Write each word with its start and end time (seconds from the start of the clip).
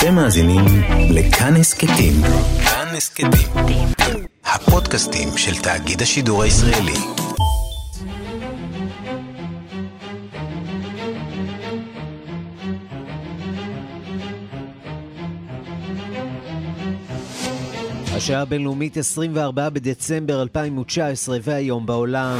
אתם 0.00 0.14
מאזינים 0.14 0.64
לכאן 1.10 1.56
הסכתים. 1.56 2.12
כאן 2.64 2.96
הסכתים. 2.96 3.86
הפודקאסטים 4.44 5.28
של 5.36 5.62
תאגיד 5.62 6.02
השידור 6.02 6.42
הישראלי. 6.42 6.92
השעה 18.16 18.42
הבינלאומית 18.42 18.96
24 18.96 19.68
בדצמבר 19.68 20.42
2019 20.42 21.38
והיום 21.42 21.86
בעולם. 21.86 22.38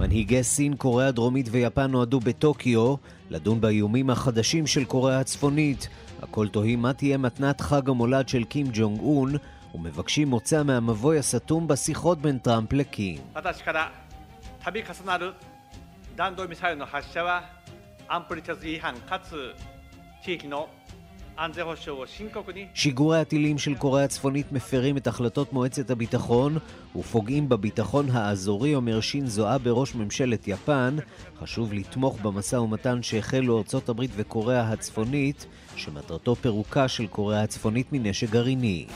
מנהיגי 0.00 0.44
סין, 0.44 0.74
קוריאה 0.76 1.08
הדרומית 1.08 1.48
ויפן 1.50 1.90
נועדו 1.90 2.20
בטוקיו 2.20 2.94
לדון 3.30 3.60
באיומים 3.60 4.10
החדשים 4.10 4.66
של 4.66 4.84
קוריאה 4.84 5.20
הצפונית. 5.20 5.88
הכל 6.28 6.48
תוהים 6.48 6.82
מה 6.82 6.92
תהיה 6.92 7.18
מתנת 7.18 7.60
חג 7.60 7.88
המולד 7.88 8.28
של 8.28 8.44
קים 8.44 8.66
ג'ונג 8.72 9.00
און, 9.00 9.32
ומבקשים 9.74 10.28
מוצא 10.28 10.62
מהמבוי 10.62 11.18
הסתום 11.18 11.68
בשיחות 11.68 12.18
בין 12.18 12.38
טראמפ 12.38 12.72
לקים. 12.72 13.18
שיגורי 22.74 23.20
הטילים 23.20 23.58
של 23.58 23.74
קוריאה 23.74 24.04
הצפונית 24.04 24.52
מפרים 24.52 24.96
את 24.96 25.06
החלטות 25.06 25.52
מועצת 25.52 25.90
הביטחון 25.90 26.58
ופוגעים 26.96 27.48
בביטחון 27.48 28.10
האזורי, 28.10 28.74
אומר 28.74 29.00
שין 29.00 29.26
אבה, 29.40 29.58
בראש 29.58 29.94
ממשלת 29.94 30.48
יפן. 30.48 30.96
חשוב 31.40 31.72
לתמוך 31.72 32.20
במשא 32.20 32.56
ומתן 32.56 33.02
שהחלו 33.02 33.58
ארצות 33.58 33.88
הברית 33.88 34.10
וקוריאה 34.16 34.72
הצפונית. 34.72 35.46
שמטרתו 35.76 36.34
פירוקה 36.34 36.88
של 36.88 37.06
קוריאה 37.06 37.42
הצפונית 37.42 37.86
מנשק 37.92 38.30
גרעיני. 38.30 38.86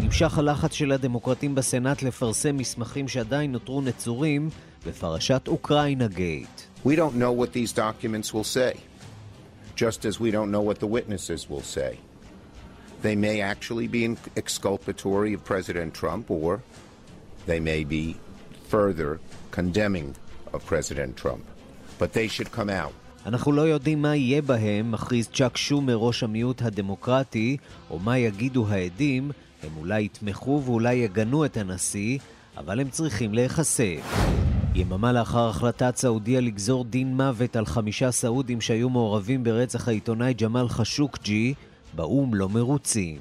נמשך 0.00 0.38
הלחץ 0.38 0.72
של 0.72 0.92
הדמוקרטים 0.92 1.54
בסנאט 1.54 2.02
לפרסם 2.02 2.56
מסמכים 2.56 3.08
שעדיין 3.08 3.52
נותרו 3.52 3.80
נצורים 3.80 4.50
בפרשת 4.86 5.48
אוקראינה 5.48 6.06
גייט. 6.06 6.60
We 6.84 6.96
don't 6.96 7.14
know 7.14 7.32
what 7.32 7.52
these 7.52 7.72
documents 7.72 8.32
will 8.34 8.44
say, 8.44 8.72
just 9.76 10.04
as 10.04 10.18
we 10.18 10.30
don't 10.30 10.50
know 10.50 10.62
what 10.62 10.78
the 10.80 10.86
witnesses 10.86 11.50
will 11.50 11.66
say. 11.76 11.98
They 13.02 13.16
may 13.16 13.40
actually 13.40 13.88
be 13.88 14.16
exculpatory 14.36 15.32
of 15.34 15.44
President 15.44 15.94
Trump, 15.94 16.30
or 16.30 16.62
they 17.46 17.60
may 17.60 17.84
be 17.84 18.16
further 18.68 19.20
condemning 19.50 20.08
of 20.54 20.64
President 20.66 21.16
Trump. 21.16 21.44
But 21.98 22.12
they 22.12 22.28
should 22.28 22.50
come 22.58 22.70
out. 22.82 22.94
אנחנו 23.26 23.52
לא 23.52 23.62
יודעים 23.62 24.02
מה 24.02 24.16
יהיה 24.16 24.42
בהם, 24.42 24.92
מכריז 24.92 25.28
צ'אק 25.28 25.56
שומר, 25.56 25.94
ראש 25.94 26.22
המיעוט 26.22 26.62
הדמוקרטי, 26.62 27.56
או 27.90 27.98
מה 27.98 28.18
יגידו 28.18 28.66
העדים, 28.68 29.30
הם 29.62 29.70
אולי 29.76 30.04
יתמכו 30.04 30.62
ואולי 30.64 30.94
יגנו 30.94 31.44
את 31.44 31.56
הנשיא, 31.56 32.18
אבל 32.56 32.80
הם 32.80 32.90
צריכים 32.90 33.34
להיחשף. 33.34 34.00
יממה 34.74 35.12
לאחר 35.12 35.48
החלטת 35.48 35.96
סעודיה 35.96 36.40
לגזור 36.40 36.84
דין 36.84 37.16
מוות 37.16 37.56
על 37.56 37.66
חמישה 37.66 38.10
סעודים 38.10 38.60
שהיו 38.60 38.88
מעורבים 38.90 39.44
ברצח 39.44 39.88
העיתונאי 39.88 40.34
ג'מאל 40.34 40.68
חשוקג'י, 40.68 41.54
באו"ם 41.94 42.34
לא 42.34 42.48
מרוצים. 42.48 43.18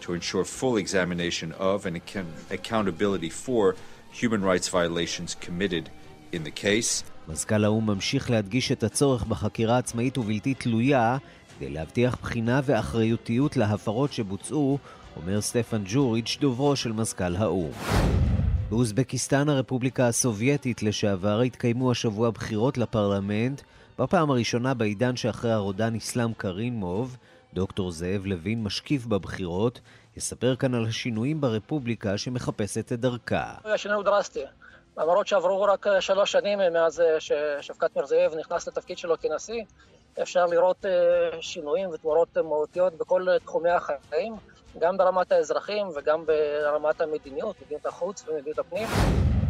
To 0.00 0.14
ensure 0.14 0.44
full 0.44 0.76
examination 0.76 1.48
of 1.58 1.78
and 1.86 1.96
account- 1.96 2.36
accountability 2.58 3.30
for 3.44 3.74
human 4.22 4.42
rights 4.42 4.68
violations 4.68 5.34
committed 5.46 5.90
in 6.32 6.42
the 6.44 6.62
case. 6.62 7.04
מזכ"ל 7.28 7.64
האו"ם 7.64 7.86
ממשיך 7.86 8.30
להדגיש 8.30 8.72
את 8.72 8.82
הצורך 8.82 9.24
בחקירה 9.24 9.78
עצמאית 9.78 10.18
ובלתי 10.18 10.54
תלויה 10.54 11.16
כדי 11.58 11.70
להבטיח 11.70 12.16
בחינה 12.22 12.60
ואחריותיות 12.64 13.56
להפרות 13.56 14.12
שבוצעו, 14.12 14.78
אומר 15.16 15.40
סטפן 15.40 15.82
ג'וריץ', 15.86 16.38
דוברו 16.40 16.76
של 16.76 16.92
מזכ"ל 16.92 17.36
האו"ם. 17.36 17.70
באוזבקיסטן, 18.70 19.48
הרפובליקה 19.48 20.08
הסובייטית 20.08 20.82
לשעבר, 20.82 21.40
התקיימו 21.40 21.90
השבוע 21.90 22.30
בחירות 22.30 22.78
לפרלמנט, 22.78 23.62
בפעם 23.98 24.30
הראשונה 24.30 24.74
בעידן 24.74 25.16
שאחרי 25.16 25.52
הרודן 25.52 25.94
אסלאם 25.94 26.32
קרינמוב. 26.36 27.16
דוקטור 27.54 27.90
זאב 27.90 28.26
לוין, 28.26 28.62
משקיף 28.62 29.06
בבחירות, 29.06 29.80
יספר 30.16 30.56
כאן 30.56 30.74
על 30.74 30.86
השינויים 30.86 31.40
ברפובליקה 31.40 32.18
שמחפשת 32.18 32.92
את 32.92 33.00
דרכה. 33.00 33.54
השינוי 33.64 33.96
הוא 33.96 34.04
דרסטי. 34.04 34.40
למרות 34.98 35.26
שעברו 35.26 35.62
רק 35.62 35.86
שלוש 36.00 36.32
שנים 36.32 36.58
מאז 36.72 37.00
אה, 37.00 37.20
ששפקת 37.20 37.96
מרזייב 37.96 38.34
נכנס 38.34 38.68
לתפקיד 38.68 38.98
שלו 38.98 39.14
כנשיא, 39.20 39.62
אפשר 40.22 40.46
לראות 40.46 40.84
אה, 40.84 40.90
שינויים 41.40 41.90
ותמורות 41.90 42.38
מהותיות 42.38 42.98
בכל 42.98 43.26
תחומי 43.44 43.70
החיים, 43.70 44.34
גם 44.78 44.96
ברמת 44.96 45.32
האזרחים 45.32 45.86
וגם 45.96 46.24
ברמת 46.26 47.00
המדיניות, 47.00 47.56
מדיניות 47.62 47.86
החוץ 47.86 48.24
ומדיניות 48.28 48.58
הפנים. 48.58 48.88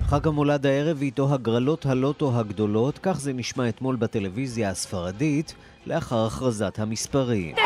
חג 0.06 0.26
המולד 0.26 0.66
הערב 0.66 0.96
ואיתו 0.98 1.34
הגרלות 1.34 1.86
הלוטו 1.86 2.32
הגדולות, 2.34 2.98
כך 2.98 3.20
זה 3.20 3.32
נשמע 3.32 3.68
אתמול 3.68 3.96
בטלוויזיה 3.96 4.70
הספרדית, 4.70 5.54
לאחר 5.86 6.26
הכרזת 6.26 6.78
המספרים. 6.78 7.56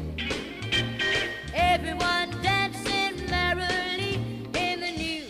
Everyone 1.53 2.29
dancing 2.41 3.15
merrily 3.29 4.13
in 4.65 4.75
the 4.79 4.91
new 5.01 5.25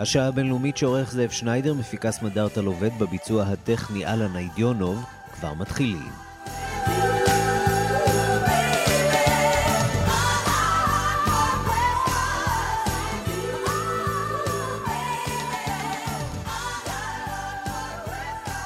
השעה 0.05 0.29
הבינלאומית 0.29 0.77
שעורך 0.77 1.13
זאב 1.13 1.31
שניידר, 1.31 1.75
מפיקס 1.75 2.23
מדארטה 2.23 2.61
לובד 2.61 2.91
בביצוע 2.99 3.43
הטכני 3.43 4.07
אלן 4.07 4.37
איידיונוב, 4.37 5.05
כבר 5.33 5.55
מתחילים. 5.55 6.11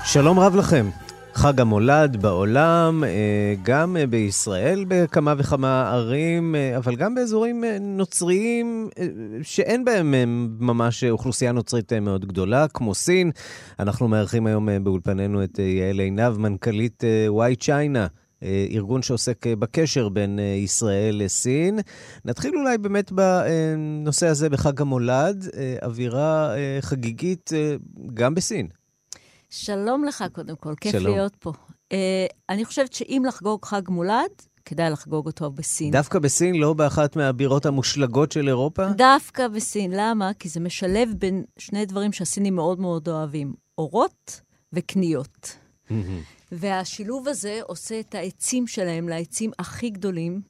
שלום 0.05 0.39
רב 0.39 0.57
לכם. 0.57 0.91
חג 1.39 1.61
המולד 1.61 2.17
בעולם, 2.23 3.05
אה, 3.05 3.55
גם 3.63 3.97
אה, 3.97 4.07
בישראל 4.07 4.85
בכמה 4.89 5.35
וכמה 5.39 5.91
ערים, 5.91 6.55
אה, 6.55 6.77
אבל 6.77 6.97
גם 6.97 7.15
באזורים 7.15 7.65
נוצריים 7.81 8.89
שאין 9.43 9.85
בהם 9.85 10.15
ממש 10.61 11.05
אוכלוסייה 11.05 11.53
נוצרית 11.53 11.93
מאוד 11.93 12.25
גדולה, 12.25 12.69
כמו 12.69 12.95
סין. 12.95 13.31
אנחנו 13.79 14.09
מארחים 14.09 14.47
היום 14.47 14.69
באולפנינו 14.83 15.45
את 15.45 15.59
יעל 15.59 15.99
עינב, 15.99 16.39
מנכ"לית 16.39 17.05
וואי 17.29 17.57
צ'יינה. 17.57 18.07
ארגון 18.73 19.03
שעוסק 19.03 19.47
בקשר 19.47 20.09
בין 20.09 20.39
ישראל 20.57 21.23
לסין. 21.25 21.79
נתחיל 22.25 22.57
אולי 22.57 22.79
באמת 22.79 23.13
בנושא 23.13 24.27
הזה 24.27 24.51
בחג 24.51 24.81
המולד, 24.81 25.49
אווירה 25.83 26.55
חגיגית 26.81 27.51
גם 28.15 28.35
בסין. 28.35 28.78
שלום 29.51 30.05
לך, 30.05 30.25
קודם 30.33 30.57
כל, 30.57 30.75
כיף 30.81 30.93
שלום. 30.93 31.15
להיות 31.15 31.37
פה. 31.37 31.53
Uh, 31.53 31.97
אני 32.49 32.65
חושבת 32.65 32.93
שאם 32.93 33.23
לחגוג 33.29 33.65
חג 33.65 33.83
מולד, 33.89 34.31
כדאי 34.65 34.91
לחגוג 34.91 35.27
אותו 35.27 35.51
בסין. 35.51 35.91
דווקא 35.91 36.19
בסין, 36.19 36.55
לא 36.55 36.73
באחת 36.73 37.17
מהבירות 37.17 37.67
המושלגות 37.67 38.33
של 38.33 38.49
אירופה? 38.49 38.87
דווקא 38.89 39.49
בסין. 39.49 39.91
למה? 39.95 40.31
כי 40.39 40.49
זה 40.49 40.61
משלב 40.61 41.09
בין 41.19 41.45
שני 41.59 41.87
דברים 41.87 42.13
שהסינים 42.13 42.57
מאוד 42.57 42.81
מאוד 42.81 43.09
אוהבים, 43.09 43.55
אורות 43.79 44.41
וקניות. 44.73 45.57
והשילוב 46.53 47.29
הזה 47.29 47.61
עושה 47.63 48.01
את 48.01 48.15
העצים 48.15 48.67
שלהם 48.67 49.09
לעצים 49.09 49.51
הכי 49.59 49.91
גדולים, 49.91 50.41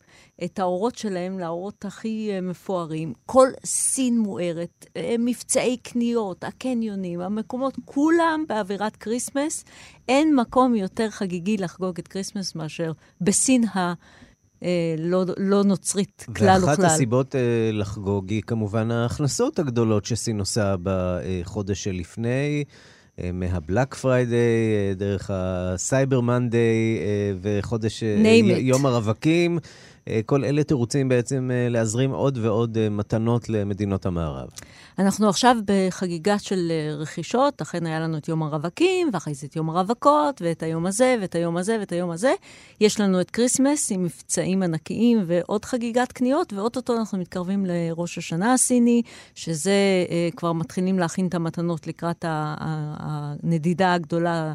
את 0.45 0.59
האורות 0.59 0.95
שלהם 0.95 1.39
לאורות 1.39 1.85
הכי 1.85 2.31
uh, 2.31 2.45
מפוארים. 2.45 3.13
כל 3.27 3.49
סין 3.65 4.19
מוארת, 4.19 4.87
uh, 4.89 4.99
מבצעי 5.19 5.77
קניות, 5.77 6.45
הקניונים, 6.45 7.21
המקומות, 7.21 7.77
כולם 7.85 8.45
באווירת 8.49 8.97
Christmas. 8.97 9.65
אין 10.09 10.37
מקום 10.37 10.75
יותר 10.75 11.11
חגיגי 11.11 11.57
לחגוג 11.57 11.99
את 11.99 12.09
Christmas 12.09 12.55
מאשר 12.55 12.93
בסין 13.21 13.65
ה... 13.65 13.95
אה, 14.63 14.95
לא, 14.99 15.25
לא 15.37 15.65
נוצרית 15.65 16.27
כלל 16.37 16.59
וכלל. 16.59 16.71
ואחת 16.71 16.85
הסיבות 16.85 17.35
אה, 17.35 17.71
לחגוג 17.73 18.31
היא 18.31 18.43
כמובן 18.43 18.91
ההכנסות 18.91 19.59
הגדולות 19.59 20.05
שסין 20.05 20.41
עושה 20.41 20.75
בחודש 20.83 21.85
שלפני. 21.85 22.65
אה, 22.67 22.98
מה 23.33 23.50
Black 23.50 23.95
Friday, 23.95 24.37
אה, 24.37 24.95
דרך 24.95 25.31
ה 25.35 25.49
Cyber 25.49 26.21
Monday 26.21 26.99
אה, 27.01 27.33
וחודש 27.43 28.03
יום 28.59 28.87
הרווקים. 28.87 29.59
כל 30.27 30.45
אלה 30.45 30.65
תירוצים 30.65 31.09
בעצם 31.09 31.51
להזרים 31.71 32.11
עוד 32.11 32.39
ועוד 32.43 32.89
מתנות 32.91 33.49
למדינות 33.49 34.07
המערב. 34.07 34.49
אנחנו 34.99 35.29
עכשיו 35.29 35.57
בחגיגה 35.65 36.39
של 36.39 36.73
רכישות, 36.99 37.63
אכן 37.63 37.87
היה 37.87 38.01
לנו 38.01 38.19
את 38.19 38.29
יום 38.29 38.43
הרווקים, 38.43 39.11
ואחרי 39.13 39.35
זה 39.35 39.47
את 39.47 39.57
יום 39.57 39.71
הרווקות, 39.71 40.43
ואת 40.43 40.63
היום 40.63 40.87
הזה, 40.87 41.17
ואת 41.21 41.35
היום 41.35 41.57
הזה, 41.57 41.77
ואת 41.81 41.93
היום 41.93 42.11
הזה. 42.11 42.33
יש 42.81 43.01
לנו 43.01 43.21
את 43.21 43.31
Christmas 43.31 43.93
עם 43.93 44.03
מבצעים 44.03 44.63
ענקיים 44.63 45.25
ועוד 45.27 45.65
חגיגת 45.65 46.13
קניות, 46.13 46.53
ואו-טו-טו 46.53 46.97
אנחנו 46.97 47.19
מתקרבים 47.19 47.67
לראש 47.67 48.19
השנה 48.19 48.53
הסיני, 48.53 49.03
שזה 49.35 49.73
כבר 50.37 50.53
מתחילים 50.53 50.99
להכין 50.99 51.27
את 51.27 51.35
המתנות 51.35 51.87
לקראת 51.87 52.25
הנדידה 52.29 53.95
הגדולה 53.95 54.47
אה, 54.49 54.53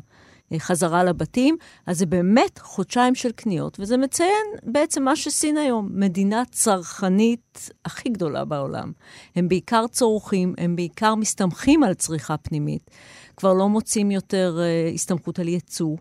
חזרה 0.58 1.04
לבתים, 1.04 1.58
אז 1.86 1.98
זה 1.98 2.06
באמת 2.06 2.60
חודשיים 2.60 3.16
של 3.16 3.32
קניות, 3.32 3.80
וזה 3.80 3.98
מציין 3.98 4.46
בעצם 4.64 5.04
מה 5.04 5.16
שסין 5.16 5.58
היום, 5.58 5.90
מדינה 5.92 6.44
צרכנית 6.52 7.70
הכי 7.86 8.10
גדולה 8.10 8.46
בעולם. 8.46 8.92
הם 9.36 9.48
בעיקר 9.48 9.86
צורכים, 9.88 10.54
הם 10.58 10.76
בעיקר 10.76 11.16
מסתמכים 11.16 11.84
על 11.84 11.94
צריכה 11.94 12.38
פנימית. 12.38 12.92
כבר 13.38 13.54
לא 13.54 13.70
מוצאים 13.70 14.12
יותר 14.12 14.60
uh, 14.60 14.94
הסתמכות 14.94 15.40
על 15.40 15.48
ייצוא. 15.48 15.96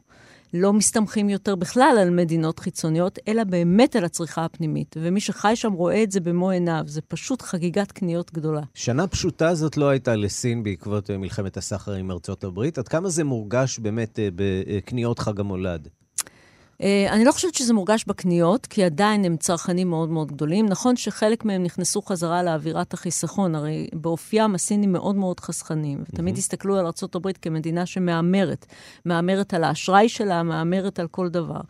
לא 0.54 0.72
מסתמכים 0.72 1.28
יותר 1.28 1.56
בכלל 1.56 1.96
על 2.00 2.10
מדינות 2.10 2.58
חיצוניות, 2.58 3.19
אלא 3.28 3.44
באמת 3.44 3.96
על 3.96 4.04
הצריכה 4.04 4.44
הפנימית. 4.44 4.96
ומי 5.00 5.20
שחי 5.20 5.52
שם 5.56 5.72
רואה 5.72 6.02
את 6.02 6.12
זה 6.12 6.20
במו 6.20 6.50
עיניו. 6.50 6.82
זה 6.87 7.00
פשוט 7.00 7.43
חגיגת 7.43 7.93
קניות 7.93 8.32
גדולה. 8.32 8.60
שנה 8.75 9.06
פשוטה 9.06 9.54
זאת 9.54 9.76
לא 9.76 9.88
הייתה 9.88 10.16
לסין 10.16 10.62
בעקבות 10.62 11.10
אה, 11.10 11.19
מלחמת 11.19 11.56
הסחר 11.56 11.93
עם 11.93 12.10
ארצות 12.10 12.44
הברית. 12.44 12.78
עד 12.78 12.88
כמה 12.88 13.08
זה 13.08 13.25
מורגש 13.25 13.78
באמת 13.78 14.19
אה, 14.19 14.28
בקניות 14.34 15.19
חג 15.19 15.40
המולד? 15.40 15.88
Uh, 16.82 16.84
אני 17.11 17.25
לא 17.25 17.32
חושבת 17.32 17.55
שזה 17.55 17.75
מורגש 17.75 18.05
בקניות, 18.05 18.67
כי 18.67 18.84
עדיין 18.84 19.25
הם 19.25 19.37
צרכנים 19.37 19.90
מאוד 19.90 20.08
מאוד 20.08 20.32
גדולים. 20.32 20.67
נכון 20.67 20.96
שחלק 20.96 21.44
מהם 21.44 21.62
נכנסו 21.62 22.02
חזרה 22.02 22.43
לאווירת 22.43 22.94
החיסכון, 22.94 23.55
הרי 23.55 23.88
באופיים 23.93 24.55
הסינים 24.55 24.93
מאוד 24.93 25.17
מאוד 25.17 25.40
חסכנים, 25.40 26.05
ותמיד 26.08 26.34
mm-hmm. 26.34 26.38
הסתכלו 26.38 26.79
על 26.79 26.87
ארה"ב 26.87 27.32
כמדינה 27.43 27.87
שמהמרת. 27.87 28.67
מהמרת 29.05 29.55
על 29.55 29.64
האשראי 29.64 30.08
שלה, 30.08 30.43
מהמרת 30.43 30.99
על 30.99 31.08
כל 31.08 31.29
דבר. 31.29 31.61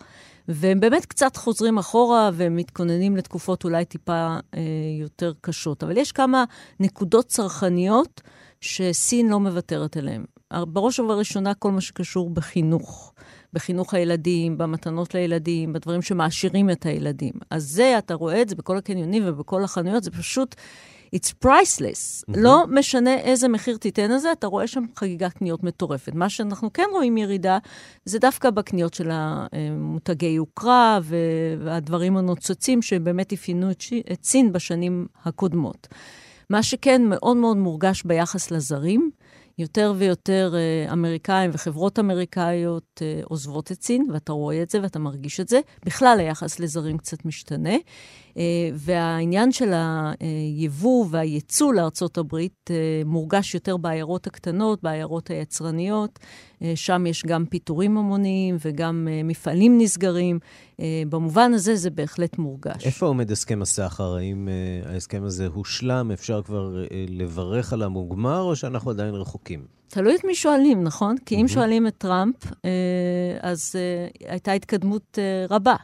והם 0.48 0.80
באמת 0.80 1.06
קצת 1.06 1.36
חוזרים 1.36 1.78
אחורה 1.78 2.30
ומתכוננים 2.34 3.16
לתקופות 3.16 3.64
אולי 3.64 3.84
טיפה 3.84 4.36
אה, 4.54 4.60
יותר 5.00 5.32
קשות. 5.40 5.82
אבל 5.82 5.96
יש 5.96 6.12
כמה 6.12 6.44
נקודות 6.80 7.26
צרכניות 7.26 8.20
שסין 8.60 9.28
לא 9.28 9.40
מוותרת 9.40 9.96
עליהן. 9.96 10.24
בראש 10.68 10.98
ובראשונה 10.98 11.54
כל 11.54 11.70
מה 11.70 11.80
שקשור 11.80 12.30
בחינוך. 12.30 13.12
בחינוך 13.52 13.94
הילדים, 13.94 14.58
במתנות 14.58 15.14
לילדים, 15.14 15.72
בדברים 15.72 16.02
שמעשירים 16.02 16.70
את 16.70 16.86
הילדים. 16.86 17.32
אז 17.50 17.64
זה, 17.64 17.98
אתה 17.98 18.14
רואה 18.14 18.42
את 18.42 18.48
זה 18.48 18.54
בכל 18.54 18.76
הקניונים 18.76 19.22
ובכל 19.26 19.64
החנויות, 19.64 20.04
זה 20.04 20.10
פשוט... 20.10 20.54
It's 21.16 21.44
priceless. 21.44 22.24
Mm-hmm. 22.30 22.36
לא 22.36 22.64
משנה 22.68 23.14
איזה 23.14 23.48
מחיר 23.48 23.76
תיתן 23.76 24.10
לזה, 24.10 24.32
אתה 24.32 24.46
רואה 24.46 24.66
שם 24.66 24.84
חגיגת 24.96 25.32
קניות 25.32 25.64
מטורפת. 25.64 26.14
מה 26.14 26.28
שאנחנו 26.28 26.72
כן 26.72 26.86
רואים 26.92 27.16
ירידה, 27.16 27.58
זה 28.04 28.18
דווקא 28.18 28.50
בקניות 28.50 28.94
של 28.94 29.10
המותגי 29.12 30.26
יוקרה 30.26 30.98
והדברים 31.58 32.16
הנוצצים 32.16 32.82
שבאמת 32.82 33.32
אפיינו 33.32 33.70
את, 33.70 34.24
סין 34.24 34.52
בשנים 34.52 35.06
הקודמות. 35.24 35.88
מה 36.50 36.62
שכן 36.62 37.02
מאוד 37.08 37.36
מאוד 37.36 37.56
מורגש 37.56 38.02
ביחס 38.02 38.50
לזרים, 38.50 39.10
יותר 39.58 39.94
ויותר 39.96 40.54
uh, 40.54 40.92
אמריקאים 40.92 41.50
וחברות 41.54 41.98
אמריקאיות 41.98 43.00
uh, 43.02 43.24
עוזבות 43.24 43.72
את 43.72 43.82
סין, 43.82 44.06
ואתה 44.12 44.32
רואה 44.32 44.62
את 44.62 44.70
זה 44.70 44.82
ואתה 44.82 44.98
מרגיש 44.98 45.40
את 45.40 45.48
זה. 45.48 45.60
בכלל 45.86 46.16
היחס 46.20 46.60
לזרים 46.60 46.98
קצת 46.98 47.24
משתנה. 47.24 47.74
Uh, 48.32 48.34
והעניין 48.74 49.52
של 49.52 49.72
היבוא 50.20 51.06
והייצוא 51.10 51.74
לארצות 51.74 52.18
הברית 52.18 52.70
uh, 52.70 53.08
מורגש 53.08 53.54
יותר 53.54 53.76
בעיירות 53.76 54.26
הקטנות, 54.26 54.82
בעיירות 54.82 55.30
היצרניות. 55.30 56.18
Uh, 56.18 56.64
שם 56.74 57.06
יש 57.06 57.22
גם 57.26 57.44
פיטורים 57.46 57.98
המוניים 57.98 58.56
וגם 58.64 59.08
מפעלים 59.24 59.78
נסגרים. 59.78 60.38
במובן 61.08 61.54
הזה 61.54 61.76
זה 61.76 61.90
בהחלט 61.90 62.38
מורגש. 62.38 62.86
איפה 62.86 63.06
עומד 63.06 63.30
הסכם 63.30 63.62
הסחר? 63.62 64.16
האם 64.16 64.48
ההסכם 64.86 65.24
הזה 65.24 65.46
הושלם? 65.46 66.10
אפשר 66.10 66.42
כבר 66.42 66.76
לברך 67.08 67.72
על 67.72 67.82
המוגמר, 67.82 68.40
או 68.40 68.56
שאנחנו 68.56 68.90
עדיין 68.90 69.14
רחוקים? 69.14 69.66
תלוי 69.88 70.14
את 70.16 70.24
מי 70.24 70.34
שואלים, 70.34 70.84
נכון? 70.84 71.16
כי 71.26 71.36
אם 71.36 71.48
שואלים 71.48 71.86
את 71.86 71.94
טראמפ, 71.98 72.34
אז 73.40 73.74
הייתה 74.28 74.52
התקדמות 74.52 75.18
רבה. 75.50 75.76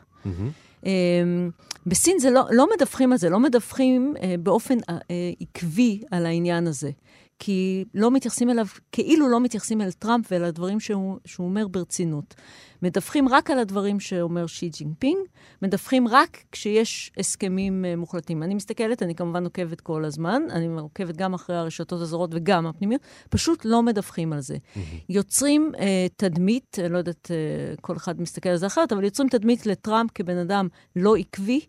בסין 1.86 2.18
זה 2.18 2.30
לא, 2.30 2.42
לא 2.50 2.68
מדווחים 2.74 3.12
על 3.12 3.18
זה, 3.18 3.30
לא 3.30 3.40
מדווחים 3.40 4.14
אה, 4.22 4.34
באופן 4.40 4.78
אה, 4.90 4.98
עקבי 5.40 6.00
על 6.10 6.26
העניין 6.26 6.66
הזה. 6.66 6.90
כי 7.38 7.84
לא 7.94 8.10
מתייחסים 8.10 8.50
אליו, 8.50 8.66
כאילו 8.92 9.28
לא 9.28 9.40
מתייחסים 9.40 9.80
אל 9.80 9.92
טראמפ 9.92 10.26
ואל 10.30 10.44
הדברים 10.44 10.80
שהוא, 10.80 11.18
שהוא 11.24 11.46
אומר 11.46 11.68
ברצינות. 11.68 12.34
מדווחים 12.82 13.28
רק 13.28 13.50
על 13.50 13.58
הדברים 13.58 14.00
שאומר 14.00 14.46
שי 14.46 14.68
ג'ינפינג, 14.68 15.18
מדווחים 15.62 16.08
רק 16.08 16.44
כשיש 16.52 17.12
הסכמים 17.18 17.84
uh, 17.84 17.96
מוחלטים. 17.96 18.42
אני 18.42 18.54
מסתכלת, 18.54 19.02
אני 19.02 19.14
כמובן 19.14 19.44
עוקבת 19.44 19.80
כל 19.80 20.04
הזמן, 20.04 20.42
אני 20.50 20.66
עוקבת 20.66 21.16
גם 21.16 21.34
אחרי 21.34 21.56
הרשתות 21.56 22.00
הזרות 22.00 22.30
וגם 22.32 22.66
הפנימיות, 22.66 23.02
פשוט 23.30 23.64
לא 23.64 23.82
מדווחים 23.82 24.32
על 24.32 24.40
זה. 24.40 24.56
Mm-hmm. 24.56 24.78
יוצרים 25.08 25.72
uh, 25.74 25.78
תדמית, 26.16 26.78
אני 26.78 26.92
לא 26.92 26.98
יודעת, 26.98 27.30
uh, 27.76 27.80
כל 27.80 27.96
אחד 27.96 28.20
מסתכל 28.20 28.48
על 28.48 28.56
זה 28.56 28.66
אחרת, 28.66 28.92
אבל 28.92 29.04
יוצרים 29.04 29.28
תדמית 29.28 29.66
לטראמפ 29.66 30.10
כבן 30.14 30.36
אדם 30.36 30.68
לא 30.96 31.16
עקבי 31.16 31.60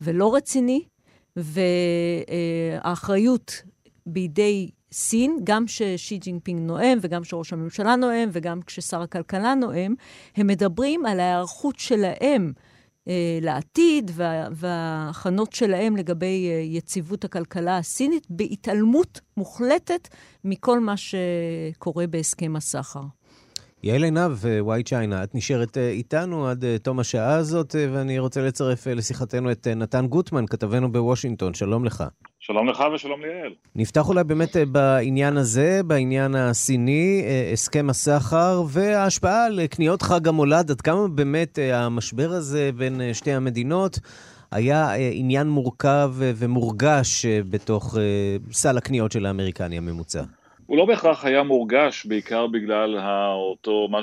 ולא 0.00 0.34
רציני, 0.34 0.84
והאחריות 2.76 3.62
בידי 4.06 4.70
סין, 4.92 5.38
גם 5.44 5.66
כששי 5.66 6.18
ג'ינפינג 6.18 6.60
נואם, 6.60 6.98
וגם 7.00 7.22
כשראש 7.22 7.52
הממשלה 7.52 7.96
נואם, 7.96 8.28
וגם 8.32 8.62
כששר 8.62 9.02
הכלכלה 9.02 9.54
נואם, 9.54 9.94
הם 10.36 10.46
מדברים 10.46 11.06
על 11.06 11.20
ההיערכות 11.20 11.78
שלהם 11.78 12.52
אה, 13.08 13.38
לעתיד 13.42 14.10
וה, 14.14 14.48
וההכנות 14.52 15.52
שלהם 15.52 15.96
לגבי 15.96 16.48
אה, 16.50 16.60
יציבות 16.64 17.24
הכלכלה 17.24 17.78
הסינית, 17.78 18.26
בהתעלמות 18.30 19.20
מוחלטת 19.36 20.08
מכל 20.44 20.80
מה 20.80 20.94
שקורה 20.96 22.06
בהסכם 22.06 22.56
הסחר. 22.56 23.02
יעל 23.82 24.04
עינב, 24.04 24.32
וואי 24.60 24.82
צ'יינה, 24.82 25.24
את 25.24 25.34
נשארת 25.34 25.78
אה, 25.78 25.90
איתנו 25.90 26.48
עד 26.48 26.64
אה, 26.64 26.76
תום 26.78 26.98
השעה 26.98 27.34
הזאת, 27.34 27.76
אה, 27.76 27.86
ואני 27.92 28.18
רוצה 28.18 28.42
לצרף 28.42 28.86
לשיחתנו 28.86 29.50
את 29.50 29.66
נתן 29.66 30.06
גוטמן, 30.06 30.46
כתבנו 30.46 30.92
בוושינגטון. 30.92 31.54
שלום 31.54 31.84
לך. 31.84 32.04
שלום 32.40 32.68
לך 32.68 32.84
ושלום 32.94 33.20
ליעל. 33.20 33.52
נפתח 33.76 34.08
אולי 34.08 34.24
באמת 34.24 34.56
בעניין 34.72 35.36
הזה, 35.36 35.80
בעניין 35.86 36.34
הסיני, 36.34 37.24
הסכם 37.52 37.90
הסחר 37.90 38.62
וההשפעה 38.68 39.46
על 39.46 39.66
קניות 39.66 40.02
חג 40.02 40.28
המולד, 40.28 40.70
עד 40.70 40.80
כמה 40.80 41.08
באמת 41.08 41.58
המשבר 41.72 42.30
הזה 42.30 42.70
בין 42.76 43.00
שתי 43.12 43.32
המדינות 43.32 43.98
היה 44.50 44.92
עניין 45.12 45.48
מורכב 45.48 46.14
ומורגש 46.18 47.26
בתוך 47.26 47.96
סל 48.52 48.78
הקניות 48.78 49.12
של 49.12 49.26
האמריקני 49.26 49.78
הממוצע. 49.78 50.22
הוא 50.68 50.76
לא 50.76 50.84
בהכרח 50.84 51.24
היה 51.24 51.42
מורגש, 51.42 52.06
בעיקר 52.06 52.46
בגלל 52.46 52.98
אותו, 53.32 53.88
מה 53.90 54.02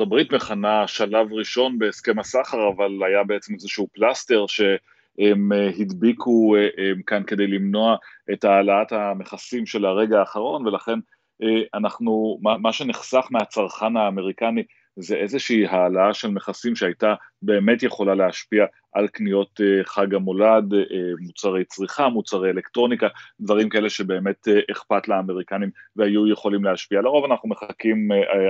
הברית 0.00 0.32
מכנה 0.32 0.86
שלב 0.86 1.32
ראשון 1.32 1.78
בהסכם 1.78 2.18
הסחר, 2.18 2.68
אבל 2.68 2.90
היה 3.06 3.24
בעצם 3.24 3.54
איזשהו 3.54 3.88
פלסטר 3.92 4.44
שהם 4.46 5.52
אה, 5.52 5.70
הדביקו 5.78 6.56
אה, 6.56 6.90
כאן 7.06 7.22
כדי 7.26 7.46
למנוע 7.46 7.96
את 8.32 8.44
העלאת 8.44 8.92
המכסים 8.92 9.66
של 9.66 9.84
הרגע 9.84 10.18
האחרון, 10.18 10.66
ולכן 10.66 10.98
אה, 11.42 11.62
אנחנו, 11.74 12.38
מה 12.42 12.72
שנחסך 12.72 13.26
מהצרכן 13.30 13.96
האמריקני 13.96 14.62
זה 14.96 15.16
איזושהי 15.16 15.66
העלאה 15.66 16.14
של 16.14 16.28
מכסים 16.28 16.76
שהייתה 16.76 17.14
באמת 17.42 17.82
יכולה 17.82 18.14
להשפיע 18.14 18.64
על 18.92 19.08
קניות 19.08 19.60
אה, 19.60 19.84
חג 19.84 20.14
המולד, 20.14 20.74
אה, 20.74 20.80
מוצרי 21.20 21.64
צריכה, 21.64 22.08
מוצרי 22.08 22.50
אלקטרוניקה, 22.50 23.08
דברים 23.40 23.68
כאלה 23.68 23.90
שבאמת 23.90 24.48
אה, 24.48 24.60
אכפת 24.70 25.08
לאמריקנים 25.08 25.70
והיו 25.96 26.28
יכולים 26.28 26.64
להשפיע. 26.64 27.00
לרוב 27.00 27.24
אנחנו 27.24 27.48
מחכים 27.48 28.08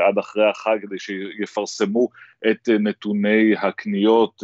עד 0.08 0.18
אחרי 0.18 0.50
החג 0.50 0.78
כדי 0.82 0.98
שיפרסמו 0.98 2.08
את 2.50 2.68
נתוני 2.68 3.54
הקניות, 3.58 4.42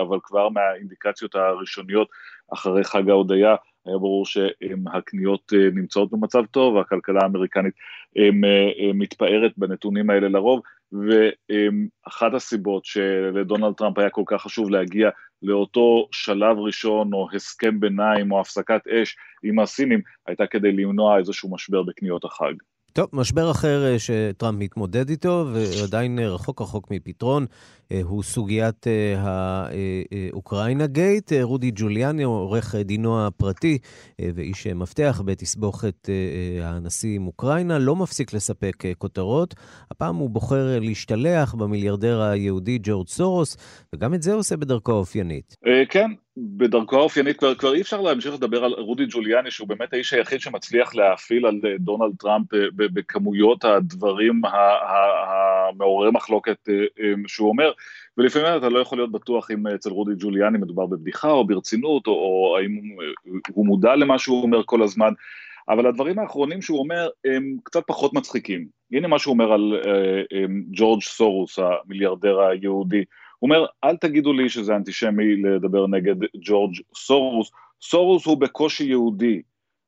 אבל 0.00 0.18
כבר 0.22 0.48
מהאינדיקציות 0.48 1.34
הראשוניות 1.34 2.08
אחרי 2.52 2.84
חג 2.84 3.10
ההודיה 3.10 3.54
היה 3.86 3.98
ברור 3.98 4.26
שהקניות 4.26 5.52
נמצאות 5.74 6.10
במצב 6.10 6.44
טוב, 6.50 6.74
והכלכלה 6.74 7.20
האמריקנית 7.22 7.74
מתפארת 8.94 9.52
בנתונים 9.56 10.10
האלה 10.10 10.28
לרוב, 10.28 10.60
ואחת 10.92 12.34
הסיבות 12.34 12.84
שלדונלד 12.84 13.74
טראמפ 13.74 13.98
היה 13.98 14.10
כל 14.10 14.22
כך 14.26 14.42
חשוב 14.42 14.70
להגיע 14.70 15.10
לאותו 15.42 16.08
שלב 16.12 16.58
ראשון 16.58 17.12
או 17.12 17.28
הסכם 17.34 17.80
ביניים 17.80 18.32
או 18.32 18.40
הפסקת 18.40 18.86
אש 18.86 19.16
עם 19.42 19.60
הסינים, 19.60 20.00
הייתה 20.26 20.46
כדי 20.46 20.72
למנוע 20.72 21.18
איזשהו 21.18 21.54
משבר 21.54 21.82
בקניות 21.82 22.24
החג. 22.24 22.54
טוב, 22.98 23.08
משבר 23.12 23.50
אחר 23.50 23.86
אה, 23.86 23.98
שטראמפ 23.98 24.58
מתמודד 24.58 25.10
איתו, 25.10 25.46
ועדיין 25.52 26.18
אה, 26.18 26.28
רחוק 26.28 26.62
רחוק 26.62 26.90
מפתרון, 26.90 27.46
אה, 27.92 28.00
הוא 28.02 28.22
סוגיית 28.22 28.86
האוקראינה 29.16 30.86
גייט. 30.86 31.32
רודי 31.42 31.70
ג'וליאני, 31.74 32.22
עורך 32.22 32.74
דינו 32.74 33.26
הפרטי 33.26 33.78
ואיש 34.18 34.66
מפתח 34.66 35.22
בתסבוכת 35.24 36.08
הנשיא 36.62 37.16
עם 37.16 37.26
אוקראינה, 37.26 37.78
לא 37.78 37.96
מפסיק 37.96 38.32
לספק 38.32 38.82
כותרות. 38.98 39.54
הפעם 39.90 40.16
הוא 40.16 40.30
בוחר 40.30 40.78
להשתלח 40.80 41.54
במיליארדר 41.54 42.20
היהודי 42.22 42.78
ג'ורג' 42.82 43.08
סורוס, 43.08 43.56
וגם 43.94 44.14
את 44.14 44.22
זה 44.22 44.34
עושה 44.34 44.56
בדרכו 44.56 44.92
האופיינית. 44.92 45.56
כן, 45.90 46.10
בדרכו 46.40 46.96
האופיינית, 46.96 47.36
כבר, 47.36 47.54
כבר 47.54 47.74
אי 47.74 47.80
אפשר 47.80 48.00
להמשיך 48.00 48.34
לדבר 48.34 48.64
על 48.64 48.72
רודי 48.72 49.04
ג'וליאני, 49.08 49.50
שהוא 49.50 49.68
באמת 49.68 49.92
האיש 49.92 50.12
היחיד 50.12 50.40
שמצליח 50.40 50.94
להאפיל 50.94 51.46
על 51.46 51.60
אה, 51.64 51.78
דונלד 51.78 52.16
טראמפ 52.18 52.54
אה, 52.54 52.60
בכמויות 52.74 53.64
הדברים 53.64 54.42
המעוררי 55.28 56.10
מחלוקת 56.10 56.68
אה, 56.68 56.74
שהוא 57.26 57.48
אומר, 57.48 57.72
ולפעמים 58.18 58.58
אתה 58.58 58.68
לא 58.68 58.78
יכול 58.78 58.98
להיות 58.98 59.12
בטוח 59.12 59.50
אם 59.50 59.66
אצל 59.66 59.90
רודי 59.90 60.12
ג'וליאני 60.18 60.58
מדובר 60.58 60.86
בבדיחה 60.86 61.30
או 61.30 61.46
ברצינות, 61.46 62.06
או, 62.06 62.12
או 62.12 62.58
האם 62.58 62.80
הוא 63.52 63.66
מודע 63.66 63.96
למה 63.96 64.18
שהוא 64.18 64.42
אומר 64.42 64.62
כל 64.66 64.82
הזמן. 64.82 65.12
אבל 65.68 65.86
הדברים 65.86 66.18
האחרונים 66.18 66.62
שהוא 66.62 66.78
אומר 66.78 67.08
הם 67.24 67.56
קצת 67.62 67.82
פחות 67.86 68.14
מצחיקים. 68.14 68.66
הנה 68.92 69.08
מה 69.08 69.18
שהוא 69.18 69.32
אומר 69.32 69.52
על 69.52 69.80
ג'ורג' 70.70 71.02
סורוס, 71.02 71.58
המיליארדר 71.58 72.40
היהודי. 72.40 73.04
הוא 73.38 73.50
אומר, 73.50 73.66
אל 73.84 73.96
תגידו 73.96 74.32
לי 74.32 74.48
שזה 74.48 74.76
אנטישמי 74.76 75.36
לדבר 75.36 75.86
נגד 75.86 76.16
ג'ורג' 76.40 76.74
סורוס, 76.94 77.50
סורוס 77.82 78.26
הוא 78.26 78.40
בקושי 78.40 78.84
יהודי. 78.84 79.42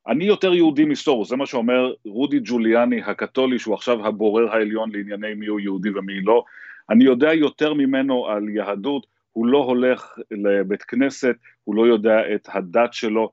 אני 0.07 0.25
יותר 0.25 0.53
יהודי 0.53 0.85
מסורוס, 0.85 1.29
זה 1.29 1.35
מה 1.35 1.45
שאומר 1.45 1.93
רודי 2.05 2.39
ג'וליאני 2.43 3.01
הקתולי, 3.01 3.59
שהוא 3.59 3.75
עכשיו 3.75 4.07
הבורר 4.07 4.51
העליון 4.51 4.91
לענייני 4.91 5.33
מי 5.33 5.47
הוא 5.47 5.59
יהודי 5.59 5.89
ומי 5.89 6.21
לא. 6.21 6.43
אני 6.89 7.03
יודע 7.03 7.33
יותר 7.33 7.73
ממנו 7.73 8.27
על 8.27 8.49
יהדות, 8.49 9.07
הוא 9.31 9.45
לא 9.45 9.57
הולך 9.57 10.17
לבית 10.31 10.83
כנסת, 10.83 11.35
הוא 11.63 11.75
לא 11.75 11.87
יודע 11.87 12.35
את 12.35 12.47
הדת 12.53 12.93
שלו, 12.93 13.29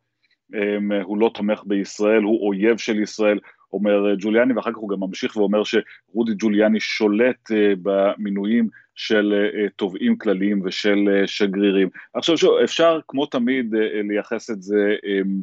אמ, 0.54 0.92
הוא 0.92 1.18
לא 1.18 1.30
תומך 1.34 1.62
בישראל, 1.66 2.22
הוא 2.22 2.46
אויב 2.46 2.76
של 2.76 3.00
ישראל, 3.00 3.38
אומר 3.72 4.14
ג'וליאני, 4.18 4.52
ואחר 4.52 4.70
כך 4.70 4.76
הוא 4.76 4.88
גם 4.88 5.00
ממשיך 5.00 5.36
ואומר 5.36 5.62
שרודי 5.64 6.32
ג'וליאני 6.38 6.80
שולט 6.80 7.52
אה, 7.52 7.72
במינויים 7.82 8.68
של 8.98 9.34
אה, 9.54 9.68
תובעים 9.76 10.18
כלליים 10.18 10.62
ושל 10.64 11.08
אה, 11.10 11.26
שגרירים. 11.26 11.88
עכשיו 12.14 12.38
שוב, 12.38 12.58
אפשר 12.64 13.00
כמו 13.08 13.26
תמיד 13.26 13.74
אה, 13.74 14.00
לייחס 14.08 14.50
את 14.50 14.62
זה 14.62 14.94
אמ, 15.06 15.42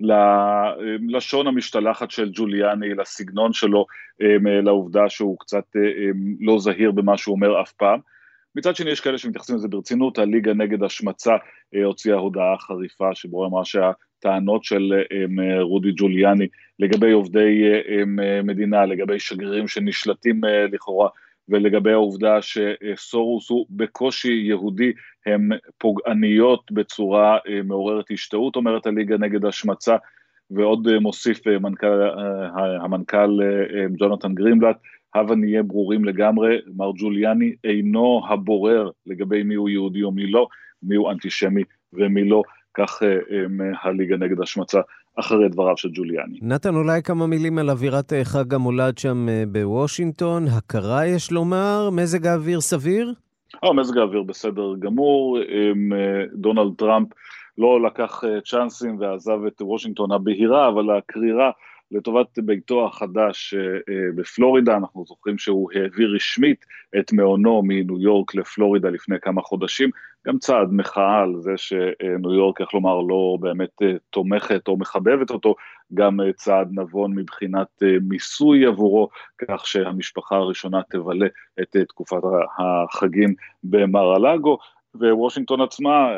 ללשון 0.00 1.46
המשתלחת 1.46 2.10
של 2.10 2.30
ג'וליאני, 2.32 2.94
לסגנון 2.94 3.52
שלו, 3.52 3.86
אמ, 4.20 4.46
לעובדה 4.46 5.08
שהוא 5.08 5.38
קצת 5.38 5.64
אמ, 5.76 6.36
לא 6.40 6.58
זהיר 6.58 6.90
במה 6.90 7.16
שהוא 7.16 7.34
אומר 7.34 7.62
אף 7.62 7.72
פעם. 7.72 8.00
מצד 8.56 8.76
שני 8.76 8.90
יש 8.90 9.00
כאלה 9.00 9.18
שמתייחסים 9.18 9.56
לזה 9.56 9.68
ברצינות, 9.68 10.18
הליגה 10.18 10.54
נגד 10.54 10.82
השמצה 10.82 11.36
הוציאה 11.84 12.16
הודעה 12.16 12.58
חריפה 12.58 13.14
שבו 13.14 13.46
אמרה 13.46 13.64
שהטענות 13.64 14.64
של 14.64 14.92
רודי 15.60 15.92
ג'וליאני 15.96 16.46
לגבי 16.78 17.12
עובדי 17.12 17.62
מדינה, 18.44 18.86
לגבי 18.86 19.18
שגרירים 19.18 19.68
שנשלטים 19.68 20.40
לכאורה 20.72 21.08
ולגבי 21.48 21.92
העובדה 21.92 22.38
שסורוס 22.42 23.50
הוא 23.50 23.66
בקושי 23.70 24.32
יהודי, 24.32 24.92
הן 25.26 25.48
פוגעניות 25.78 26.72
בצורה 26.72 27.38
אה, 27.48 27.62
מעוררת 27.64 28.10
השתאות, 28.10 28.56
אומרת 28.56 28.86
הליגה 28.86 29.16
נגד 29.18 29.44
השמצה, 29.44 29.96
ועוד 30.50 30.88
אה, 30.88 31.00
מוסיף 31.00 31.46
אה, 31.46 31.58
מנכ"ל, 31.58 32.02
המנכ"ל 32.80 33.40
ג'ונתן 33.98 34.34
גרימבלט, 34.34 34.76
הבה 35.14 35.34
נהיה 35.34 35.62
ברורים 35.62 36.04
לגמרי, 36.04 36.58
מר 36.76 36.90
ג'וליאני 36.96 37.54
אינו 37.64 38.22
הבורר 38.28 38.90
לגבי 39.06 39.42
מי 39.42 39.54
הוא 39.54 39.68
יהודי 39.68 40.02
או 40.02 40.12
לא, 40.16 40.48
מי 40.82 40.96
הוא 40.96 41.10
אנטישמי 41.10 41.62
ומי 41.92 42.24
לא, 42.24 42.42
כך 42.74 43.02
הליגה 43.82 44.16
נגד 44.16 44.40
השמצה 44.40 44.80
אחרי 45.20 45.48
דבריו 45.48 45.76
של 45.76 45.88
ג'וליאני. 45.92 46.38
נתן, 46.42 46.74
אולי 46.74 47.02
כמה 47.02 47.26
מילים 47.26 47.58
על 47.58 47.70
אווירת 47.70 48.12
אה, 48.12 48.24
חג 48.24 48.54
המולד 48.54 48.98
שם 48.98 49.28
אה, 49.28 49.44
בוושינגטון. 49.48 50.44
הכרה, 50.48 51.06
יש 51.06 51.32
לומר, 51.32 51.90
מזג 51.92 52.26
האוויר 52.26 52.60
סביר? 52.60 53.12
אה, 53.64 53.72
מזג 53.72 53.98
האוויר 53.98 54.22
בסדר 54.22 54.74
גמור. 54.78 55.38
עם, 55.38 55.92
אה, 55.92 56.24
דונלד 56.34 56.72
טראמפ 56.78 57.08
לא 57.58 57.82
לקח 57.82 58.22
צ'אנסים 58.44 58.96
ועזב 59.00 59.38
את 59.46 59.62
וושינגטון 59.62 60.12
הבהירה, 60.12 60.68
אבל 60.68 60.96
הקרירה 60.96 61.50
לטובת 61.92 62.38
ביתו 62.38 62.86
החדש 62.86 63.54
בפלורידה, 64.14 64.76
אנחנו 64.76 65.04
זוכרים 65.06 65.38
שהוא 65.38 65.70
העביר 65.74 66.14
רשמית 66.14 66.64
את 66.98 67.12
מעונו 67.12 67.62
מניו 67.64 68.00
יורק 68.00 68.34
לפלורידה 68.34 68.90
לפני 68.90 69.16
כמה 69.20 69.42
חודשים, 69.42 69.90
גם 70.26 70.38
צעד 70.38 70.72
מחאה 70.72 71.22
על 71.22 71.34
זה 71.38 71.52
שניו 71.56 72.34
יורק, 72.34 72.60
איך 72.60 72.74
לומר, 72.74 73.00
לא 73.00 73.36
באמת 73.40 73.82
אה, 73.82 73.92
תומכת 74.10 74.68
או 74.68 74.76
מחבבת 74.76 75.30
אותו, 75.30 75.54
גם 75.94 76.20
אה, 76.20 76.32
צעד 76.32 76.68
נבון 76.72 77.14
מבחינת 77.14 77.82
אה, 77.82 77.96
מיסוי 78.02 78.66
עבורו, 78.66 79.08
כך 79.38 79.66
שהמשפחה 79.66 80.36
הראשונה 80.36 80.80
תבלה 80.90 81.26
את 81.60 81.76
תקופת 81.88 82.20
החגים 82.58 83.34
במר 83.64 84.14
הלאגו. 84.14 84.58
ווושינגטון 84.94 85.60
עצמה 85.60 86.08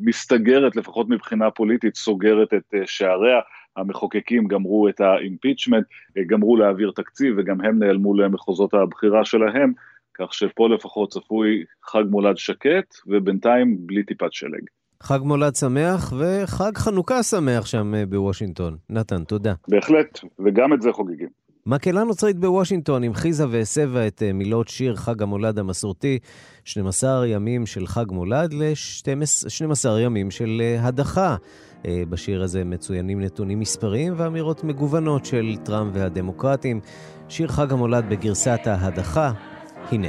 מסתגרת, 0.00 0.76
לפחות 0.76 1.08
מבחינה 1.08 1.50
פוליטית, 1.50 1.96
סוגרת 1.96 2.54
את 2.54 2.74
שעריה. 2.86 3.40
המחוקקים 3.80 4.48
גמרו 4.48 4.88
את 4.88 5.00
האימפיצ'מנט, 5.00 5.84
גמרו 6.26 6.56
להעביר 6.56 6.92
תקציב 6.96 7.34
וגם 7.38 7.60
הם 7.60 7.78
נעלמו 7.78 8.14
למחוזות 8.14 8.74
הבחירה 8.74 9.24
שלהם. 9.24 9.72
כך 10.18 10.34
שפה 10.34 10.68
לפחות 10.68 11.12
צפוי 11.12 11.64
חג 11.84 12.02
מולד 12.10 12.36
שקט, 12.36 12.94
ובינתיים 13.06 13.76
בלי 13.86 14.02
טיפת 14.02 14.32
שלג. 14.32 14.62
חג 15.02 15.18
מולד 15.22 15.54
שמח 15.54 16.12
וחג 16.18 16.72
חנוכה 16.76 17.22
שמח 17.22 17.66
שם 17.66 17.94
אה, 17.94 18.06
בוושינגטון. 18.06 18.76
נתן, 18.90 19.24
תודה. 19.24 19.54
בהחלט, 19.68 20.20
וגם 20.38 20.72
את 20.72 20.82
זה 20.82 20.92
חוגגים. 20.92 21.28
מקהלה 21.66 22.04
נוצרית 22.04 22.36
בוושינגטון 22.36 23.04
המחיזה 23.04 23.44
והסבה 23.50 24.06
את 24.06 24.22
אה, 24.22 24.32
מילות 24.32 24.68
שיר 24.68 24.96
חג 24.96 25.22
המולד 25.22 25.58
המסורתי, 25.58 26.18
12 26.64 27.26
ימים 27.26 27.66
של 27.66 27.86
חג 27.86 28.04
מולד 28.10 28.52
ל-12 28.52 29.88
ימים 30.00 30.30
של 30.30 30.62
אה, 30.64 30.86
הדחה. 30.86 31.36
אה, 31.86 32.02
בשיר 32.10 32.42
הזה 32.42 32.64
מצוינים 32.64 33.20
נתונים 33.20 33.60
מספריים 33.60 34.14
ואמירות 34.16 34.64
מגוונות 34.64 35.24
של 35.24 35.56
טראמפ 35.64 35.92
והדמוקרטים. 35.94 36.80
שיר 37.28 37.48
חג 37.48 37.72
המולד 37.72 38.04
בגרסת 38.08 38.60
ההדחה, 38.66 39.32
הנה. 39.92 40.08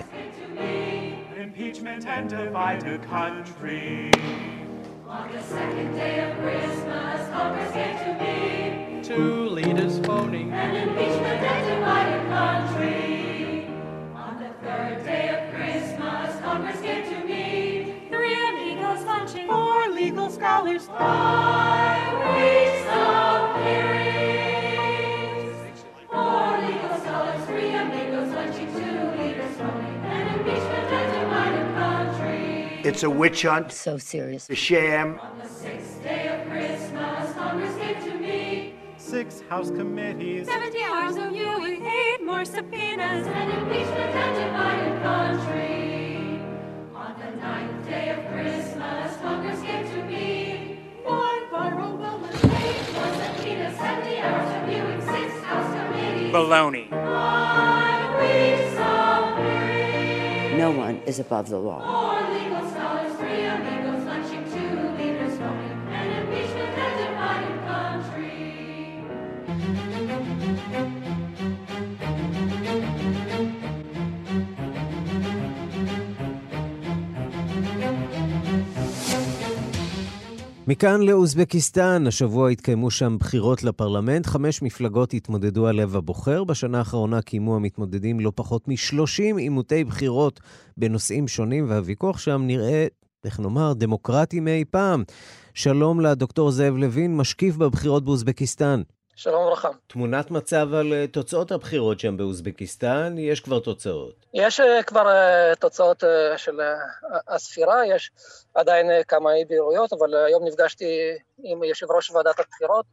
Two 9.09 9.49
leaders 9.59 9.95
phoning 10.07 10.49
An 10.63 10.75
impeachment 10.83 11.41
and 11.51 11.61
divided 11.71 12.21
country. 12.37 12.78
Amigos 19.49 19.49
lunching. 19.49 19.55
Four 19.55 19.89
legal 19.95 20.29
scholars. 20.29 20.87
Five 20.87 22.13
weeks 22.35 22.85
of 22.93 23.55
hearings. 24.79 25.55
Four 26.11 26.57
legal 26.67 26.97
scholars, 26.99 27.41
three 27.45 27.73
amigos 27.73 28.29
lunching, 28.33 28.67
two 28.73 28.99
leaders 29.21 29.55
phoning. 29.57 30.01
An 30.05 30.27
impeachment 30.39 30.91
and 30.99 31.09
divided 31.21 31.67
country. 31.75 32.81
It's 32.83 33.03
a 33.03 33.09
witch 33.09 33.41
hunt, 33.43 33.71
So 33.71 33.97
serious. 33.97 34.49
a 34.49 34.55
sham. 34.55 35.19
On 35.19 35.37
the 35.39 35.47
sixth 35.47 36.01
day 36.03 36.27
of 36.27 36.47
Christmas, 36.49 37.33
Congress 37.33 37.75
gave 37.75 37.99
to 38.05 38.13
me. 38.19 38.73
six 38.97 39.41
House 39.49 39.69
committees. 39.71 40.47
70 40.47 40.83
hours 40.83 41.15
of 41.17 41.31
viewing, 41.31 41.83
eight 41.85 42.21
more 42.23 42.45
subpoenas, 42.45 43.25
an 43.27 43.49
impeachment 43.51 44.15
and 44.23 44.35
divided 44.43 44.95
country. 45.01 46.39
On 46.95 47.13
the 47.19 47.31
ninth 47.41 47.85
day 47.87 48.09
of 48.09 48.17
Christmas, 48.31 48.48
Baloney. 56.31 56.89
No 60.57 60.71
one 60.71 61.01
is 61.07 61.19
above 61.19 61.49
the 61.49 61.57
law. 61.57 62.08
מכאן 80.69 81.01
לאוזבקיסטן, 81.01 82.07
השבוע 82.07 82.49
התקיימו 82.49 82.91
שם 82.91 83.17
בחירות 83.19 83.63
לפרלמנט, 83.63 84.25
חמש 84.25 84.61
מפלגות 84.61 85.13
התמודדו 85.13 85.67
על 85.67 85.75
לב 85.81 85.95
הבוחר. 85.95 86.43
בשנה 86.43 86.77
האחרונה 86.77 87.21
קיימו 87.21 87.55
המתמודדים 87.55 88.19
לא 88.19 88.31
פחות 88.35 88.67
מ-30 88.67 89.37
עימותי 89.37 89.83
בחירות 89.83 90.39
בנושאים 90.77 91.27
שונים, 91.27 91.65
והוויכוח 91.69 92.17
שם 92.17 92.41
נראה, 92.45 92.87
איך 93.25 93.39
נאמר, 93.39 93.73
דמוקרטי 93.73 94.39
מאי 94.39 94.63
פעם. 94.71 95.03
שלום 95.53 95.99
לדוקטור 95.99 96.51
זאב 96.51 96.75
לוין, 96.75 97.17
משקיף 97.17 97.55
בבחירות 97.55 98.03
באוזבקיסטן. 98.03 98.81
שלום 99.21 99.45
וברכה. 99.45 99.69
תמונת 99.87 100.31
מצב 100.31 100.73
על 100.73 100.93
אה, 100.93 101.07
תוצאות 101.07 101.51
הבחירות 101.51 101.99
שם 101.99 102.17
באוזבקיסטן, 102.17 103.15
יש 103.17 103.39
כבר 103.39 103.59
תוצאות. 103.59 104.25
יש 104.33 104.59
אה, 104.59 104.83
כבר 104.83 105.07
אה, 105.09 105.55
תוצאות 105.55 106.03
של 106.37 106.59
הספירה, 107.27 107.85
יש 107.85 108.11
עדיין 108.53 108.85
כמה 109.07 109.33
אי 109.33 109.45
בהירויות, 109.45 109.93
אבל 109.93 110.15
היום 110.15 110.47
נפגשתי 110.47 110.85
עם 111.43 111.63
יושב 111.63 111.91
ראש 111.91 112.11
ועדת 112.11 112.39
הבחירות, 112.39 112.85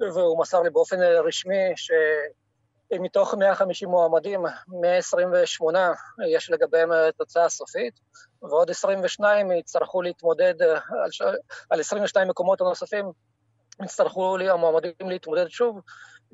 והוא 0.00 0.40
מסר 0.40 0.62
לי 0.62 0.70
באופן 0.70 0.96
רשמי 1.00 1.72
שמתוך 1.76 3.34
150 3.34 3.88
מועמדים, 3.88 4.40
128 4.68 5.92
יש 6.28 6.50
לגביהם 6.50 6.92
אה, 6.92 7.12
תוצאה 7.12 7.48
סופית, 7.48 7.94
ועוד 8.42 8.70
22 8.70 9.52
יצטרכו 9.52 10.02
להתמודד 10.02 10.54
על, 11.04 11.10
ש... 11.10 11.22
על 11.70 11.80
22 11.80 12.28
מקומות 12.28 12.60
הנוספים, 12.60 13.12
יצטרכו 13.82 14.36
לי, 14.36 14.50
המועמדים 14.50 14.92
להתמודד 15.00 15.48
שוב. 15.48 15.80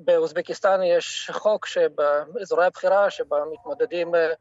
באוזבקיסטן 0.05 0.83
יש 0.83 1.31
חוק 1.33 1.66
שבאזורי 1.66 2.66
הבחירה, 2.66 3.11
שבה 3.11 3.37
מתמודדים 3.53 4.14
אה, 4.14 4.33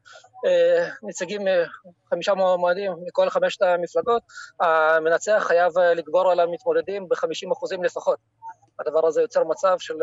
אה, 0.46 0.88
נציגים, 1.02 1.48
אה, 1.48 1.64
חמישה 2.10 2.34
מועמדים 2.34 2.92
מכל 3.06 3.30
חמשת 3.30 3.62
המפלגות, 3.62 4.22
המנצח 4.60 5.44
חייב 5.46 5.78
לגבור 5.78 6.30
על 6.30 6.40
המתמודדים 6.40 7.08
ב-50% 7.08 7.84
לפחות. 7.84 8.18
הדבר 8.78 9.06
הזה 9.06 9.22
יוצר 9.22 9.44
מצב 9.44 9.76
של 9.78 9.94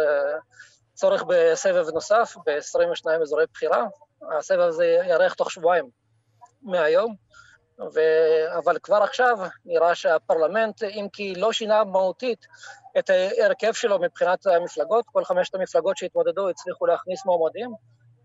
צורך 0.94 1.24
בסבב 1.28 1.90
נוסף 1.94 2.36
ב-22 2.46 3.22
אזורי 3.22 3.46
בחירה. 3.54 3.86
הסבב 4.38 4.60
הזה 4.60 4.86
יארך 4.86 5.34
תוך 5.34 5.52
שבועיים 5.52 5.90
מהיום. 6.62 7.16
ו... 7.94 8.00
אבל 8.58 8.78
כבר 8.84 9.04
עכשיו 9.04 9.38
נראה 9.66 9.96
שהפרלמנט, 9.96 10.84
אם 10.84 11.08
כי 11.14 11.36
לא 11.36 11.52
שינה 11.52 11.84
מהותית 11.84 12.48
את 13.00 13.10
ההרכב 13.10 13.74
שלו 13.74 14.00
מבחינת 14.00 14.48
המפלגות, 14.48 15.06
כל 15.12 15.24
חמשת 15.24 15.56
המפלגות 15.56 15.98
שהתמודדו 15.98 16.50
הצליחו 16.50 16.86
להכניס 16.86 17.26
מועמדים. 17.26 17.74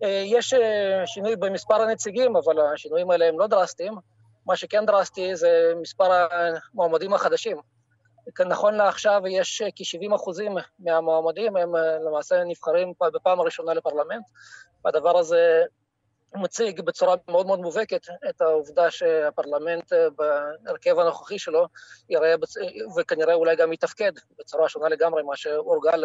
אה, 0.03 0.23
יש 0.27 0.55
אה, 0.55 1.07
שינוי 1.07 1.37
במספר 1.37 1.83
הנציגים, 1.83 2.37
אבל 2.37 2.61
השינויים 2.61 3.11
האלה 3.11 3.29
הם 3.29 3.39
לא 3.39 3.47
דרסטיים. 3.47 3.95
מה 4.47 4.57
שכן 4.57 4.87
דרסטי 4.87 5.37
זה 5.37 5.73
מספר 5.81 6.27
המועמדים 6.75 7.15
החדשים. 7.15 7.57
נכון 8.47 8.75
לעכשיו 8.75 9.23
יש 9.29 9.63
כ-70 9.77 10.15
אחוזים 10.15 10.55
מהמועמדים, 10.79 11.57
הם 11.57 11.77
אה, 11.77 11.99
למעשה 11.99 12.45
נבחרים 12.45 12.93
בפעם 13.15 13.41
הראשונה 13.41 13.75
לפרלמנט, 13.75 14.25
והדבר 14.85 15.19
הזה 15.19 15.63
מציג 16.35 16.81
בצורה 16.81 17.15
מאוד 17.29 17.47
מאוד 17.47 17.61
מובהקת 17.61 18.07
את 18.31 18.41
העובדה 18.41 18.91
שהפרלמנט 18.91 19.93
אה, 19.93 20.07
בהרכב 20.65 20.99
הנוכחי 20.99 21.39
שלו 21.39 21.67
יראה, 22.11 22.37
בצ... 22.37 22.55
וכנראה 22.97 23.35
אולי 23.35 23.57
גם 23.57 23.73
יתפקד 23.73 24.13
בצורה 24.39 24.69
שונה 24.69 24.89
לגמרי 24.89 25.23
מה 25.23 25.37
שהורגל 25.37 26.05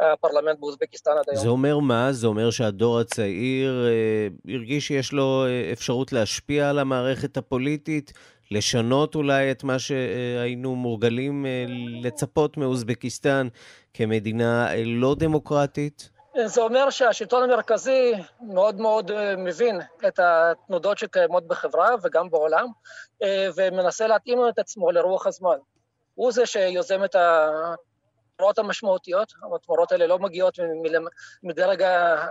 הפרלמנט 0.00 0.58
באוזבקיסטן 0.58 1.10
עד 1.10 1.24
היום. 1.28 1.42
זה 1.42 1.48
אומר 1.48 1.78
מה? 1.78 2.12
זה 2.12 2.26
אומר 2.26 2.50
שהדור 2.50 3.00
הצעיר 3.00 3.86
אה, 3.86 4.54
הרגיש 4.54 4.86
שיש 4.86 5.12
לו 5.12 5.44
אה, 5.46 5.72
אפשרות 5.72 6.12
להשפיע 6.12 6.70
על 6.70 6.78
המערכת 6.78 7.36
הפוליטית, 7.36 8.12
לשנות 8.50 9.14
אולי 9.14 9.50
את 9.50 9.64
מה 9.64 9.78
שהיינו 9.78 10.76
מורגלים 10.76 11.46
אה, 11.46 11.64
לצפות 12.02 12.56
מאוזבקיסטן 12.56 13.48
כמדינה 13.94 14.72
אה, 14.72 14.82
לא 14.86 15.16
דמוקרטית? 15.18 16.10
זה 16.46 16.60
אומר 16.60 16.90
שהשלטון 16.90 17.50
המרכזי 17.50 18.12
מאוד 18.40 18.80
מאוד 18.80 19.10
אה, 19.10 19.36
מבין 19.36 19.80
את 20.08 20.18
התנודות 20.18 20.98
שקיימות 20.98 21.46
בחברה 21.46 21.94
וגם 22.02 22.30
בעולם, 22.30 22.66
אה, 23.22 23.48
ומנסה 23.56 24.06
להתאים 24.06 24.48
את 24.48 24.58
עצמו 24.58 24.90
לרוח 24.90 25.26
הזמן. 25.26 25.56
הוא 26.14 26.32
זה 26.32 26.46
שיוזם 26.46 27.04
את 27.04 27.14
התמורות 27.14 28.58
המשמעותיות, 28.58 29.32
התמורות 29.56 29.92
האלה 29.92 30.06
לא 30.06 30.18
מגיעות 30.18 30.58
מדרג 31.42 31.82
ה... 31.82 32.26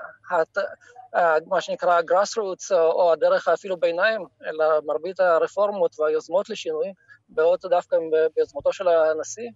מה 1.47 1.61
שנקרא 1.61 2.01
grassroots 2.01 2.75
או 2.75 3.11
הדרך 3.11 3.47
אפילו 3.47 3.77
ביניים, 3.77 4.25
אלא 4.45 4.65
מרבית 4.85 5.19
הרפורמות 5.19 5.99
והיוזמות 5.99 6.49
לשינוי 6.49 6.93
באות 7.29 7.65
דווקא 7.65 7.97
ביוזמתו 8.35 8.73
של 8.73 8.87
הנשיא. 8.87 9.49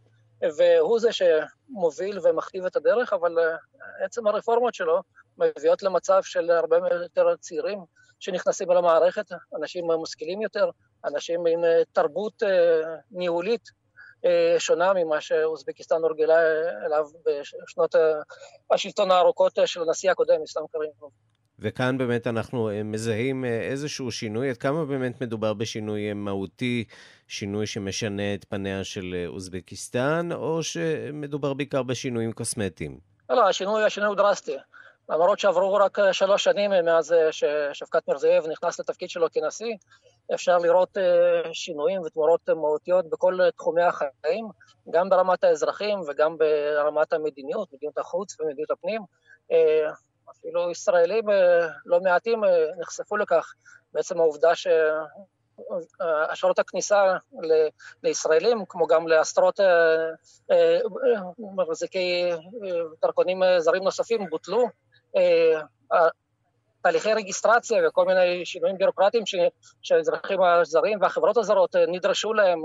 והוא 0.57 0.99
זה 0.99 1.09
שמוביל 1.11 2.19
ומכתיב 2.23 2.65
את 2.65 2.75
הדרך, 2.75 3.13
אבל 3.13 3.37
עצם 4.05 4.27
הרפורמות 4.27 4.73
שלו 4.73 5.01
מביאות 5.37 5.83
למצב 5.83 6.19
של 6.23 6.51
הרבה 6.51 6.77
יותר 7.03 7.35
צעירים 7.35 7.79
שנכנסים 8.19 8.71
אל 8.71 8.77
המערכת, 8.77 9.25
אנשים 9.59 9.87
משכילים 10.01 10.41
יותר, 10.41 10.69
אנשים 11.05 11.45
עם 11.45 11.59
תרבות 11.91 12.43
ניהולית 13.11 13.69
שונה 14.57 14.93
ממה 14.93 15.21
שאוזבקיסטן 15.21 15.95
הורגלה 15.95 16.39
אליו 16.85 17.05
בשנות 17.25 17.95
השלטון 18.71 19.11
הארוכות 19.11 19.59
של 19.65 19.81
הנשיא 19.81 20.11
הקודם, 20.11 20.41
אסלאם 20.43 20.65
קרימוב. 20.71 21.11
וכאן 21.59 21.97
באמת 21.97 22.27
אנחנו 22.27 22.69
מזהים 22.83 23.45
איזשהו 23.45 24.11
שינוי, 24.11 24.49
עד 24.49 24.57
כמה 24.57 24.85
באמת 24.85 25.21
מדובר 25.21 25.53
בשינוי 25.53 26.13
מהותי, 26.13 26.85
שינוי 27.33 27.67
שמשנה 27.67 28.33
את 28.33 28.45
פניה 28.49 28.83
של 28.83 29.25
אוזבקיסטן, 29.27 30.29
או 30.31 30.63
שמדובר 30.63 31.53
בעיקר 31.53 31.83
בשינויים 31.83 32.31
קוסמטיים? 32.31 32.99
לא, 33.29 33.49
השינוי, 33.49 33.83
השינוי 33.83 34.07
הוא 34.07 34.15
דרסטי. 34.15 34.57
למרות 35.09 35.39
שעברו 35.39 35.73
רק 35.73 35.97
שלוש 36.11 36.43
שנים 36.43 36.71
מאז 36.85 37.15
ששפקת 37.31 38.07
מירזייב 38.07 38.47
נכנס 38.47 38.79
לתפקיד 38.79 39.09
שלו 39.09 39.27
כנשיא, 39.31 39.75
אפשר 40.33 40.57
לראות 40.57 40.97
שינויים 41.53 42.01
ותמורות 42.01 42.49
מהותיות 42.49 43.09
בכל 43.09 43.37
תחומי 43.57 43.81
החיים, 43.81 44.47
גם 44.91 45.09
ברמת 45.09 45.43
האזרחים 45.43 45.99
וגם 46.07 46.37
ברמת 46.37 47.13
המדיניות, 47.13 47.73
מדיניות 47.73 47.97
החוץ 47.97 48.39
ומדיניות 48.39 48.71
הפנים. 48.71 49.01
אפילו 50.31 50.71
ישראלים 50.71 51.29
אה, 51.29 51.67
לא 51.85 51.99
מעטים 51.99 52.43
אה, 52.43 52.49
נחשפו 52.79 53.17
לכך. 53.17 53.53
בעצם 53.93 54.19
העובדה 54.19 54.55
שאשרות 56.29 56.59
הכניסה 56.59 57.03
לישראלים, 58.03 58.63
כמו 58.69 58.87
גם 58.87 59.07
לעשרות 59.07 59.59
אה, 59.59 59.65
אה, 60.51 60.79
מחזיקי 61.55 62.31
אה, 62.31 62.37
דרכונים 63.01 63.41
זרים 63.57 63.83
נוספים, 63.83 64.29
בוטלו. 64.29 64.67
תהליכי 66.81 67.13
רגיסטרציה 67.13 67.87
וכל 67.87 68.05
מיני 68.05 68.45
שינויים 68.45 68.77
ביורוקרטיים 68.77 69.23
שהאזרחים 69.81 70.41
הזרים 70.41 71.01
והחברות 71.01 71.37
הזרות 71.37 71.75
נדרשו 71.75 72.33
להם 72.33 72.61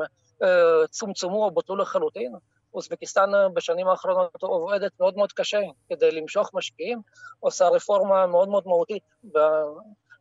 צומצמו 0.90 1.44
או 1.44 1.50
בוטלו 1.50 1.76
לחלוטין. 1.76 2.32
אוזבקיסטן 2.74 3.30
בשנים 3.54 3.88
האחרונות 3.88 4.42
עובדת 4.42 4.92
מאוד 5.00 5.16
מאוד 5.16 5.32
קשה 5.32 5.60
כדי 5.88 6.10
למשוך 6.10 6.50
משקיעים, 6.54 7.00
עושה 7.40 7.68
רפורמה 7.68 8.26
מאוד 8.26 8.48
מאוד 8.48 8.66
מהותית 8.66 9.02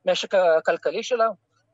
במשק 0.06 0.36
הכלכלי 0.36 1.03
שלה, 1.03 1.27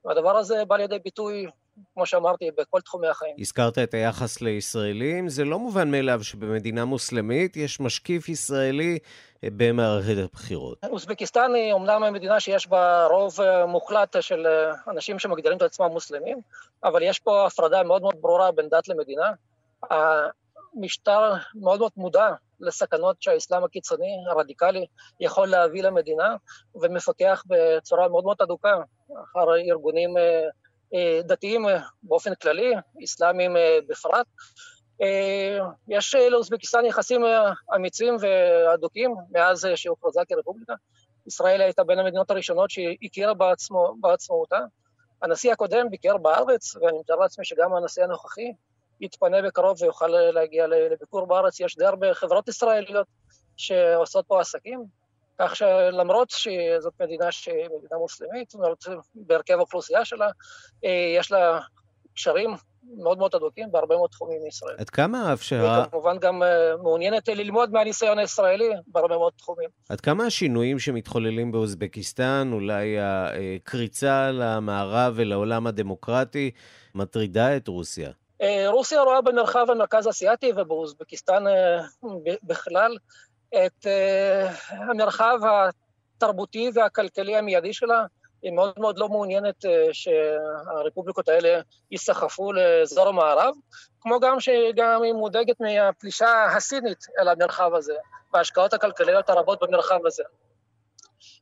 והדבר 0.06 0.38
הזה 0.38 0.66
בא 0.66 0.78
לידי 0.78 1.00
ביטוי, 1.00 1.48
כמו 1.94 2.06
שאמרתי, 2.06 2.50
בכל 2.58 2.82
תחומי 2.82 3.08
החיים. 3.08 3.36
הזכרת 3.40 3.78
את 3.78 3.94
היחס 3.94 4.42
לישראלים, 4.42 5.30
זה 5.30 5.46
לא 5.46 5.60
מובן 5.60 5.92
מאליו 5.92 6.24
שבמדינה 6.24 6.86
מוסלמית 6.86 7.58
יש 7.58 7.80
משקיף 7.80 8.30
ישראלי 8.30 9.00
אה, 9.44 9.50
במערכת 9.58 10.16
הבחירות. 10.24 10.78
אוזבקיסטן 10.90 11.54
היא 11.56 11.74
אומנם 11.74 12.14
מדינה 12.14 12.40
שיש 12.40 12.68
בה 12.68 13.06
רוב 13.06 13.42
אה, 13.42 13.66
מוחלט 13.66 14.16
של 14.22 14.48
אה, 14.48 14.92
אנשים 14.92 15.20
שמגדירים 15.20 15.58
את 15.58 15.62
עצמם 15.62 15.86
מוסלמים, 15.86 16.42
אבל 16.84 17.04
יש 17.04 17.20
פה 17.20 17.46
הפרדה 17.46 17.84
מאוד 17.84 18.02
מאוד 18.02 18.16
ברורה 18.22 18.52
בין 18.52 18.70
דת 18.70 18.88
למדינה. 18.88 19.32
המשטר 19.90 21.34
מאוד 21.56 21.80
מאוד 21.80 21.92
מודע 21.98 22.30
לסכנות 22.60 23.22
שהאסלאם 23.22 23.64
הקיצוני, 23.64 24.18
הרדיקלי, 24.30 24.86
יכול 25.20 25.48
להביא 25.48 25.84
למדינה, 25.84 26.36
ומפקח 26.76 27.44
בצורה 27.48 28.08
מאוד 28.08 28.24
מאוד 28.24 28.38
אדוקה 28.42 28.76
אחר 29.24 29.56
ארגונים 29.56 30.18
אה, 30.18 30.50
אה, 30.94 31.20
דתיים 31.24 31.68
אה, 31.68 31.80
באופן 32.04 32.36
כללי, 32.36 32.74
אסלאמיים 33.04 33.58
אה, 33.58 33.80
בפרט. 33.88 34.28
יש 35.88 36.16
לאוזבקיסטן 36.16 36.86
יחסים 36.86 37.22
אמיצים 37.76 38.16
והדוקים 38.20 39.16
מאז 39.32 39.68
שהוכרזה 39.76 40.22
כרפובליקה. 40.30 40.74
ישראל 41.28 41.62
הייתה 41.62 41.84
בין 41.84 42.00
המדינות 42.00 42.32
הראשונות 42.32 42.70
שהכירה 42.70 43.34
בעצמו, 43.34 43.96
בעצמאותה. 44.00 44.60
הנשיא 45.22 45.52
הקודם 45.52 45.90
ביקר 45.90 46.18
בארץ, 46.18 46.76
ואני 46.76 47.00
מתאר 47.00 47.16
לעצמי 47.16 47.46
שגם 47.46 47.76
הנשיא 47.76 48.04
הנוכחי 48.04 48.52
יתפנה 49.02 49.42
בקרוב 49.42 49.82
ויוכל 49.82 50.08
להגיע 50.08 50.68
לביקור 50.68 51.28
בארץ. 51.28 51.60
יש 51.60 51.78
די 51.78 51.86
הרבה 51.86 52.14
חברות 52.14 52.48
ישראליות 52.48 53.08
שעושות 53.58 54.26
פה 54.28 54.42
עסקים, 54.42 54.86
כך 55.40 55.56
שלמרות 55.56 56.30
שזאת 56.30 56.94
מדינה 57.02 57.32
שהיא 57.32 57.70
מדינה 57.78 57.98
מוסלמית, 58.00 58.54
בהרכב 59.16 59.58
האוכלוסייה 59.58 60.06
שלה, 60.06 60.30
אה, 60.86 61.16
יש 61.18 61.32
לה 61.32 61.60
קשרים 62.14 62.56
מאוד 62.98 63.18
מאוד 63.18 63.36
הדוקים 63.36 63.72
בהרבה 63.72 63.96
מאוד 63.96 64.10
תחומים 64.10 64.42
מישראל. 64.44 64.76
עד 64.78 64.90
כמה 64.90 65.34
אפשר... 65.34 65.70
והיא 65.72 65.86
כמובן 65.92 66.18
גם 66.20 66.44
אה, 66.44 66.78
מעוניינת 66.78 67.28
ללמוד 67.28 67.72
מהניסיון 67.72 68.20
הישראלי 68.20 68.70
בהרבה 68.88 69.18
מאוד 69.18 69.34
תחומים. 69.38 69.70
עד 69.90 70.02
כמה 70.02 70.26
השינויים 70.26 70.80
שמתחוללים 70.80 71.52
באוזבקיסטן, 71.52 72.50
אולי 72.54 72.98
הקריצה 73.00 74.32
למערב 74.32 75.14
ולעולם 75.16 75.68
הדמוקרטי, 75.68 76.52
מטרידה 76.96 77.58
את 77.58 77.68
רוסיה? 77.68 78.12
אה, 78.42 78.66
רוסיה 78.70 79.02
רואה 79.02 79.22
במרחב 79.22 79.66
המרכז 79.70 80.08
האסייתי 80.08 80.52
ובאוזבקיסטן 80.56 81.44
בכלל 82.44 82.98
את 83.56 83.88
אה, 83.88 84.52
המרחב 84.70 85.40
התרבותי 86.18 86.70
והכלכלי 86.74 87.38
המיידי 87.38 87.74
שלה. 87.74 88.06
היא 88.42 88.52
מאוד 88.52 88.74
מאוד 88.78 88.98
לא 88.98 89.10
מעוניינת 89.10 89.66
אה, 89.66 89.88
שהרפובליקות 89.92 91.30
האלה 91.30 91.62
ייסחפו 91.92 92.54
לאזור 92.54 93.08
המערב, 93.08 93.54
כמו 94.02 94.20
גם 94.20 94.40
שגם 94.40 95.02
היא 95.04 95.14
מודאגת 95.14 95.60
מהפלישה 95.60 96.46
הסינית 96.46 97.06
אל 97.20 97.28
המרחב 97.28 97.74
הזה, 97.74 97.94
וההשקעות 98.34 98.74
הכלכליות 98.74 99.30
הרבות 99.30 99.64
במרחב 99.64 100.06
הזה. 100.06 100.24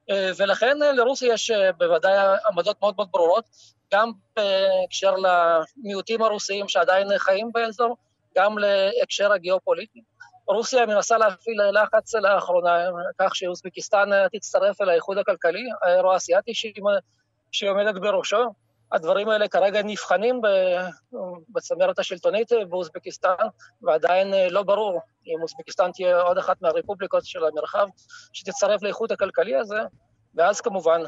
אה, 0.09 0.31
ולכן 0.37 0.77
לרוסיה 0.77 1.33
יש 1.33 1.51
בוודאי 1.77 2.17
עמדות 2.47 2.77
מאוד 2.81 2.93
מאוד 2.97 3.07
ברורות, 3.11 3.45
גם 3.93 4.11
בהקשר 4.35 5.15
למיעוטים 5.15 6.21
הרוסיים 6.21 6.67
שעדיין 6.67 7.07
חיים 7.17 7.51
באזור, 7.53 7.97
גם 8.37 8.57
להקשר 8.57 9.33
הגיאופוליטי. 9.33 10.01
רוסיה 10.47 10.85
מנסה 10.85 11.17
להפעיל 11.17 11.57
לחץ 11.71 12.15
לאחרונה, 12.15 12.77
כך 13.19 13.35
שאוזבקיסטן 13.35 14.09
תצטרף 14.31 14.81
אל 14.81 14.89
האיחוד 14.89 15.17
הכלכלי 15.17 15.63
האירו-אסיאטי 15.83 16.51
שהיא, 17.51 17.69
עומדת 17.69 18.01
בראשו. 18.01 18.53
הדברים 18.91 19.29
האלה 19.29 19.47
כרגע 19.47 19.81
נבחנים 19.83 20.41
בצמרת 21.49 21.99
השלטונית 21.99 22.51
באוזבקיסטן, 22.69 23.35
ועדיין 23.81 24.33
לא 24.49 24.63
ברור 24.63 25.01
אם 25.27 25.41
אוזבקיסטן 25.41 25.91
תהיה 25.91 26.21
עוד 26.21 26.37
אחת 26.37 26.61
מהרפובליקות 26.61 27.25
של 27.25 27.45
המרחב 27.45 27.87
שתצטרף 28.33 28.83
לאיחוד 28.83 29.11
הכלכלי 29.11 29.55
הזה, 29.55 29.79
ואז 30.35 30.61
כמובן 30.61 31.01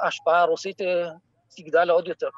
ההשפעה 0.00 0.40
הרוסית 0.40 0.78
תגדל 1.56 1.90
עוד 1.90 2.08
יותר. 2.08 2.28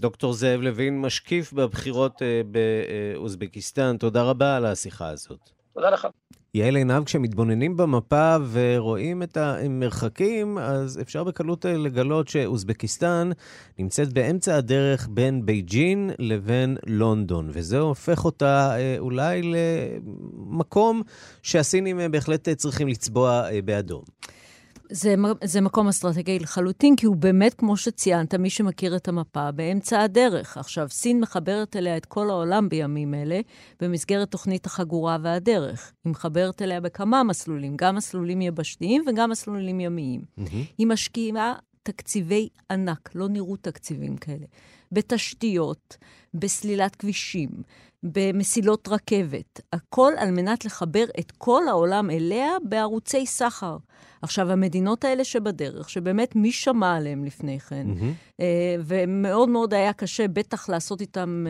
דוקטור 0.00 0.32
זאב 0.32 0.60
לוין, 0.60 1.00
משקיף 1.00 1.52
בבחירות 1.52 2.22
באוזבקיסטן, 2.46 3.96
תודה 3.96 4.22
רבה 4.22 4.56
על 4.56 4.66
השיחה 4.66 5.08
הזאת. 5.08 5.59
תודה 5.74 5.90
לך. 5.90 6.06
יעל 6.54 6.76
עינב, 6.76 7.04
כשמתבוננים 7.04 7.76
במפה 7.76 8.36
ורואים 8.52 9.22
את 9.22 9.36
המרחקים, 9.36 10.58
אז 10.58 11.00
אפשר 11.00 11.24
בקלות 11.24 11.64
לגלות 11.64 12.28
שאוזבקיסטן 12.28 13.30
נמצאת 13.78 14.12
באמצע 14.12 14.56
הדרך 14.56 15.08
בין 15.10 15.46
בייג'ין 15.46 16.10
לבין 16.18 16.76
לונדון, 16.86 17.48
וזה 17.52 17.78
הופך 17.78 18.24
אותה 18.24 18.74
אולי 18.98 19.42
למקום 19.42 21.02
שהסינים 21.42 22.00
בהחלט 22.10 22.48
צריכים 22.48 22.88
לצבוע 22.88 23.42
באדום. 23.64 24.02
זה, 24.90 25.14
זה 25.44 25.60
מקום 25.60 25.88
אסטרטגי 25.88 26.38
לחלוטין, 26.38 26.96
כי 26.96 27.06
הוא 27.06 27.16
באמת, 27.16 27.54
כמו 27.54 27.76
שציינת, 27.76 28.34
מי 28.34 28.50
שמכיר 28.50 28.96
את 28.96 29.08
המפה, 29.08 29.50
באמצע 29.50 30.00
הדרך. 30.00 30.56
עכשיו, 30.56 30.88
סין 30.90 31.20
מחברת 31.20 31.76
אליה 31.76 31.96
את 31.96 32.06
כל 32.06 32.30
העולם 32.30 32.68
בימים 32.68 33.14
אלה, 33.14 33.40
במסגרת 33.80 34.30
תוכנית 34.30 34.66
החגורה 34.66 35.16
והדרך. 35.22 35.92
היא 36.04 36.10
מחברת 36.10 36.62
אליה 36.62 36.80
בכמה 36.80 37.22
מסלולים, 37.22 37.76
גם 37.76 37.96
מסלולים 37.96 38.42
יבשתיים 38.42 39.04
וגם 39.06 39.30
מסלולים 39.30 39.80
ימיים. 39.80 40.20
Mm-hmm. 40.20 40.54
היא 40.78 40.86
משקיעה 40.86 41.54
תקציבי 41.82 42.48
ענק, 42.70 43.10
לא 43.14 43.28
נראו 43.28 43.56
תקציבים 43.56 44.16
כאלה, 44.16 44.46
בתשתיות, 44.92 45.96
בסלילת 46.34 46.96
כבישים, 46.96 47.50
במסילות 48.02 48.88
רכבת, 48.88 49.60
הכל 49.72 50.12
על 50.16 50.30
מנת 50.30 50.64
לחבר 50.64 51.04
את 51.20 51.32
כל 51.38 51.68
העולם 51.68 52.10
אליה 52.10 52.50
בערוצי 52.64 53.26
סחר. 53.26 53.76
עכשיו, 54.22 54.52
המדינות 54.52 55.04
האלה 55.04 55.24
שבדרך, 55.24 55.90
שבאמת 55.90 56.36
מי 56.36 56.52
שמע 56.52 56.96
עליהן 56.96 57.24
לפני 57.24 57.60
כן, 57.60 57.86
mm-hmm. 57.86 58.42
ומאוד 58.84 59.48
מאוד 59.48 59.74
היה 59.74 59.92
קשה 59.92 60.28
בטח 60.28 60.68
לעשות 60.68 61.00
איתם 61.00 61.46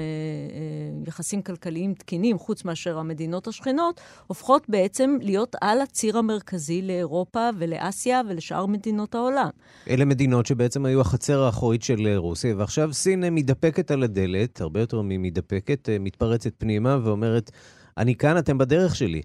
יחסים 1.07 1.43
כלכליים 1.43 1.95
תקינים, 1.95 2.39
חוץ 2.39 2.65
מאשר 2.65 2.99
המדינות 2.99 3.49
השכנות, 3.49 4.01
הופכות 4.27 4.69
בעצם 4.69 5.17
להיות 5.21 5.57
על 5.61 5.81
הציר 5.81 6.19
המרכזי 6.19 6.83
לאירופה 6.83 7.49
ולאסיה 7.59 8.21
ולשאר 8.29 8.67
מדינות 8.67 9.15
העולם. 9.15 9.49
אלה 9.91 10.05
מדינות 10.05 10.47
שבעצם 10.47 10.87
היו 10.87 11.01
החצר 11.01 11.43
האחורית 11.43 11.83
של 11.83 12.17
רוסיה, 12.17 12.55
ועכשיו 12.57 12.93
סין 12.93 13.25
מתדפקת 13.35 13.91
על 13.91 14.03
הדלת, 14.03 14.61
הרבה 14.61 14.81
יותר 14.81 15.01
ממתדפקת, 15.05 15.89
מתפרצת 16.01 16.53
פנימה 16.59 16.99
ואומרת, 17.05 17.51
אני 18.01 18.15
כאן, 18.15 18.39
אתם 18.39 18.59
בדרך 18.59 18.97
שלי. 18.97 19.23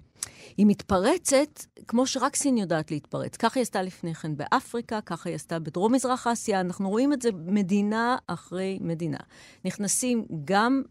היא 0.56 0.66
מתפרצת 0.66 1.64
כמו 1.88 2.06
שרק 2.06 2.36
סין 2.36 2.56
יודעת 2.56 2.90
להתפרץ. 2.90 3.36
ככה 3.36 3.60
היא 3.60 3.62
עשתה 3.62 3.82
לפני 3.82 4.14
כן 4.14 4.36
באפריקה, 4.36 5.00
ככה 5.00 5.28
היא 5.28 5.34
עשתה 5.34 5.58
בדרום-מזרח 5.58 6.26
אסיה. 6.26 6.60
אנחנו 6.60 6.88
רואים 6.88 7.12
את 7.12 7.22
זה 7.22 7.30
מדינה 7.46 8.16
אחרי 8.26 8.78
מדינה. 8.80 9.18
נכנסים 9.64 10.26
גם 10.44 10.82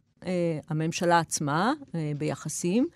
הממשלה 0.70 1.20
עצמה 1.20 1.74
אה, 1.96 2.12
ביחסים, 2.18 2.88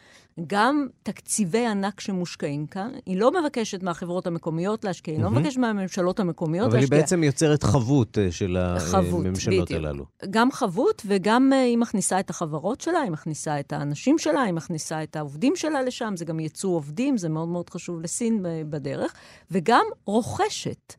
גם 0.47 0.87
תקציבי 1.03 1.65
ענק 1.65 1.99
שמושקעים 1.99 2.67
כאן. 2.67 2.91
היא 3.05 3.17
לא 3.17 3.31
מבקשת 3.41 3.83
מהחברות 3.83 4.27
המקומיות 4.27 4.83
להשקיע, 4.83 5.13
היא 5.13 5.21
mm-hmm. 5.21 5.23
לא 5.23 5.31
מבקשת 5.31 5.57
מהממשלות 5.57 6.19
המקומיות 6.19 6.67
אבל 6.67 6.75
להשקיע. 6.75 6.87
אבל 6.87 6.95
היא 6.95 7.01
בעצם 7.01 7.23
יוצרת 7.23 7.63
חבות 7.63 8.17
של 8.31 8.57
חבות, 8.77 9.25
הממשלות 9.25 9.71
בדיוק. 9.71 9.85
הללו. 9.85 10.05
גם 10.29 10.51
חבות, 10.51 11.01
וגם 11.05 11.53
היא 11.53 11.77
מכניסה 11.77 12.19
את 12.19 12.29
החברות 12.29 12.81
שלה, 12.81 12.99
היא 12.99 13.11
מכניסה 13.11 13.59
את 13.59 13.73
האנשים 13.73 14.17
שלה, 14.17 14.41
היא 14.41 14.53
מכניסה 14.53 15.03
את 15.03 15.15
העובדים 15.15 15.55
שלה 15.55 15.81
לשם, 15.81 16.13
זה 16.17 16.25
גם 16.25 16.39
יצוא 16.39 16.75
עובדים, 16.75 17.17
זה 17.17 17.29
מאוד 17.29 17.47
מאוד 17.47 17.69
חשוב 17.69 18.01
לסין 18.01 18.45
בדרך, 18.69 19.13
וגם 19.51 19.83
רוכשת. 20.05 20.93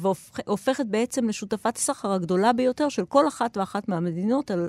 והופכת 0.00 0.86
בעצם 0.86 1.28
לשותפת 1.28 1.76
הסחר 1.76 2.12
הגדולה 2.12 2.52
ביותר 2.52 2.88
של 2.88 3.04
כל 3.04 3.28
אחת 3.28 3.56
ואחת 3.56 3.88
מהמדינות 3.88 4.50
על 4.50 4.68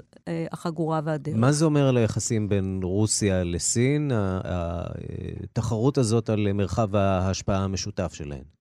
החגורה 0.52 1.02
והדרך. 1.04 1.36
מה 1.38 1.52
זה 1.52 1.66
אומר 1.66 1.88
על 1.88 1.98
היחסים 1.98 2.50
בין 2.50 2.80
רוסיה 2.84 3.44
לסין, 3.44 4.12
התחרות 4.44 5.98
הזאת 5.98 6.30
על 6.30 6.54
מרחב 6.54 6.96
ההשפעה 6.96 7.64
המשותף 7.64 8.14
שלהן? 8.14 8.61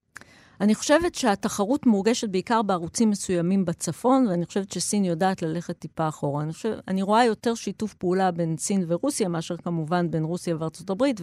אני 0.61 0.75
חושבת 0.75 1.14
שהתחרות 1.14 1.87
מורגשת 1.87 2.29
בעיקר 2.29 2.62
בערוצים 2.62 3.11
מסוימים 3.11 3.64
בצפון, 3.64 4.27
ואני 4.31 4.46
חושבת 4.46 4.73
שסין 4.73 5.05
יודעת 5.05 5.42
ללכת 5.42 5.79
טיפה 5.79 6.09
אחורה. 6.09 6.42
אני, 6.42 6.53
חושב, 6.53 6.75
אני 6.88 7.03
רואה 7.03 7.25
יותר 7.25 7.55
שיתוף 7.55 7.94
פעולה 7.94 8.31
בין 8.31 8.57
סין 8.59 8.85
ורוסיה, 8.88 9.29
מאשר 9.29 9.57
כמובן 9.57 10.11
בין 10.11 10.25
רוסיה 10.25 10.57
וארצות 10.59 10.90
הברית, 10.90 11.20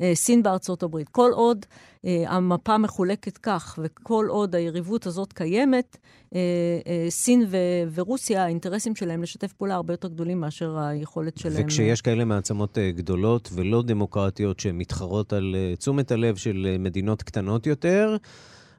וסין 0.00 0.42
בארצות 0.42 0.82
הברית. 0.82 1.08
כל 1.08 1.30
עוד 1.32 1.66
אה, 2.04 2.24
המפה 2.26 2.78
מחולקת 2.78 3.38
כך, 3.38 3.78
וכל 3.82 4.26
עוד 4.28 4.54
היריבות 4.54 5.06
הזאת 5.06 5.32
קיימת, 5.32 5.96
אה, 6.34 6.40
אה, 6.86 7.06
סין 7.10 7.44
ו- 7.48 7.56
ורוסיה, 7.94 8.44
האינטרסים 8.44 8.96
שלהם 8.96 9.22
לשתף 9.22 9.52
פעולה 9.52 9.74
הרבה 9.74 9.92
יותר 9.92 10.08
גדולים 10.08 10.40
מאשר 10.40 10.78
היכולת 10.78 11.38
שלהם. 11.38 11.64
וכשיש 11.64 12.00
כאלה 12.00 12.24
מעצמות 12.24 12.78
אה, 12.78 12.90
גדולות 12.90 13.50
ולא 13.52 13.82
דמוקרטיות 13.82 14.60
שמתחרות 14.60 15.32
על 15.32 15.54
אה, 15.58 15.76
תשומת 15.76 16.12
הלב 16.12 16.36
של 16.36 16.66
אה, 16.70 16.78
מדינות 16.78 17.22
קטנות 17.22 17.66
יותר, 17.66 18.16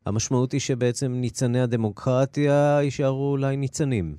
המשמעות 0.05 0.51
היא 0.51 0.61
שבעצם 0.61 1.11
ניצני 1.11 1.61
הדמוקרטיה 1.61 2.79
יישארו 2.81 3.31
אולי 3.31 3.57
ניצנים. 3.57 4.15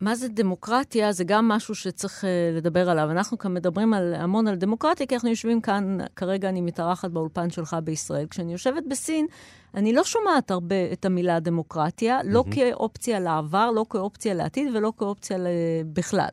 מה 0.00 0.14
זה 0.14 0.28
דמוקרטיה? 0.28 1.12
זה 1.12 1.24
גם 1.24 1.48
משהו 1.48 1.74
שצריך 1.74 2.24
uh, 2.24 2.56
לדבר 2.56 2.90
עליו. 2.90 3.10
אנחנו 3.10 3.38
כאן 3.38 3.54
מדברים 3.54 3.94
על, 3.94 4.14
המון 4.14 4.48
על 4.48 4.56
דמוקרטיה, 4.56 5.06
כי 5.06 5.14
אנחנו 5.14 5.28
יושבים 5.28 5.60
כאן, 5.60 5.98
כרגע 6.16 6.48
אני 6.48 6.60
מתארחת 6.60 7.10
באולפן 7.10 7.50
שלך 7.50 7.76
בישראל. 7.84 8.26
כשאני 8.26 8.52
יושבת 8.52 8.82
בסין, 8.90 9.26
אני 9.74 9.92
לא 9.92 10.04
שומעת 10.04 10.50
הרבה 10.50 10.92
את 10.92 11.04
המילה 11.04 11.40
דמוקרטיה, 11.40 12.20
mm-hmm. 12.20 12.26
לא 12.26 12.44
כאופציה 12.50 13.20
לעבר, 13.20 13.70
לא 13.70 13.86
כאופציה 13.90 14.34
לעתיד 14.34 14.76
ולא 14.76 14.92
כאופציה 14.98 15.38
בכלל. 15.92 16.28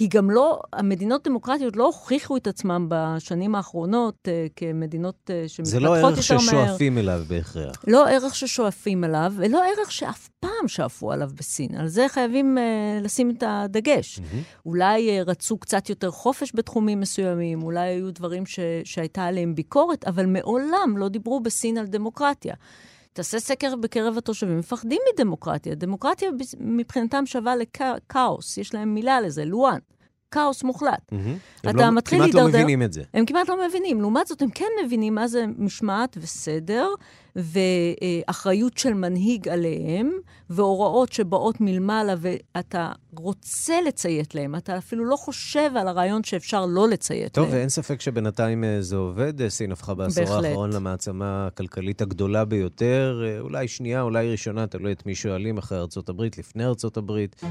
היא 0.00 0.08
גם 0.10 0.30
לא, 0.30 0.60
המדינות 0.72 1.28
דמוקרטיות 1.28 1.76
לא 1.76 1.86
הוכיחו 1.86 2.36
את 2.36 2.46
עצמן 2.46 2.86
בשנים 2.88 3.54
האחרונות 3.54 4.28
uh, 4.28 4.52
כמדינות 4.56 5.30
uh, 5.30 5.48
שמתפתחות 5.48 5.80
יותר 5.80 5.90
מהר. 5.96 6.00
זה 6.00 6.04
לא 6.04 6.08
ערך 6.08 6.22
ששואפים 6.22 6.98
אליו 6.98 7.22
בהכרח. 7.28 7.84
לא 7.86 8.08
ערך 8.08 8.34
ששואפים 8.34 9.04
אליו, 9.04 9.32
ולא 9.36 9.62
ערך 9.64 9.92
שאף 9.92 10.28
פעם 10.40 10.68
שאפו 10.68 11.12
עליו 11.12 11.30
בסין. 11.34 11.74
על 11.74 11.88
זה 11.88 12.06
חייבים 12.08 12.58
uh, 12.58 13.04
לשים 13.04 13.30
את 13.30 13.42
הדגש. 13.46 14.18
Mm-hmm. 14.18 14.66
אולי 14.66 15.20
uh, 15.20 15.28
רצו 15.28 15.58
קצת 15.58 15.90
יותר 15.90 16.10
חופש 16.10 16.52
בתחומים 16.54 17.00
מסוימים, 17.00 17.62
אולי 17.62 17.88
היו 17.88 18.10
דברים 18.10 18.46
ש, 18.46 18.60
שהייתה 18.84 19.24
עליהם 19.24 19.54
ביקורת, 19.54 20.04
אבל 20.04 20.26
מעולם 20.26 20.94
לא 20.96 21.08
דיברו 21.08 21.40
בסין 21.40 21.78
על 21.78 21.86
דמוקרטיה. 21.86 22.54
תעשה 23.12 23.38
סקר 23.40 23.76
בקרב 23.76 24.18
התושבים, 24.18 24.58
מפחדים 24.58 25.00
מדמוקרטיה. 25.14 25.74
דמוקרטיה 25.74 26.30
מבחינתם 26.60 27.26
שווה 27.26 27.54
לכאוס, 27.56 28.58
יש 28.58 28.74
להם 28.74 28.94
מילה 28.94 29.20
לזה, 29.20 29.44
לואן. 29.44 29.78
כאוס 30.30 30.62
מוחלט. 30.62 31.12
Mm-hmm. 31.12 31.70
אתה 31.70 31.72
לא, 31.72 31.90
מתחיל 31.90 32.20
להידרדר... 32.20 32.42
כמעט 32.42 32.54
לא 32.54 32.60
מבינים 32.60 32.82
את 32.82 32.92
זה. 32.92 33.02
הם 33.14 33.26
כמעט 33.26 33.48
לא 33.48 33.66
מבינים. 33.68 34.00
לעומת 34.00 34.26
זאת, 34.26 34.42
הם 34.42 34.50
כן 34.50 34.66
מבינים 34.84 35.14
מה 35.14 35.28
זה 35.28 35.44
משמעת 35.58 36.16
וסדר, 36.20 36.88
ואחריות 37.36 38.78
של 38.78 38.94
מנהיג 38.94 39.48
עליהם, 39.48 40.10
והוראות 40.50 41.12
שבאות 41.12 41.60
מלמעלה, 41.60 42.14
ואתה 42.18 42.92
רוצה 43.16 43.74
לציית 43.86 44.34
להם. 44.34 44.56
אתה 44.56 44.78
אפילו 44.78 45.04
לא 45.04 45.16
חושב 45.16 45.70
על 45.76 45.88
הרעיון 45.88 46.24
שאפשר 46.24 46.66
לא 46.66 46.88
לציית 46.88 47.32
טוב, 47.32 47.44
להם. 47.44 47.50
טוב, 47.50 47.58
ואין 47.58 47.68
ספק 47.68 48.00
שבינתיים 48.00 48.64
אה, 48.64 48.82
זה 48.82 48.96
עובד. 48.96 49.42
אה, 49.42 49.50
סין 49.50 49.72
הפכה 49.72 49.94
בעשור 49.94 50.24
בהחלט. 50.24 50.44
האחרון 50.44 50.72
למעצמה 50.72 51.46
הכלכלית 51.46 52.02
הגדולה 52.02 52.44
ביותר. 52.44 53.22
אה, 53.26 53.40
אולי 53.40 53.68
שנייה, 53.68 54.02
אולי 54.02 54.30
ראשונה, 54.30 54.66
תלוי 54.66 54.92
את 54.92 55.06
מי 55.06 55.14
שואלים, 55.14 55.58
אחרי 55.58 55.78
ארצות 55.78 56.08
הברית, 56.08 56.38
לפני 56.38 56.64
ארצות 56.64 56.96
הברית. 56.96 57.42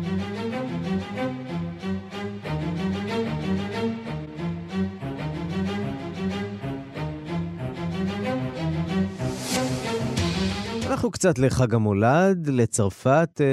אנחנו 10.99 11.11
קצת 11.11 11.39
לחג 11.39 11.75
המולד, 11.75 12.47
לצרפת, 12.47 13.41
אה, 13.41 13.45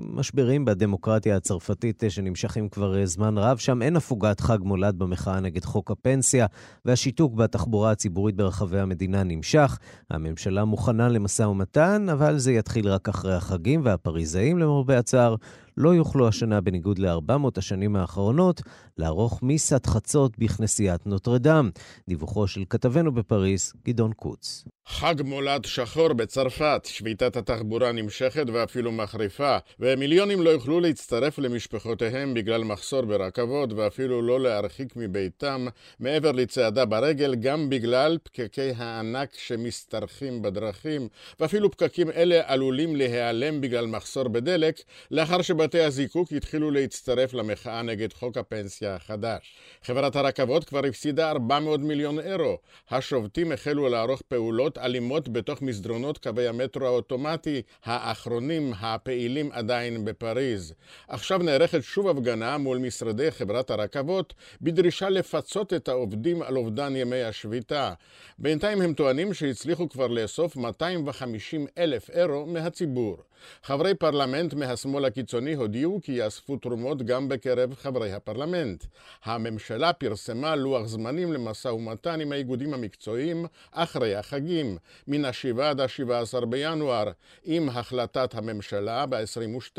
משברים 0.00 0.64
בדמוקרטיה 0.64 1.36
הצרפתית 1.36 2.04
אה, 2.04 2.10
שנמשכים 2.10 2.68
כבר 2.68 2.98
אה, 2.98 3.06
זמן 3.06 3.38
רב. 3.38 3.56
שם 3.56 3.82
אין 3.82 3.96
הפוגת 3.96 4.40
חג 4.40 4.58
מולד 4.60 4.98
במחאה 4.98 5.40
נגד 5.40 5.64
חוק 5.64 5.90
הפנסיה, 5.90 6.46
והשיתוק 6.84 7.34
בתחבורה 7.34 7.90
הציבורית 7.90 8.36
ברחבי 8.36 8.80
המדינה 8.80 9.22
נמשך. 9.22 9.78
הממשלה 10.10 10.64
מוכנה 10.64 11.08
למשא 11.08 11.42
ומתן, 11.42 12.06
אבל 12.12 12.38
זה 12.38 12.52
יתחיל 12.52 12.88
רק 12.88 13.08
אחרי 13.08 13.34
החגים, 13.34 13.80
והפריזאים, 13.84 14.58
למרבה 14.58 14.98
הצער, 14.98 15.34
לא 15.78 15.94
יוכלו 15.94 16.28
השנה, 16.28 16.60
בניגוד 16.60 16.98
ל-400 16.98 17.48
השנים 17.56 17.96
האחרונות, 17.96 18.62
לערוך 18.96 19.42
מיסת 19.42 19.86
חצות 19.86 20.38
בכנסיית 20.38 21.06
נוטרדם. 21.06 21.70
דיווחו 22.08 22.46
של 22.46 22.64
כתבנו 22.70 23.12
בפריז, 23.14 23.72
גדעון 23.84 24.12
קוץ. 24.12 24.64
חג 24.88 25.14
מולד 25.24 25.64
שחור 25.64 26.12
בצרפת, 26.12 26.82
שביתת 26.84 27.36
התחבורה 27.36 27.92
נמשכת 27.92 28.46
ואפילו 28.52 28.92
מחריפה, 28.92 29.56
ומיליונים 29.80 30.42
לא 30.42 30.50
יוכלו 30.50 30.80
להצטרף 30.80 31.38
למשפחותיהם 31.38 32.34
בגלל 32.34 32.64
מחסור 32.64 33.04
ברכבות 33.04 33.72
ואפילו 33.72 34.22
לא 34.22 34.40
להרחיק 34.40 34.96
מביתם 34.96 35.66
מעבר 36.00 36.32
לצעדה 36.32 36.84
ברגל, 36.84 37.34
גם 37.34 37.70
בגלל 37.70 38.18
פקקי 38.22 38.70
הענק 38.76 39.30
שמשתרכים 39.34 40.42
בדרכים, 40.42 41.08
ואפילו 41.40 41.70
פקקים 41.70 42.10
אלה 42.10 42.40
עלולים 42.46 42.96
להיעלם 42.96 43.60
בגלל 43.60 43.86
מחסור 43.86 44.28
בדלק, 44.28 44.80
לאחר 45.10 45.42
שבתי 45.68 45.80
הזיקוק 45.80 46.32
התחילו 46.32 46.70
להצטרף 46.70 47.34
למחאה 47.34 47.82
נגד 47.82 48.12
חוק 48.12 48.36
הפנסיה 48.36 48.94
החדש. 48.94 49.56
חברת 49.82 50.16
הרכבות 50.16 50.64
כבר 50.64 50.86
הפסידה 50.86 51.30
400 51.30 51.80
מיליון 51.80 52.18
אירו. 52.18 52.58
השובתים 52.90 53.52
החלו 53.52 53.88
לערוך 53.88 54.22
פעולות 54.28 54.78
אלימות 54.78 55.28
בתוך 55.28 55.62
מסדרונות 55.62 56.18
קווי 56.18 56.48
המטרו 56.48 56.86
האוטומטי 56.86 57.62
האחרונים 57.84 58.72
הפעילים 58.80 59.52
עדיין 59.52 60.04
בפריז. 60.04 60.74
עכשיו 61.08 61.38
נערכת 61.38 61.82
שוב 61.82 62.08
הפגנה 62.08 62.58
מול 62.58 62.78
משרדי 62.78 63.30
חברת 63.30 63.70
הרכבות 63.70 64.34
בדרישה 64.60 65.08
לפצות 65.08 65.72
את 65.72 65.88
העובדים 65.88 66.42
על 66.42 66.56
אובדן 66.56 66.96
ימי 66.96 67.22
השביתה. 67.22 67.92
בינתיים 68.38 68.80
הם 68.80 68.94
טוענים 68.94 69.34
שהצליחו 69.34 69.88
כבר 69.88 70.06
לאסוף 70.06 70.56
250 70.56 71.66
אלף 71.78 72.10
אירו 72.10 72.46
מהציבור. 72.46 73.16
חברי 73.62 73.94
פרלמנט 73.94 74.54
מהשמאל 74.54 75.04
הקיצוני 75.04 75.47
הודיעו 75.54 76.00
כי 76.02 76.12
יאספו 76.12 76.56
תרומות 76.56 77.02
גם 77.02 77.28
בקרב 77.28 77.74
חברי 77.74 78.12
הפרלמנט. 78.12 78.84
הממשלה 79.24 79.92
פרסמה 79.92 80.56
לוח 80.56 80.86
זמנים 80.86 81.32
למשא 81.32 81.68
ומתן 81.68 82.20
עם 82.20 82.32
האיגודים 82.32 82.74
המקצועיים 82.74 83.46
אחרי 83.72 84.14
החגים, 84.14 84.76
מן 85.08 85.24
ה-7 85.24 85.62
עד 85.62 85.80
ה-17 85.80 86.44
בינואר, 86.44 87.10
עם 87.44 87.68
החלטת 87.68 88.34
הממשלה 88.34 89.06
ב-22, 89.06 89.78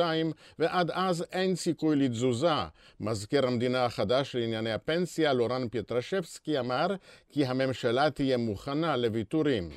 ועד 0.60 0.92
אז 0.92 1.26
אין 1.32 1.56
סיכוי 1.56 1.96
לתזוזה. 1.96 2.54
מזכיר 3.00 3.48
המדינה 3.48 3.86
החדש 3.86 4.36
לענייני 4.36 4.72
הפנסיה, 4.72 5.34
לורן 5.34 5.68
פטרשבסקי, 5.72 6.60
אמר 6.60 6.88
כי 7.32 7.46
הממשלה 7.46 8.10
תהיה 8.10 8.38
מוכנה 8.38 8.98
לוויתורים. 8.98 9.70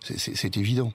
C'est 0.00 0.56
évident. 0.56 0.92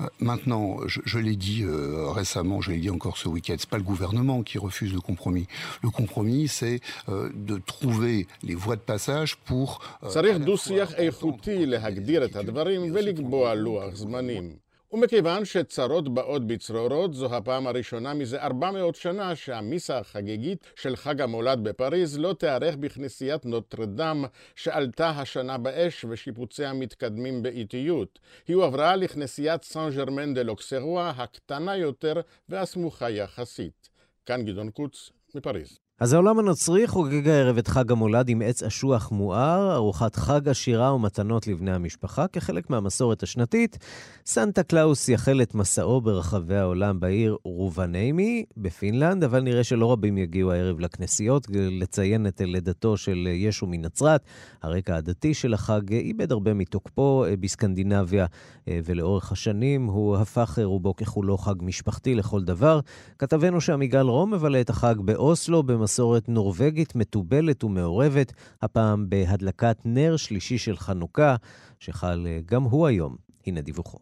Euh, 0.00 0.06
maintenant, 0.20 0.86
je, 0.86 1.00
je 1.04 1.18
l'ai 1.18 1.36
dit 1.36 1.62
euh, 1.62 2.10
récemment, 2.10 2.60
je 2.60 2.70
l'ai 2.72 2.78
dit 2.78 2.90
encore 2.90 3.16
ce 3.18 3.28
week-end, 3.28 3.56
c'est 3.58 3.68
pas 3.68 3.76
le 3.78 3.82
gouvernement 3.82 4.42
qui 4.42 4.58
refuse 4.58 4.92
le 4.92 5.00
compromis. 5.00 5.46
Le 5.82 5.90
compromis, 5.90 6.48
c'est 6.48 6.80
euh, 7.08 7.30
de 7.34 7.58
trouver 7.58 8.26
les 8.42 8.54
voies 8.54 8.76
de 8.76 8.80
passage 8.80 9.36
pour... 9.44 9.80
צריך 10.08 10.38
דו-שיח 10.38 10.94
איכותי 10.94 11.66
להגדיר 11.66 12.24
את 12.24 12.36
הדברים 12.36 12.90
ולקבוע 12.94 13.54
לוח 13.54 13.94
זמנים. 13.94 14.66
ומכיוון 14.93 15.45
שצרות 15.45 16.13
באות 16.13 16.47
בצרורות, 16.47 17.13
זו 17.13 17.35
הפעם 17.35 17.67
הראשונה 17.67 18.13
מזה 18.13 18.41
400 18.41 18.95
שנה 18.95 19.35
שהמיסה 19.35 19.97
החגיגית 19.97 20.65
של 20.75 20.95
חג 20.95 21.21
המולד 21.21 21.63
בפריז 21.63 22.19
לא 22.19 22.33
תיארך 22.33 22.75
בכנסיית 22.75 23.45
נוטרדם 23.45 24.25
שעלתה 24.55 25.09
השנה 25.09 25.57
באש 25.57 26.05
ושיפוציה 26.09 26.73
מתקדמים 26.73 27.43
באיטיות. 27.43 28.19
היא 28.47 28.55
הועברה 28.55 28.95
לכנסיית 28.95 29.63
סן 29.63 29.89
ג'רמן 29.95 30.33
דה 30.33 30.43
לוקסרוע 30.43 31.09
הקטנה 31.09 31.77
יותר 31.77 32.13
והסמוכה 32.49 33.09
יחסית. 33.09 33.89
כאן 34.25 34.45
גדעון 34.45 34.69
קוץ, 34.69 35.09
מפריז. 35.35 35.79
אז 36.01 36.13
העולם 36.13 36.39
הנוצרי 36.39 36.87
חוגג 36.87 37.27
הערב 37.27 37.57
את 37.57 37.67
חג 37.67 37.91
המולד 37.91 38.29
עם 38.29 38.41
עץ 38.41 38.63
אשוח 38.63 39.11
מואר, 39.11 39.75
ארוחת 39.75 40.15
חג 40.15 40.49
עשירה 40.49 40.93
ומתנות 40.93 41.47
לבני 41.47 41.71
המשפחה. 41.71 42.27
כחלק 42.27 42.69
מהמסורת 42.69 43.23
השנתית, 43.23 43.77
סנטה 44.25 44.63
קלאוס 44.63 45.09
החל 45.09 45.41
את 45.41 45.55
מסעו 45.55 46.01
ברחבי 46.01 46.55
העולם 46.55 46.99
בעיר 46.99 47.37
רובניימי 47.43 48.45
בפינלנד, 48.57 49.23
אבל 49.23 49.41
נראה 49.41 49.63
שלא 49.63 49.91
רבים 49.91 50.17
יגיעו 50.17 50.51
הערב 50.51 50.79
לכנסיות 50.79 51.47
לציין 51.51 52.27
את 52.27 52.41
לידתו 52.45 52.97
של 52.97 53.27
ישו 53.31 53.67
מנצרת. 53.67 54.21
הרקע 54.63 54.95
הדתי 54.95 55.33
של 55.33 55.53
החג 55.53 55.93
איבד 55.93 56.31
הרבה 56.31 56.53
מתוקפו 56.53 57.25
בסקנדינביה, 57.39 58.25
ולאורך 58.67 59.31
השנים 59.31 59.85
הוא 59.85 60.17
הפך 60.17 60.59
רובו 60.63 60.95
ככולו 60.95 61.37
חג 61.37 61.55
משפחתי 61.61 62.15
לכל 62.15 62.43
דבר. 62.43 62.79
כתבנו 63.19 63.61
שעמיגל 63.61 64.05
רום 64.05 64.33
מבלה 64.33 64.61
את 64.61 64.69
החג 64.69 64.95
באוסלו, 64.99 65.63
במסורת 65.63 66.29
נורבגית 66.29 66.95
מתובלת 66.95 67.63
ומעורבת, 67.63 68.33
הפעם 68.61 69.09
בהדלקת 69.09 69.77
נר 69.85 70.17
שלישי 70.17 70.57
של 70.57 70.77
חנוכה, 70.77 71.35
שחל 71.79 72.27
אה, 72.29 72.39
גם 72.45 72.63
הוא 72.63 72.87
היום. 72.87 73.15
הנה 73.47 73.61
דיווחו. 73.61 73.97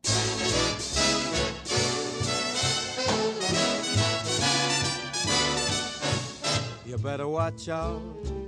You 6.86 6.98
better 6.98 7.30
watch 7.40 7.64
out, 7.70 8.02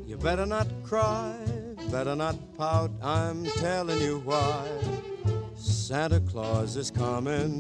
you 0.10 0.18
better 0.28 0.48
not 0.56 0.68
cry, 0.90 1.34
better 1.96 2.16
not 2.26 2.38
pout, 2.58 2.92
I'm 3.02 3.40
telling 3.66 4.02
you 4.08 4.16
why. 4.30 4.62
Santa 5.88 6.20
Claus 6.30 6.72
is 6.84 6.90
coming 7.04 7.54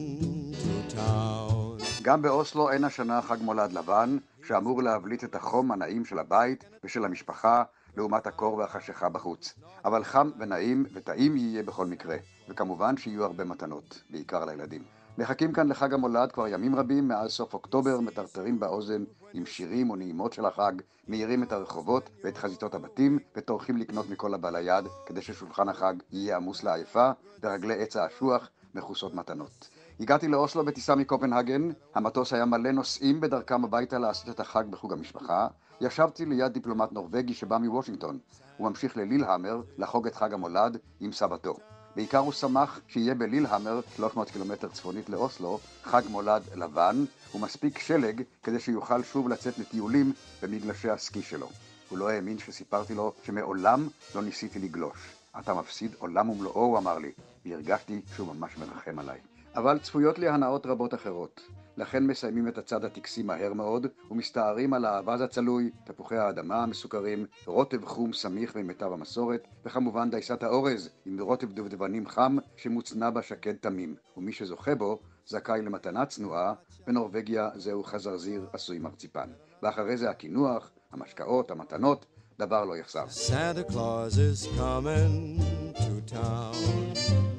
to 0.63 0.95
town. 0.95 1.60
גם 2.01 2.21
באוסלו 2.21 2.71
אין 2.71 2.83
השנה 2.83 3.21
חג 3.21 3.37
מולד 3.41 3.71
לבן, 3.71 4.17
שאמור 4.47 4.83
להבליט 4.83 5.23
את 5.23 5.35
החום 5.35 5.71
הנעים 5.71 6.05
של 6.05 6.19
הבית 6.19 6.63
ושל 6.83 7.05
המשפחה 7.05 7.63
לעומת 7.97 8.27
הקור 8.27 8.53
והחשיכה 8.53 9.09
בחוץ. 9.09 9.53
אבל 9.85 10.03
חם 10.03 10.31
ונעים 10.39 10.85
וטעים 10.93 11.37
יהיה 11.37 11.63
בכל 11.63 11.85
מקרה, 11.85 12.17
וכמובן 12.49 12.97
שיהיו 12.97 13.23
הרבה 13.23 13.43
מתנות, 13.43 14.03
בעיקר 14.09 14.45
לילדים. 14.45 14.83
מחכים 15.17 15.53
כאן 15.53 15.69
לחג 15.69 15.93
המולד 15.93 16.31
כבר 16.31 16.47
ימים 16.47 16.75
רבים, 16.75 17.07
מאז 17.07 17.31
סוף 17.31 17.53
אוקטובר 17.53 17.99
מטרטרים 17.99 18.59
באוזן 18.59 19.03
עם 19.33 19.45
שירים 19.45 19.89
ונעימות 19.89 20.33
של 20.33 20.45
החג, 20.45 20.73
מאירים 21.07 21.43
את 21.43 21.51
הרחובות 21.51 22.09
ואת 22.23 22.37
חזיתות 22.37 22.75
הבתים, 22.75 23.19
וטורחים 23.35 23.77
לקנות 23.77 24.09
מכל 24.09 24.33
הבא 24.33 24.49
ליד, 24.49 24.85
כדי 25.05 25.21
ששולחן 25.21 25.69
החג 25.69 25.93
יהיה 26.11 26.35
עמוס 26.35 26.63
לעייפה, 26.63 27.11
ורגלי 27.43 27.83
עץ 27.83 27.95
האשוח 27.95 28.49
מכוסות 28.75 29.13
מתנות. 29.13 29.69
הגעתי 30.01 30.27
לאוסלו 30.27 30.65
בטיסה 30.65 30.95
מקופנהגן, 30.95 31.69
המטוס 31.95 32.33
היה 32.33 32.45
מלא 32.45 32.71
נוסעים 32.71 33.21
בדרכם 33.21 33.63
הביתה 33.63 33.99
לעשות 33.99 34.29
את 34.29 34.39
החג 34.39 34.63
בחוג 34.69 34.93
המשפחה. 34.93 35.47
ישבתי 35.81 36.25
ליד 36.25 36.53
דיפלומט 36.53 36.91
נורבגי 36.91 37.33
שבא 37.33 37.57
מוושינגטון. 37.57 38.19
הוא 38.57 38.69
ממשיך 38.69 38.97
ללילהמר 38.97 39.61
לחוג 39.77 40.07
את 40.07 40.15
חג 40.15 40.33
המולד 40.33 40.77
עם 40.99 41.11
סבתו. 41.11 41.55
בעיקר 41.95 42.17
הוא 42.17 42.31
שמח 42.31 42.79
שיהיה 42.87 43.15
בלילהמר, 43.15 43.79
300 43.95 44.29
קילומטר 44.29 44.67
צפונית 44.67 45.09
לאוסלו, 45.09 45.59
חג 45.83 46.01
מולד 46.09 46.43
לבן, 46.55 47.05
ומספיק 47.35 47.79
שלג 47.79 48.21
כדי 48.43 48.59
שיוכל 48.59 49.03
שוב 49.03 49.29
לצאת 49.29 49.57
לטיולים 49.57 50.13
במגלשי 50.43 50.89
הסקי 50.89 51.21
שלו. 51.21 51.49
הוא 51.89 51.97
לא 51.97 52.09
האמין 52.09 52.37
שסיפרתי 52.39 52.93
לו 52.93 53.13
שמעולם 53.23 53.87
לא 54.15 54.21
ניסיתי 54.21 54.59
לגלוש. 54.59 55.15
אתה 55.39 55.53
מפסיד 55.53 55.95
עולם 55.99 56.29
ומלואו, 56.29 56.65
הוא 56.65 56.77
אמר 56.77 56.97
לי, 56.97 57.11
והרגשתי 57.45 58.01
שהוא 58.15 58.35
ממש 58.35 58.57
מרחם 58.57 58.99
עליי. 58.99 59.30
אבל 59.55 59.79
צפויות 59.79 60.19
לי 60.19 60.29
הנאות 60.29 60.65
רבות 60.65 60.93
אחרות. 60.93 61.41
לכן 61.77 62.07
מסיימים 62.07 62.47
את 62.47 62.57
הצד 62.57 62.85
הטקסי 62.85 63.23
מהר 63.23 63.53
מאוד, 63.53 63.87
ומסתערים 64.11 64.73
על 64.73 64.85
האווז 64.85 65.21
הצלוי, 65.21 65.71
תפוחי 65.83 66.17
האדמה 66.17 66.63
המסוכרים, 66.63 67.25
רוטב 67.45 67.85
חום 67.85 68.13
סמיך 68.13 68.55
ממיטב 68.55 68.93
המסורת, 68.93 69.47
וכמובן 69.65 70.09
דייסת 70.09 70.43
האורז, 70.43 70.89
עם 71.05 71.21
רוטב 71.21 71.51
דובדבנים 71.51 72.07
חם, 72.07 72.37
שמוצנע 72.55 73.09
בה 73.09 73.21
שקד 73.21 73.53
תמים, 73.53 73.95
ומי 74.17 74.31
שזוכה 74.31 74.75
בו, 74.75 74.99
זכאי 75.27 75.61
למתנה 75.61 76.05
צנועה, 76.05 76.53
בנורבגיה 76.87 77.49
זהו 77.55 77.83
חזרזיר 77.83 78.47
עשוי 78.53 78.79
מרציפן. 78.79 79.29
ואחרי 79.63 79.97
זה 79.97 80.09
הקינוח, 80.09 80.71
המשקאות, 80.91 81.51
המתנות, 81.51 82.05
דבר 82.39 82.65
לא 82.65 82.77
יחסר. 82.77 83.05
Santa 83.05 83.71
Claus 83.71 84.17
is 84.17 84.47
coming 84.57 85.39
to 85.77 86.13
town. 86.13 87.30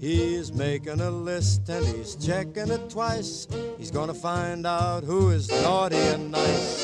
He's 0.00 0.52
making 0.52 1.00
a 1.00 1.10
list 1.10 1.68
and 1.68 1.84
he's 1.84 2.14
checking 2.14 2.70
it 2.70 2.88
twice. 2.88 3.48
He's 3.78 3.90
gonna 3.90 4.14
find 4.14 4.64
out 4.64 5.02
who 5.02 5.30
is 5.30 5.50
naughty 5.64 5.96
and 6.14 6.30
nice. 6.30 6.76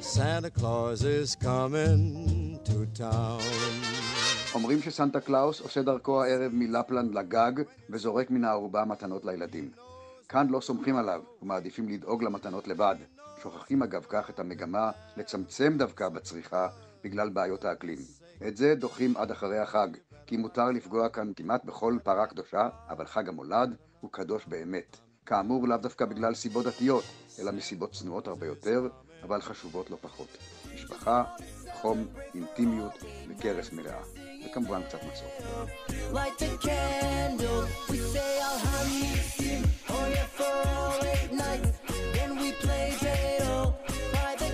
Santa 0.00 0.50
Claus 0.50 1.04
is 1.04 1.36
coming 1.36 2.58
to 2.64 2.86
town. 2.94 3.40
אומרים 4.54 4.82
שסנטה 4.82 5.20
קלאוס 5.20 5.60
עושה 5.60 5.82
דרכו 5.82 6.22
הערב 6.22 6.52
מלפלנד 6.54 7.14
לגג 7.14 7.52
וזורק 7.90 8.30
מן 8.30 8.44
הארובה 8.44 8.84
מתנות 8.84 9.24
לילדים. 9.24 9.70
כאן 10.28 10.46
לא 10.50 10.60
סומכים 10.60 10.96
עליו 10.96 11.20
ומעדיפים 11.42 11.88
לדאוג 11.88 12.22
למתנות 12.22 12.68
לבד. 12.68 12.96
שוכחים 13.42 13.82
אגב 13.82 14.06
כך 14.08 14.30
את 14.30 14.38
המגמה 14.38 14.90
לצמצם 15.16 15.76
דווקא 15.78 16.08
בצריכה 16.08 16.68
בגלל 17.04 17.28
בעיות 17.28 17.64
האקלים. 17.64 17.98
את 18.46 18.56
זה 18.56 18.74
דוחים 18.74 19.16
עד 19.16 19.30
אחרי 19.30 19.58
החג, 19.58 19.88
כי 20.30 20.36
מותר 20.36 20.70
לפגוע 20.70 21.08
כאן 21.08 21.32
כמעט 21.36 21.64
בכל 21.64 21.98
פרה 22.02 22.26
קדושה, 22.26 22.68
אבל 22.88 23.06
חג 23.06 23.28
המולד 23.28 23.76
הוא 24.00 24.10
קדוש 24.12 24.46
באמת. 24.46 24.96
כאמור, 25.26 25.68
לאו 25.68 25.76
דווקא 25.76 26.04
בגלל 26.04 26.34
סיבות 26.34 26.66
דתיות, 26.66 27.04
אלא 27.38 27.52
מסיבות 27.52 27.92
צנועות 27.92 28.28
הרבה 28.28 28.46
יותר, 28.46 28.88
אבל 29.22 29.40
חשובות 29.40 29.90
לא 29.90 29.96
פחות. 30.00 30.38
משפחה, 30.74 31.24
חום, 31.72 32.06
אינטימיות 32.34 32.92
וכרס 33.28 33.72
מלאה. 33.72 34.02
וכמובן 34.46 34.82
קצת 34.82 34.98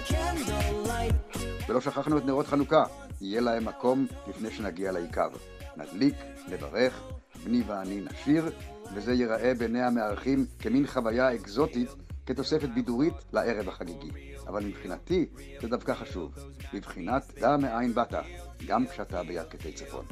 candlelight. 0.08 1.68
ולא 1.68 1.80
שכחנו 1.80 2.18
את 2.18 2.24
נרות 2.24 2.46
חנוכה, 2.46 2.84
יהיה 3.20 3.40
להם 3.40 3.64
מקום 3.64 4.06
לפני 4.28 4.50
שנגיע 4.50 4.92
לעיקר. 4.92 5.28
נדליק, 5.76 6.14
נברך, 6.48 7.02
בני 7.44 7.62
ואני 7.66 8.00
נשיר, 8.00 8.50
וזה 8.94 9.12
ייראה 9.12 9.54
בעיני 9.54 9.82
המארחים 9.82 10.46
כמין 10.58 10.86
חוויה 10.86 11.34
אקזוטית 11.34 11.88
כתוספת 12.26 12.68
בידורית 12.68 13.14
לערב 13.32 13.68
החגיגי. 13.68 14.10
אבל 14.46 14.64
מבחינתי 14.64 15.26
זה 15.60 15.68
דווקא 15.68 15.94
חשוב, 15.94 16.34
בבחינת 16.74 17.32
דע 17.38 17.56
מאין 17.56 17.94
באת, 17.94 18.14
גם 18.66 18.86
כשאתה 18.86 19.22
בירכתי 19.22 19.72
צפון. 19.72 20.04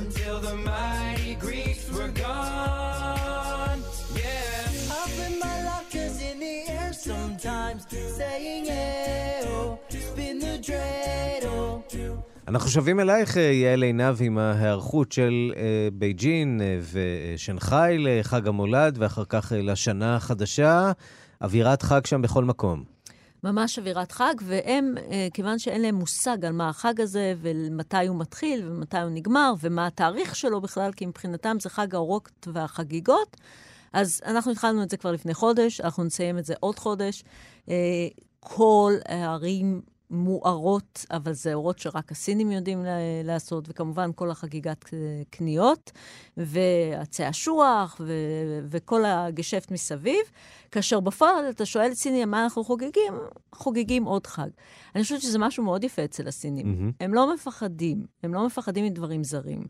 Until 0.00 0.40
the 0.40 0.56
mighty 0.56 1.34
Greeks 1.34 1.84
were 1.96 2.12
gone. 2.24 3.78
Yeah. 4.16 4.71
Up 5.04 5.08
in 5.26 5.34
my 5.46 5.58
lockers 5.70 6.16
in 6.28 6.36
the 6.44 6.56
air 6.76 6.92
sometimes, 6.92 7.80
saying 8.18 8.64
yeah, 8.66 9.50
oh, 9.52 9.78
spin 9.88 10.38
the 10.38 10.54
dreidel. 10.66 11.82
אנחנו 12.48 12.70
שבים 12.70 13.00
אלייך, 13.00 13.36
אה, 13.36 13.42
יעל 13.42 13.82
עינב, 13.82 14.16
עם 14.20 14.38
ההיערכות 14.38 15.12
של 15.12 15.52
אה, 15.56 15.88
בייג'ין 15.92 16.60
אה, 16.60 16.78
ושנגחאי 16.92 17.98
לחג 17.98 18.48
המולד, 18.48 18.96
ואחר 18.98 19.24
כך 19.28 19.52
לשנה 19.56 20.16
החדשה. 20.16 20.92
אווירת 21.42 21.82
חג 21.82 22.06
שם 22.06 22.22
בכל 22.22 22.44
מקום. 22.44 22.84
ממש 23.44 23.78
אווירת 23.78 24.12
חג, 24.12 24.34
והם, 24.42 24.94
כיוון 25.34 25.58
שאין 25.58 25.82
להם 25.82 25.94
מושג 25.94 26.44
על 26.44 26.52
מה 26.52 26.68
החג 26.68 27.00
הזה, 27.00 27.34
ומתי 27.40 28.06
הוא 28.06 28.18
מתחיל, 28.18 28.68
ומתי 28.68 28.98
הוא 28.98 29.10
נגמר, 29.10 29.52
ומה 29.60 29.86
התאריך 29.86 30.36
שלו 30.36 30.60
בכלל, 30.60 30.92
כי 30.92 31.06
מבחינתם 31.06 31.56
זה 31.60 31.70
חג 31.70 31.94
האורות 31.94 32.48
והחגיגות, 32.52 33.36
אז 33.92 34.20
אנחנו 34.26 34.52
התחלנו 34.52 34.82
את 34.82 34.90
זה 34.90 34.96
כבר 34.96 35.12
לפני 35.12 35.34
חודש, 35.34 35.80
אנחנו 35.80 36.04
נסיים 36.04 36.38
את 36.38 36.44
זה 36.44 36.54
עוד 36.60 36.78
חודש. 36.78 37.24
אה, 37.68 37.74
כל 38.40 38.92
הערים 39.08 39.80
מוארות, 40.12 41.06
אבל 41.10 41.32
זה 41.32 41.54
אורות 41.54 41.78
שרק 41.78 42.12
הסינים 42.12 42.52
יודעים 42.52 42.84
לעשות, 43.24 43.64
וכמובן 43.68 44.10
כל 44.14 44.30
החגיגת 44.30 44.94
אה, 44.94 44.98
קניות, 45.30 45.92
והצעשוע 46.36 47.86
ו- 48.00 48.60
וכל 48.70 49.04
הגשפט 49.04 49.70
מסביב. 49.70 50.20
כאשר 50.70 51.00
בפועל 51.00 51.50
אתה 51.50 51.66
שואל 51.66 51.90
את 51.90 51.96
סינים 51.96 52.30
מה 52.30 52.44
אנחנו 52.44 52.64
חוגגים, 52.64 53.14
חוגגים 53.54 54.04
עוד 54.04 54.26
חג. 54.26 54.48
אני 54.94 55.02
חושבת 55.02 55.22
שזה 55.22 55.38
משהו 55.38 55.64
מאוד 55.64 55.84
יפה 55.84 56.04
אצל 56.04 56.28
הסינים. 56.28 56.66
מהמם. 56.66 56.90
הם 57.00 57.14
לא 57.14 57.34
מפחדים, 57.34 58.06
הם 58.22 58.34
לא 58.34 58.46
מפחדים 58.46 58.84
מדברים 58.84 59.24
זרים. 59.24 59.64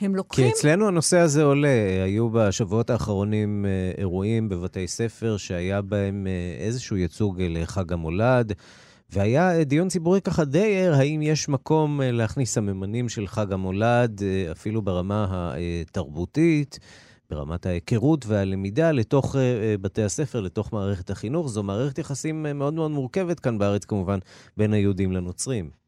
הם 0.00 0.10
כי 0.12 0.16
לוקחים... 0.16 0.48
אצלנו 0.48 0.88
הנושא 0.88 1.18
הזה 1.18 1.42
עולה. 1.42 2.02
היו 2.04 2.30
בשבועות 2.30 2.90
האחרונים 2.90 3.66
אה, 3.66 3.92
אירועים 3.98 4.48
בבתי 4.48 4.88
ספר 4.88 5.36
שהיה 5.36 5.82
בהם 5.82 6.26
אה, 6.26 6.64
איזשהו 6.64 6.96
ייצוג 6.96 7.42
לחג 7.42 7.92
המולד, 7.92 8.52
והיה 9.10 9.58
אה, 9.58 9.64
דיון 9.64 9.88
ציבורי 9.88 10.20
ככה 10.20 10.44
די 10.44 10.76
ער, 10.76 10.94
האם 10.94 11.22
יש 11.22 11.48
מקום 11.48 12.00
להכניס 12.04 12.54
סממנים 12.54 13.08
של 13.08 13.26
חג 13.26 13.52
המולד, 13.52 14.20
אפילו 14.50 14.82
ברמה 14.82 15.52
התרבותית. 15.82 16.78
ברמת 17.30 17.66
ההיכרות 17.66 18.26
והלמידה 18.26 18.92
לתוך 18.92 19.36
בתי 19.80 20.02
הספר, 20.02 20.40
לתוך 20.40 20.72
מערכת 20.72 21.10
החינוך. 21.10 21.48
זו 21.48 21.62
מערכת 21.62 21.98
יחסים 21.98 22.46
מאוד 22.54 22.74
מאוד 22.74 22.90
מורכבת 22.90 23.40
כאן 23.40 23.58
בארץ, 23.58 23.84
כמובן, 23.84 24.18
בין 24.56 24.72
היהודים 24.72 25.12
לנוצרים. 25.12 25.79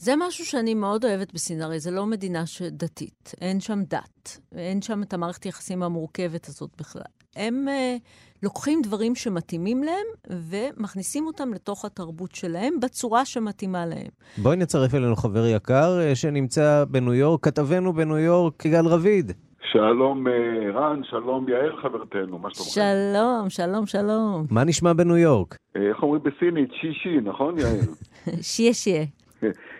זה 0.00 0.12
משהו 0.18 0.46
שאני 0.46 0.74
מאוד 0.74 1.04
אוהבת 1.04 1.34
בסין, 1.34 1.62
הרי 1.62 1.80
זה 1.80 1.90
לא 1.90 2.06
מדינה 2.06 2.42
דתית, 2.70 3.34
אין 3.40 3.60
שם 3.60 3.78
דת, 3.82 4.40
אין 4.56 4.82
שם 4.82 5.02
את 5.02 5.14
המערכת 5.14 5.44
היחסים 5.44 5.82
המורכבת 5.82 6.46
הזאת 6.46 6.70
בכלל. 6.78 7.02
הם 7.36 7.68
אה, 7.68 7.96
לוקחים 8.42 8.82
דברים 8.82 9.14
שמתאימים 9.14 9.82
להם 9.82 10.06
ומכניסים 10.30 11.26
אותם 11.26 11.54
לתוך 11.54 11.84
התרבות 11.84 12.34
שלהם 12.34 12.74
בצורה 12.82 13.24
שמתאימה 13.24 13.86
להם. 13.86 14.10
בואי 14.42 14.56
נצרף 14.56 14.94
אלינו 14.94 15.16
חבר 15.16 15.46
יקר 15.46 16.00
אה, 16.00 16.14
שנמצא 16.14 16.84
בניו 16.90 17.14
יורק, 17.14 17.44
כתבנו 17.44 17.92
בניו 17.92 18.18
יורק, 18.18 18.64
יגאל 18.64 18.86
רביד. 18.86 19.32
שלום 19.72 20.26
אה, 20.28 20.32
רן, 20.74 21.00
שלום 21.10 21.48
יעל 21.48 21.76
חברתנו, 21.82 22.38
מה 22.38 22.48
שלומכם? 22.50 22.72
שלום, 22.72 23.50
שלום, 23.50 23.86
שלום. 23.86 24.46
מה 24.50 24.64
נשמע 24.64 24.92
בניו 24.92 25.16
יורק? 25.16 25.56
אה, 25.76 25.88
איך 25.88 26.02
אומרים 26.02 26.22
בסינית? 26.22 26.70
שישי, 26.80 27.20
נכון 27.24 27.58
יעל? 27.58 27.80
שיה 28.52 28.74
שיה. 28.74 29.04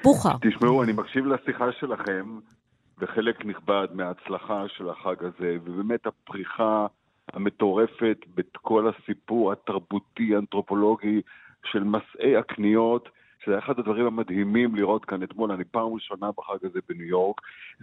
בוכה. 0.05 0.29
תשמעו, 0.41 0.83
אני 0.83 0.93
מקשיב 0.93 1.27
לשיחה 1.27 1.73
שלכם, 1.73 2.39
וחלק 2.99 3.45
נכבד 3.45 3.89
מההצלחה 3.95 4.65
של 4.69 4.91
החג 4.91 5.17
הזה, 5.21 5.57
ובאמת 5.65 6.07
הפריחה 6.07 6.87
המטורפת 7.33 8.17
בכל 8.35 8.89
הסיפור 8.89 9.53
התרבותי, 9.53 10.35
האנתרופולוגי 10.35 11.21
של 11.65 11.85
מסעי 11.85 12.37
הקניות, 12.37 13.09
שזה 13.45 13.59
אחד 13.59 13.79
הדברים 13.79 14.07
המדהימים 14.07 14.75
לראות 14.75 15.05
כאן 15.05 15.23
אתמול, 15.23 15.53
אני 15.53 15.65
פעם 15.65 15.95
ראשונה 15.95 16.31
בחג 16.37 16.67
הזה 16.67 16.79
בניו 16.89 17.07
יורק, 17.07 17.41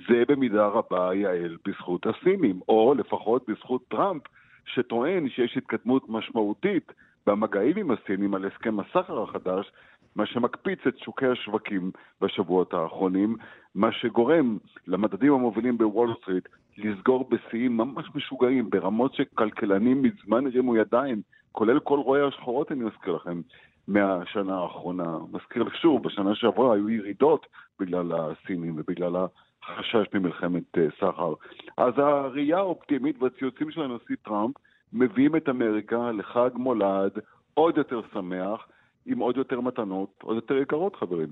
זה 0.07 0.23
במידה 0.28 0.67
רבה, 0.67 1.15
יעל, 1.15 1.57
בזכות 1.67 2.05
הסינים, 2.07 2.59
או 2.69 2.93
לפחות 2.97 3.49
בזכות 3.49 3.88
טראמפ, 3.88 4.21
שטוען 4.65 5.30
שיש 5.30 5.57
התקדמות 5.57 6.09
משמעותית 6.09 6.91
במגעים 7.28 7.78
עם 7.78 7.91
הסינים 7.91 8.36
על 8.36 8.45
הסכם 8.45 8.80
הסחר 8.80 9.23
החדש, 9.23 9.71
מה 10.16 10.26
שמקפיץ 10.26 10.80
את 10.88 10.97
שוקי 10.97 11.26
השווקים 11.26 11.91
בשבועות 12.22 12.74
האחרונים, 12.74 13.36
מה 13.76 13.91
שגורם 13.91 14.57
למדדים 14.88 15.34
המובילים 15.34 15.78
בוול 15.78 16.13
סטריט 16.22 16.47
לסגור 16.78 17.30
בשיאים 17.30 17.78
ממש 17.78 18.05
משוגעים, 18.16 18.70
ברמות 18.70 19.13
שכלכלנים 19.13 20.01
מזמן 20.01 20.47
הרימו 20.47 20.78
ידיים, 20.78 21.22
כולל 21.51 21.80
כל 21.80 21.99
רואי 21.99 22.22
השחורות, 22.28 22.72
אני 22.72 22.84
מזכיר 22.84 23.16
לכם, 23.16 23.41
מהשנה 23.88 24.57
האחרונה. 24.59 25.18
מזכיר 25.32 25.63
לך 25.63 25.76
שוב, 25.76 26.03
בשנה 26.03 26.36
שעברה 26.36 26.74
היו 26.74 26.89
ירידות 26.89 27.45
בגלל 27.80 28.11
הסינים 28.11 28.74
ובגלל 28.78 29.16
החשש 29.63 30.05
ממלחמת 30.13 30.78
אה, 30.78 30.88
סחר. 30.99 31.34
אז 31.78 31.93
הראייה 31.97 32.57
האופטימית 32.57 33.22
והציוצים 33.22 33.72
של 33.72 33.82
הנשיא 33.82 34.16
טראמפ 34.26 34.55
מביאים 34.93 35.36
את 35.36 35.49
אמריקה 35.49 36.11
לחג 36.11 36.49
מולד 36.53 37.11
עוד 37.53 37.78
יותר 37.78 38.01
שמח, 38.13 38.68
עם 39.06 39.20
עוד 39.20 39.38
יותר 39.38 39.62
מתנות, 39.62 40.10
עוד 40.24 40.36
יותר 40.36 40.58
יקרות, 40.58 40.95
חברים. 40.95 41.30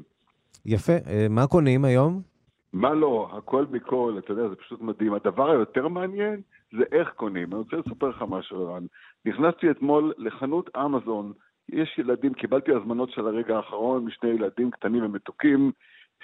יפה. 0.65 0.93
אה, 1.07 1.27
מה 1.29 1.47
קונים 1.47 1.85
היום? 1.85 2.21
מה 2.73 2.93
לא, 2.93 3.29
הכל 3.37 3.65
מכל, 3.71 4.15
אתה 4.19 4.31
יודע, 4.31 4.49
זה 4.49 4.55
פשוט 4.55 4.81
מדהים. 4.81 5.13
הדבר 5.13 5.51
היותר 5.51 5.87
מעניין 5.87 6.41
זה 6.71 6.83
איך 6.91 7.09
קונים. 7.09 7.51
אני 7.51 7.59
רוצה 7.59 7.77
לספר 7.77 8.09
לך 8.09 8.23
משהו, 8.29 8.73
רן. 8.73 8.85
נכנסתי 9.25 9.71
אתמול 9.71 10.13
לחנות 10.17 10.69
אמזון, 10.77 11.33
יש 11.69 11.97
ילדים, 11.97 12.33
קיבלתי 12.33 12.71
הזמנות 12.71 13.11
של 13.11 13.27
הרגע 13.27 13.55
האחרון 13.55 14.05
משני 14.05 14.29
ילדים 14.29 14.71
קטנים 14.71 15.05
ומתוקים, 15.05 15.71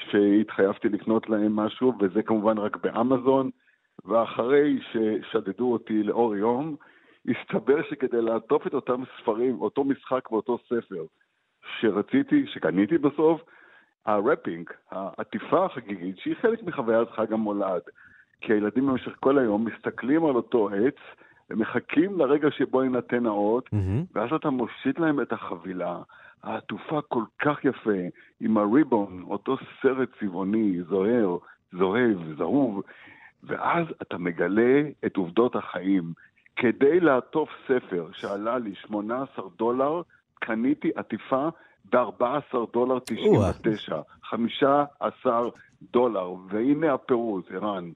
שהתחייבתי 0.10 0.90
לקנות 0.90 1.30
להם 1.30 1.56
משהו, 1.56 1.94
וזה 2.00 2.24
כמובן 2.24 2.58
רק 2.58 2.78
באמזון, 2.78 3.50
ואחרי 4.06 4.80
ששדדו 4.92 5.72
אותי 5.72 6.04
לאור 6.04 6.36
יום, 6.36 6.76
הסתבר 7.28 7.82
שכדי 7.90 8.22
לעטוף 8.22 8.68
את 8.68 8.74
אותם 8.74 9.04
ספרים, 9.18 9.62
אותו 9.62 9.84
משחק 9.84 10.32
ואותו 10.32 10.58
ספר 10.66 11.06
שרציתי, 11.80 12.46
שקניתי 12.48 12.98
בסוף, 12.98 13.42
הרפינג, 14.06 14.70
העטיפה 14.92 15.66
החגיגית, 15.66 16.18
שהיא 16.18 16.36
חלק 16.42 16.64
מחוויית 16.64 17.10
חג 17.10 17.34
המולד, 17.34 17.82
כי 18.42 18.54
הילדים 18.54 18.88
במשך 18.88 19.12
כל 19.20 19.38
היום 19.38 19.66
מסתכלים 19.66 20.26
על 20.26 20.36
אותו 20.36 20.70
עץ 20.70 20.96
ומחכים 21.50 22.20
לרגע 22.20 22.52
שבו 22.52 22.84
יינתן 22.84 23.26
האות, 23.26 23.68
mm-hmm. 23.68 24.16
ואז 24.16 24.30
אתה 24.36 24.50
מושיט 24.50 25.00
להם 25.00 25.22
את 25.22 25.34
החבילה, 25.34 25.98
העטופה 26.44 27.02
כל 27.02 27.24
כך 27.40 27.66
יפה, 27.66 28.00
עם 28.40 28.58
הריבון, 28.58 29.24
אותו 29.28 29.58
סרט 29.82 30.10
צבעוני, 30.20 30.82
זוהר, 30.84 31.38
זוהב, 31.72 32.18
זהוב, 32.38 32.84
ואז 33.44 33.86
אתה 34.02 34.18
מגלה 34.18 34.82
את 35.06 35.18
עובדות 35.18 35.56
החיים. 35.56 36.14
כדי 36.56 37.00
לעטוף 37.00 37.50
ספר 37.68 38.08
שעלה 38.14 38.58
לי 38.58 38.76
18 38.76 39.46
דולר, 39.58 40.02
קניתי 40.40 40.92
עטיפה 40.96 41.48
ב-14 41.94 42.58
דולר 42.74 43.00
99, 43.00 44.02
15 44.24 45.50
דולר, 45.92 46.34
והנה 46.50 46.94
הפירוט, 46.94 47.52
ערן, 47.52 47.92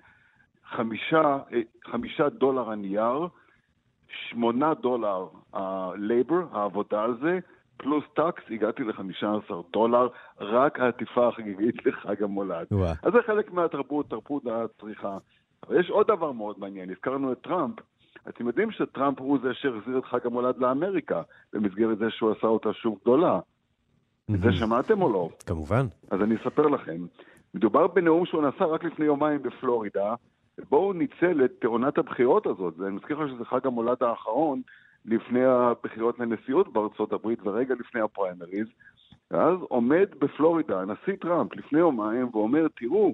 חמישה, 0.69 1.37
חמישה 1.85 2.29
דולר 2.29 2.69
הנייר, 2.69 3.27
שמונה 4.29 4.73
דולר 4.73 5.27
ה-labor, 5.53 6.57
העבודה 6.57 7.03
על 7.03 7.17
זה, 7.21 7.39
פלוס 7.77 8.03
טקס, 8.13 8.43
הגעתי 8.49 8.83
ל-15 8.83 9.53
דולר, 9.73 10.07
רק 10.39 10.79
העטיפה 10.79 11.27
החגיגית 11.27 11.75
לחג 11.85 12.23
המולד. 12.23 12.67
וואו. 12.71 12.93
אז 13.03 13.13
זה 13.13 13.19
חלק 13.25 13.51
מהתרבות, 13.51 14.09
תרבות 14.09 14.43
הצריכה. 14.47 15.17
אבל 15.67 15.79
יש 15.79 15.89
עוד 15.89 16.07
דבר 16.07 16.31
מאוד 16.31 16.59
מעניין, 16.59 16.89
הזכרנו 16.89 17.31
את 17.31 17.41
טראמפ. 17.41 17.75
אתם 18.30 18.47
יודעים 18.47 18.71
שטראמפ 18.71 19.19
הוא 19.19 19.38
זה 19.43 19.53
שהחזיר 19.53 19.97
את 19.97 20.05
חג 20.05 20.26
המולד 20.26 20.57
לאמריקה, 20.57 21.21
במסגרת 21.53 21.97
זה 21.97 22.09
שהוא 22.09 22.32
עשה 22.32 22.47
אותה 22.47 22.74
שוב 22.74 22.97
גדולה. 23.01 23.39
את 24.36 24.39
זה 24.39 24.51
שמעתם 24.53 25.01
או 25.01 25.13
לא? 25.13 25.30
כמובן. 25.45 25.86
אז 26.11 26.21
אני 26.21 26.36
אספר 26.36 26.67
לכם. 26.67 27.05
מדובר 27.53 27.88
בנאום 27.88 28.26
שהוא 28.26 28.47
נשא 28.47 28.63
רק 28.63 28.84
לפני 28.84 29.05
יומיים 29.05 29.43
בפלורידה, 29.43 30.15
ובואו 30.57 30.93
ניצל 30.93 31.45
את 31.45 31.65
עונת 31.65 31.97
הבחירות 31.97 32.47
הזאת. 32.47 32.74
אני 32.82 32.89
מזכיר 32.89 33.19
לך 33.19 33.30
שזה 33.30 33.45
חג 33.45 33.67
המולד 33.67 34.03
האחרון 34.03 34.61
לפני 35.05 35.45
הבחירות 35.45 36.19
לנשיאות 36.19 36.74
בארצות 36.74 37.13
הברית 37.13 37.39
ורגע 37.43 37.76
לפני 37.80 38.01
הפריימריז. 38.01 38.67
ואז 39.32 39.57
עומד 39.69 40.07
בפלורידה 40.19 40.82
הנשיא 40.82 41.15
טראמפ 41.21 41.55
לפני 41.55 41.80
יומיים 41.80 42.30
ואומר, 42.34 42.67
תראו, 42.76 43.13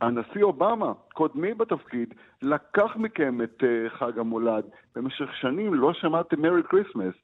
הנשיא 0.00 0.42
אובמה, 0.42 0.92
קודמי 1.14 1.54
בתפקיד, 1.54 2.14
לקח 2.42 2.96
מכם 2.96 3.42
את 3.42 3.62
uh, 3.62 3.90
חג 3.98 4.18
המולד. 4.18 4.64
במשך 4.94 5.34
שנים 5.34 5.74
לא 5.74 5.92
שמעתם 5.92 6.42
Merry 6.42 6.62
Christmas. 6.62 7.14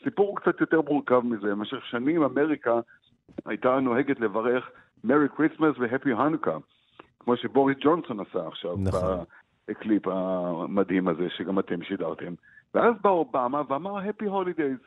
הסיפור 0.00 0.28
הוא 0.28 0.36
קצת 0.36 0.60
יותר 0.60 0.80
מורכב 0.80 1.20
מזה. 1.20 1.50
במשך 1.50 1.84
שנים 1.84 2.22
אמריקה 2.22 2.80
הייתה 3.46 3.80
נוהגת 3.80 4.20
לברך 4.20 4.70
Merry 5.04 5.28
Christmas 5.28 5.78
ו 5.78 5.84
Happy 5.84 6.12
Hanukkah, 6.12 6.56
כמו 7.20 7.36
שבוריס 7.36 7.76
ג'ונסון 7.80 8.20
עשה 8.20 8.46
עכשיו, 8.46 8.76
נכון. 8.78 9.18
בקליפ 9.68 10.08
המדהים 10.08 11.08
הזה 11.08 11.26
שגם 11.30 11.58
אתם 11.58 11.82
שידרתם. 11.82 12.34
ואז 12.74 12.94
בא 13.02 13.10
אובמה 13.10 13.62
ואמר 13.68 13.98
Happy 13.98 14.26
Holidays. 14.26 14.78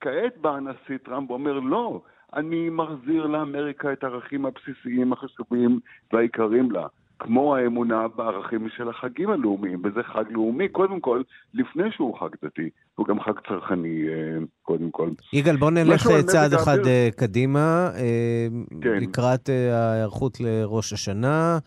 כעת 0.00 0.38
בא 0.40 0.54
הנשיא 0.54 0.98
טראמפ 1.04 1.30
ואומר 1.30 1.52
לא, 1.52 2.00
אני 2.36 2.70
מחזיר 2.70 3.26
לאמריקה 3.26 3.92
את 3.92 4.04
הערכים 4.04 4.46
הבסיסיים 4.46 5.12
החשובים 5.12 5.80
והעיקרים 6.12 6.70
לה. 6.70 6.86
כמו 7.18 7.56
האמונה 7.56 8.08
בערכים 8.08 8.68
של 8.76 8.88
החגים 8.88 9.30
הלאומיים, 9.30 9.82
וזה 9.84 10.02
חג 10.02 10.24
לאומי, 10.30 10.68
קודם 10.68 11.00
כל, 11.00 11.22
לפני 11.54 11.82
שהוא 11.92 12.18
חג 12.20 12.28
דתי, 12.44 12.70
הוא 12.94 13.06
גם 13.06 13.20
חג 13.20 13.32
צרכני, 13.48 14.08
אה, 14.08 14.44
קודם 14.62 14.90
כל. 14.90 15.10
יגאל, 15.32 15.56
בוא 15.56 15.70
נלך 15.70 16.06
על 16.06 16.22
צעד 16.22 16.52
אחד 16.52 16.76
האוויר. 16.78 16.86
אה, 16.92 17.08
קדימה, 17.16 17.90
אה, 17.94 18.46
כן. 18.80 18.96
לקראת 19.00 19.50
אה, 19.50 19.78
ההיערכות 19.78 20.40
לראש 20.40 20.92
השנה, 20.92 21.58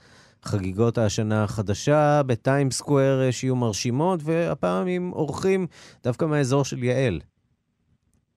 חגיגות 0.44 0.98
השנה 0.98 1.44
החדשה 1.44 2.22
בטיים 2.26 2.72
סקוואר 2.72 3.22
אה, 3.22 3.32
שיהיו 3.32 3.56
מרשימות, 3.56 4.20
והפעם 4.24 4.88
עם 4.88 5.14
אורחים 5.14 5.68
דווקא 6.04 6.26
מהאזור 6.26 6.66
של 6.66 6.84
יעל. 6.84 7.20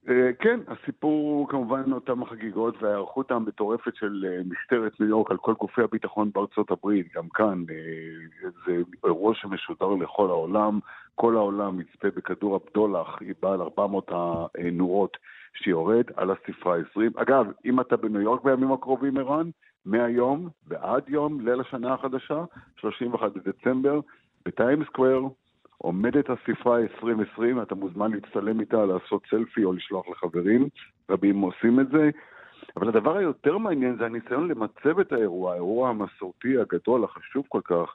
אה, 0.08 0.30
כן, 0.38 0.60
הסיפור 0.68 1.38
הוא 1.38 1.48
כמובן 1.48 1.92
אותם 1.92 2.22
החגיגות 2.22 2.82
וההיערכות 2.82 3.30
המטורפת 3.30 3.96
של 3.96 4.26
אה, 4.28 4.42
משטרת 4.50 5.00
ניו 5.00 5.08
יורק 5.08 5.30
על 5.30 5.36
כל 5.36 5.54
גופי 5.60 5.82
הביטחון 5.82 6.30
בארצות 6.34 6.70
הברית, 6.70 7.06
גם 7.14 7.28
כאן 7.28 7.64
אה, 7.70 8.50
זה 8.66 8.82
אירוע 9.04 9.34
שמשודר 9.34 9.88
לכל 9.88 10.30
העולם, 10.30 10.78
כל 11.14 11.36
העולם 11.36 11.80
יצפה 11.80 12.08
בכדור 12.16 12.56
הבדולח, 12.56 13.18
בעל 13.42 13.60
400 13.60 14.10
הנורות 14.14 15.16
שיורד 15.54 16.04
על 16.16 16.30
הספרה 16.30 16.76
20. 16.90 17.10
אגב, 17.16 17.46
אם 17.64 17.80
אתה 17.80 17.96
בניו 17.96 18.20
יורק 18.20 18.44
בימים 18.44 18.72
הקרובים, 18.72 19.16
ערן, 19.18 19.50
מהיום 19.86 20.48
ועד 20.68 21.08
יום 21.08 21.40
ליל 21.40 21.60
השנה 21.60 21.94
החדשה, 21.94 22.44
31 22.76 23.32
בדצמבר, 23.32 24.00
בטיים 24.46 24.84
סקוואר, 24.84 25.20
עומדת 25.84 26.30
הספרה 26.30 26.78
2020, 26.78 27.62
אתה 27.62 27.74
מוזמן 27.74 28.12
להצטלם 28.12 28.60
איתה, 28.60 28.84
לעשות 28.84 29.22
סלפי 29.30 29.64
או 29.64 29.72
לשלוח 29.72 30.08
לחברים, 30.08 30.68
רבים 31.10 31.40
עושים 31.40 31.80
את 31.80 31.88
זה. 31.88 32.10
אבל 32.76 32.88
הדבר 32.88 33.16
היותר 33.16 33.58
מעניין 33.58 33.96
זה 33.96 34.06
הניסיון 34.06 34.48
למצב 34.48 34.98
את 35.00 35.12
האירוע, 35.12 35.52
האירוע 35.52 35.88
המסורתי 35.88 36.58
הגדול, 36.58 37.04
החשוב 37.04 37.44
כל 37.48 37.60
כך, 37.64 37.94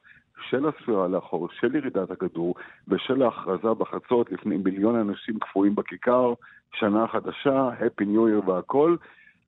של 0.50 0.66
הספירה 0.68 1.08
לאחור, 1.08 1.48
של 1.60 1.76
ירידת 1.76 2.12
הכדור 2.12 2.56
ושל 2.88 3.22
ההכרזה 3.22 3.74
בחצות 3.74 4.32
לפני 4.32 4.58
מיליון 4.58 4.96
אנשים 4.96 5.40
קפואים 5.40 5.76
בכיכר, 5.76 6.34
שנה 6.74 7.08
חדשה, 7.08 7.70
Happy 7.80 8.04
New 8.04 8.46
Year 8.46 8.50
והכל, 8.50 8.96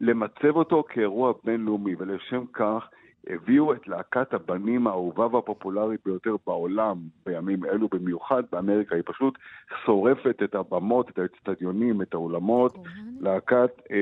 למצב 0.02 0.56
אותו 0.56 0.84
כאירוע 0.90 1.34
בינלאומי, 1.44 1.96
ולשם 1.98 2.46
כך 2.54 2.88
הביאו 3.30 3.74
את 3.74 3.88
להקת 3.88 4.34
הבנים 4.34 4.88
האהובה 4.88 5.28
והפופולרית 5.28 6.00
ביותר 6.06 6.36
בעולם 6.48 6.98
בימים 7.26 7.66
אלו 7.66 7.88
במיוחד 7.88 8.44
באמריקה. 8.52 8.96
היא 8.96 9.04
פשוט 9.06 9.38
שורפת 9.86 10.44
את 10.44 10.56
הבמות, 10.56 11.10
את 11.10 11.20
האצטדיונים, 11.20 12.02
את 12.02 12.14
האולמות. 12.14 12.78
להקת, 13.20 13.72
אה, 13.92 13.98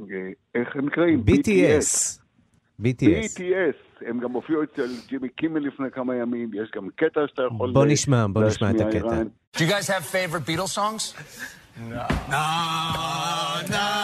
אה, 0.00 0.30
איך 0.54 0.76
הם 0.76 0.86
נקראים? 0.86 1.24
BTS. 1.26 2.20
BTS. 2.82 3.38
BTS. 3.38 4.06
הם 4.06 4.20
גם 4.20 4.32
הופיעו 4.32 4.62
אצל 4.62 4.90
ג'ימי 5.08 5.28
קימל 5.28 5.60
לפני 5.66 5.90
כמה 5.90 6.14
ימים, 6.14 6.50
יש 6.54 6.70
גם 6.76 6.88
קטע 6.96 7.20
שאתה 7.26 7.42
יכול 7.42 7.72
בוא 7.72 7.86
נשמע, 7.86 8.26
בוא 8.26 8.44
נשמע 8.44 8.70
את 8.70 8.80
הקטע. 8.80 9.22
Do 9.56 9.60
you 9.60 9.68
guys 9.68 9.88
have 9.88 10.04
favorite 10.04 10.46
Beatles 10.46 10.72
songs? 10.74 11.14
No, 11.76 12.06
no, 12.30 12.44
no, 13.70 14.03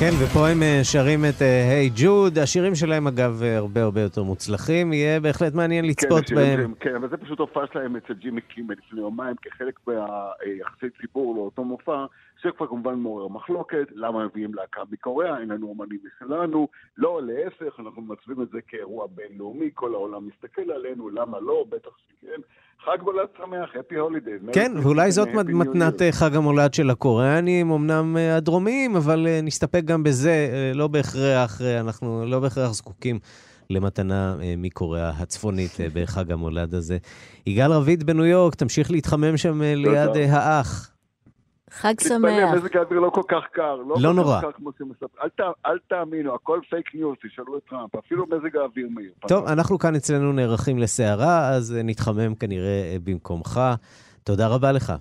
כן, 0.00 0.10
ופה 0.24 0.48
הם 0.48 0.62
אה, 0.62 0.80
שרים 0.82 1.24
את 1.24 1.40
היי 1.40 1.90
ג'וד. 1.96 2.38
השירים 2.38 2.74
שלהם, 2.74 3.06
אגב, 3.06 3.42
אה, 3.42 3.56
הרבה 3.56 3.82
הרבה 3.82 4.00
יותר 4.00 4.22
מוצלחים. 4.22 4.92
יהיה 4.92 5.20
בהחלט 5.20 5.54
מעניין 5.54 5.84
לצפות 5.84 6.24
כן, 6.26 6.34
בהם. 6.34 6.56
שלהם, 6.56 6.74
כן, 6.80 6.94
אבל 6.94 7.08
זה 7.08 7.16
פשוט 7.16 7.38
הופעה 7.38 7.64
שלהם 7.72 7.96
אצל 7.96 8.14
ג'ימי 8.14 8.40
קימל 8.40 8.74
לפני 8.74 9.00
יומיים, 9.00 9.36
כחלק 9.42 9.80
מהיחסי 9.86 10.86
ציבור 11.00 11.34
לאותו 11.34 11.64
מופע, 11.64 12.04
שכבר 12.42 12.66
כמובן 12.66 12.94
מעורר 12.94 13.28
מחלוקת, 13.28 13.86
למה 13.94 14.26
מביאים 14.26 14.54
להקה 14.54 14.80
מקוריאה, 14.90 15.38
אין 15.40 15.48
לנו 15.48 15.68
אומנים 15.68 15.98
משלנו, 16.04 16.68
לא, 16.98 17.20
להפך, 17.22 17.80
אנחנו 17.80 18.02
מצווים 18.02 18.42
את 18.42 18.48
זה 18.52 18.58
כאירוע 18.68 19.06
בינלאומי, 19.14 19.70
כל 19.74 19.94
העולם 19.94 20.28
מסתכל 20.28 20.70
עלינו, 20.72 21.10
למה 21.10 21.40
לא, 21.40 21.64
בטח 21.68 21.90
שכן. 21.98 22.40
חג 22.84 22.98
מולד 23.02 23.26
שמח, 23.36 23.70
הפי 23.80 23.96
הולידיי. 23.96 24.38
כן, 24.52 24.72
ואולי 24.82 25.12
זאת 25.12 25.28
מתנת 25.34 26.02
אה, 26.02 26.12
חג 26.12 26.36
המולד 26.36 26.74
של 26.74 26.90
הקוריאנים, 26.90 27.70
אמנם 27.70 28.16
אה, 28.16 28.36
הדרומיים, 28.36 28.96
אבל 28.96 29.26
אה, 29.26 29.40
נסתפק 29.42 29.84
גם 29.84 30.02
בזה, 30.02 30.48
לא 30.74 30.88
בהכרח, 30.88 31.60
אנחנו 31.80 32.26
לא 32.26 32.40
בהכרח 32.40 32.72
זקוקים 32.72 33.18
למתנה 33.70 34.36
אה, 34.42 34.54
מקוריאה 34.56 35.10
הצפונית 35.10 35.76
בחג 35.94 36.32
המולד 36.32 36.74
הזה. 36.74 36.98
יגאל 37.46 37.72
רביד 37.72 38.04
בניו 38.04 38.24
יורק, 38.24 38.54
תמשיך 38.54 38.90
להתחמם 38.90 39.36
שם 39.36 39.62
ליד 39.62 40.16
האח. 40.30 40.90
חג 41.72 41.94
תתפלא, 41.96 42.18
מזג 42.54 42.76
האוויר 42.76 43.00
לא 43.00 43.10
כל 43.10 43.22
כך 43.28 43.42
קר. 43.52 43.76
לא 43.76 43.94
כל 43.94 44.12
נורא. 44.12 44.36
כך 44.36 44.44
קר 44.44 44.52
כמו 44.52 44.70
שמספר. 44.78 45.06
אל 45.22 45.28
ת- 45.28 45.66
אל 45.66 45.78
תאמינו, 45.88 46.34
הכל 46.34 46.60
fake 46.70 46.94
news, 46.94 47.16
תשאלו 47.26 47.56
את 47.58 47.62
טראמפ, 47.70 47.94
אפילו 47.94 48.26
מזג 48.26 48.56
האוויר 48.56 48.88
מהיר. 48.90 49.10
טוב, 49.28 49.46
אנחנו 49.46 49.78
כאן 49.78 49.94
אצלנו 49.94 50.32
נערכים 50.32 50.78
לסערה, 50.78 51.48
אז 51.48 51.74
אה, 51.76 51.82
נתחמם 51.82 52.34
כנראה 52.34 52.66
אה, 52.92 52.96
במקומך. 53.04 53.60
תודה 54.24 54.48
רבה 54.48 54.72
לך. 54.72 54.92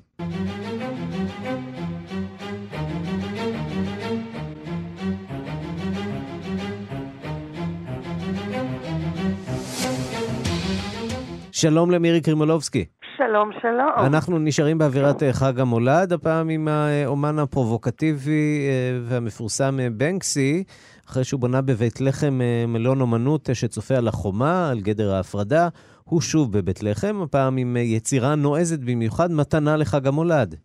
שלום 11.61 11.91
למירי 11.91 12.21
קרימולובסקי. 12.21 12.85
שלום, 13.17 13.51
שלום. 13.61 13.89
אנחנו 14.07 14.39
נשארים 14.39 14.77
באווירת 14.77 15.23
אה, 15.23 15.33
חג 15.33 15.59
המולד, 15.59 16.13
הפעם 16.13 16.49
עם 16.49 16.67
האומן 16.67 17.39
הפרובוקטיבי 17.39 18.67
אה, 18.69 18.97
והמפורסם 19.09 19.79
אה, 19.79 19.87
בנקסי, 19.91 20.63
אחרי 21.09 21.23
שהוא 21.23 21.41
בנה 21.41 21.61
בבית 21.61 22.01
לחם 22.01 22.39
מלון 22.67 23.01
אומנות 23.01 23.49
שצופה 23.53 23.95
על 23.95 24.07
החומה, 24.07 24.69
על 24.71 24.79
גדר 24.79 25.13
ההפרדה. 25.13 25.67
הוא 26.03 26.21
שוב 26.21 26.57
בבית 26.57 26.83
לחם, 26.83 27.21
הפעם 27.21 27.57
עם 27.57 27.77
יצירה 27.79 28.35
נועזת 28.35 28.79
במיוחד, 28.79 29.31
מתנה 29.31 29.77
לחג 29.77 30.07
המולד. 30.07 30.55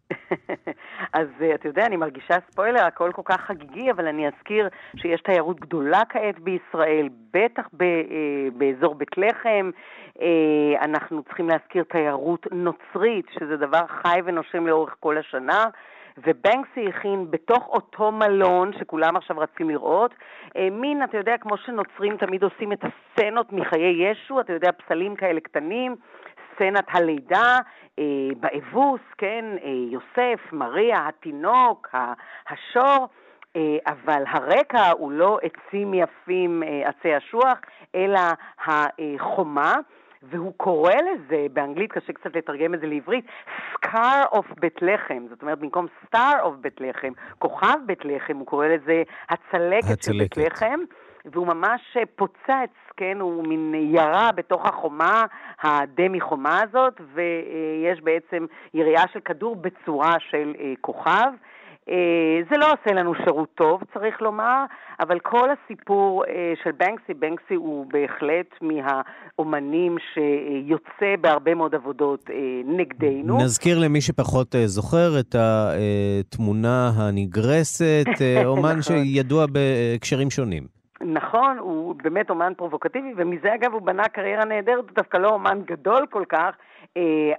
אז 1.14 1.28
אתה 1.54 1.68
יודע, 1.68 1.86
אני 1.86 1.96
מרגישה 1.96 2.34
ספוילר, 2.50 2.84
הכל 2.84 3.10
כל 3.14 3.22
כך 3.24 3.40
חגיגי, 3.40 3.90
אבל 3.90 4.06
אני 4.06 4.26
אזכיר 4.28 4.68
שיש 4.96 5.20
תיירות 5.20 5.60
גדולה 5.60 6.02
כעת 6.08 6.38
בישראל, 6.38 7.08
בטח 7.34 7.68
ב, 7.72 7.82
אה, 7.82 8.48
באזור 8.58 8.94
בית 8.94 9.18
לחם. 9.18 9.70
אה, 10.20 10.84
אנחנו 10.84 11.22
צריכים 11.22 11.48
להזכיר 11.48 11.82
תיירות 11.82 12.46
נוצרית, 12.52 13.26
שזה 13.38 13.56
דבר 13.56 13.86
חי 13.86 14.20
ונושם 14.24 14.66
לאורך 14.66 14.96
כל 15.00 15.18
השנה. 15.18 15.66
ובנקסי 16.18 16.88
הכין 16.88 17.30
בתוך 17.30 17.68
אותו 17.68 18.12
מלון, 18.12 18.72
שכולם 18.78 19.16
עכשיו 19.16 19.38
רצים 19.38 19.70
לראות, 19.70 20.14
אה, 20.56 20.68
מין, 20.70 21.04
אתה 21.04 21.16
יודע, 21.16 21.38
כמו 21.38 21.56
שנוצרים 21.56 22.16
תמיד 22.16 22.42
עושים 22.42 22.72
את 22.72 22.84
הסצנות 22.84 23.52
מחיי 23.52 24.10
ישו, 24.10 24.40
אתה 24.40 24.52
יודע, 24.52 24.70
פסלים 24.72 25.16
כאלה 25.16 25.40
קטנים, 25.40 25.96
סצנת 26.54 26.84
הלידה, 26.88 27.58
אה, 27.98 28.04
באבוס, 28.40 29.00
כן, 29.18 29.44
אה, 29.64 29.70
יוסף, 29.90 30.52
מריה, 30.52 31.08
התינוק, 31.08 31.94
השור, 32.48 33.08
אה, 33.56 33.76
אבל 33.86 34.22
הרקע 34.26 34.90
הוא 34.90 35.12
לא 35.12 35.38
עצים 35.42 35.94
יפים, 35.94 36.62
אה, 36.62 36.88
עצי 36.88 37.16
אשוח, 37.16 37.58
אלא 37.94 38.20
החומה. 38.58 39.74
והוא 40.30 40.52
קורא 40.56 40.92
לזה, 40.94 41.46
באנגלית 41.52 41.92
קשה 41.92 42.12
קצת 42.12 42.36
לתרגם 42.36 42.74
את 42.74 42.80
זה 42.80 42.86
לעברית, 42.86 43.24
Scar 43.74 44.34
of 44.34 44.60
בית 44.60 44.82
לחם. 44.82 45.26
זאת 45.28 45.42
אומרת, 45.42 45.58
במקום 45.58 45.86
Star 46.04 46.44
of 46.44 46.56
בית 46.60 46.80
לחם, 46.80 47.12
כוכב 47.38 47.76
בית 47.86 48.04
לחם, 48.04 48.36
הוא 48.36 48.46
קורא 48.46 48.66
לזה 48.66 49.02
הצלקת 49.28 50.02
של 50.02 50.12
בית 50.12 50.32
הצלקת. 50.32 50.36
לחם. 50.36 50.80
והוא 51.32 51.46
ממש 51.46 51.96
אה, 51.96 52.02
פוצץ, 52.16 52.74
כן, 52.96 53.20
הוא 53.20 53.46
מין 53.46 53.74
ירה 53.74 54.32
בתוך 54.32 54.66
החומה, 54.66 55.24
הדמי 55.62 56.20
חומה 56.20 56.62
הזאת, 56.62 57.00
ויש 57.14 58.00
בעצם 58.00 58.46
יריעה 58.74 59.04
של 59.12 59.20
כדור 59.20 59.56
בצורה 59.56 60.12
של 60.18 60.54
אה, 60.60 60.72
כוכב. 60.80 61.32
אה, 61.88 62.42
זה 62.50 62.56
לא 62.56 62.66
עושה 62.66 62.94
לנו 62.94 63.12
שירות 63.24 63.48
טוב, 63.54 63.82
צריך 63.94 64.22
לומר, 64.22 64.64
אבל 65.00 65.18
כל 65.18 65.48
הסיפור 65.50 66.24
אה, 66.24 66.52
של 66.64 66.70
בנקסי, 66.70 67.14
בנקסי 67.14 67.54
הוא 67.54 67.86
בהחלט 67.92 68.54
מהאומנים 68.60 69.96
שיוצא 70.14 71.16
בהרבה 71.20 71.54
מאוד 71.54 71.74
עבודות 71.74 72.30
אה, 72.30 72.36
נגדנו. 72.64 73.38
נזכיר 73.38 73.78
למי 73.78 74.00
שפחות 74.00 74.54
זוכר 74.64 75.20
את 75.20 75.34
התמונה 75.34 76.90
הנגרסת, 76.96 78.06
אומן 78.44 78.78
נכון. 78.78 78.82
שידוע 78.82 79.46
בהקשרים 79.46 80.30
שונים. 80.30 80.74
נכון, 81.00 81.58
הוא 81.58 81.94
באמת 82.02 82.30
אומן 82.30 82.52
פרובוקטיבי, 82.56 83.12
ומזה 83.16 83.54
אגב 83.54 83.72
הוא 83.72 83.82
בנה 83.82 84.08
קריירה 84.08 84.44
נהדרת, 84.44 84.84
הוא 84.84 84.96
דווקא 84.96 85.16
לא 85.16 85.28
אומן 85.28 85.62
גדול 85.66 86.06
כל 86.10 86.24
כך, 86.28 86.54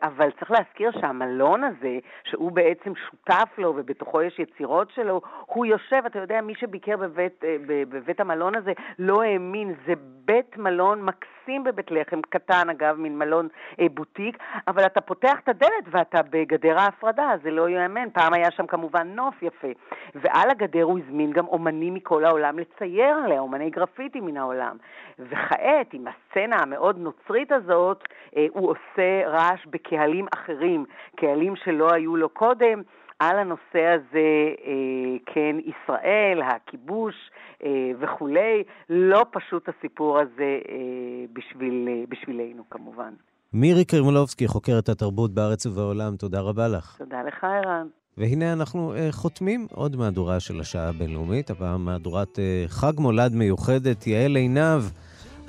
אבל 0.03 0.31
צריך 0.31 0.51
להזכיר 0.51 0.91
שהמלון 0.91 1.63
הזה, 1.63 1.99
שהוא 2.23 2.51
בעצם 2.51 2.93
שותף 2.95 3.49
לו 3.57 3.73
ובתוכו 3.75 4.21
יש 4.21 4.39
יצירות 4.39 4.91
שלו, 4.91 5.21
הוא 5.45 5.65
יושב, 5.65 6.01
אתה 6.05 6.19
יודע, 6.19 6.41
מי 6.41 6.55
שביקר 6.55 6.97
בבית, 6.97 7.43
אה, 7.43 7.55
בבית 7.67 8.19
המלון 8.19 8.55
הזה 8.55 8.73
לא 8.99 9.21
האמין, 9.21 9.73
זה 9.87 9.93
בית 10.25 10.57
מלון 10.57 11.01
מקסים 11.01 11.34
בבית 11.63 11.91
לחם, 11.91 12.21
קטן 12.29 12.69
אגב, 12.69 12.95
מין 12.99 13.17
מלון 13.17 13.47
אה, 13.79 13.85
בוטיק, 13.93 14.37
אבל 14.67 14.85
אתה 14.85 15.01
פותח 15.01 15.39
את 15.43 15.49
הדלת 15.49 15.85
ואתה 15.91 16.21
בגדר 16.29 16.79
ההפרדה, 16.79 17.29
זה 17.43 17.51
לא 17.51 17.69
ייאמן. 17.69 18.09
פעם 18.09 18.33
היה 18.33 18.51
שם 18.51 18.67
כמובן 18.67 19.07
נוף 19.07 19.43
יפה. 19.43 19.67
ועל 20.15 20.49
הגדר 20.49 20.83
הוא 20.83 20.99
הזמין 20.99 21.31
גם 21.31 21.47
אומנים 21.47 21.93
מכל 21.93 22.25
העולם 22.25 22.59
לצייר 22.59 23.15
עליה, 23.25 23.39
אומני 23.39 23.69
גרפיטי 23.69 24.21
מן 24.21 24.37
העולם. 24.37 24.77
וכעת, 25.19 25.93
עם 25.93 26.05
הסצנה 26.07 26.55
המאוד 26.55 26.97
נוצרית 26.97 27.51
הזאת, 27.51 28.03
אה, 28.37 28.45
הוא 28.49 28.69
עושה 28.69 29.27
רעש 29.27 29.65
בקהלים 29.65 30.25
אחרים, 30.33 30.85
קהלים 31.15 31.55
שלא 31.55 31.93
היו 31.93 32.15
לו 32.15 32.29
קודם. 32.29 32.81
על 33.19 33.39
הנושא 33.39 33.85
הזה, 33.95 34.53
אה, 34.65 35.17
כן, 35.25 35.55
ישראל, 35.59 36.41
הכיבוש 36.41 37.15
אה, 37.63 37.91
וכולי, 37.99 38.63
לא 38.89 39.25
פשוט 39.31 39.69
הסיפור 39.69 40.19
הזה 40.19 40.59
אה, 40.69 41.25
בשביל, 41.33 42.05
בשבילנו 42.09 42.63
כמובן. 42.69 43.13
מירי 43.53 43.85
קרימולובסקי, 43.85 44.47
חוקרת 44.47 44.89
התרבות 44.89 45.33
בארץ 45.33 45.65
ובעולם, 45.65 46.15
תודה 46.15 46.41
רבה 46.41 46.67
לך. 46.67 46.95
תודה 46.97 47.23
לך, 47.23 47.43
ערן. 47.43 47.87
והנה 48.17 48.53
אנחנו 48.53 48.93
uh, 48.93 48.97
חותמים 49.11 49.67
עוד 49.71 49.95
מהדורה 49.95 50.39
של 50.39 50.59
השעה 50.59 50.89
הבינלאומית, 50.89 51.49
הפעם 51.49 51.85
מהדורת 51.85 52.35
uh, 52.35 52.39
חג 52.67 52.93
מולד 52.97 53.35
מיוחדת. 53.35 54.07
יעל 54.07 54.35
עינב, 54.35 54.81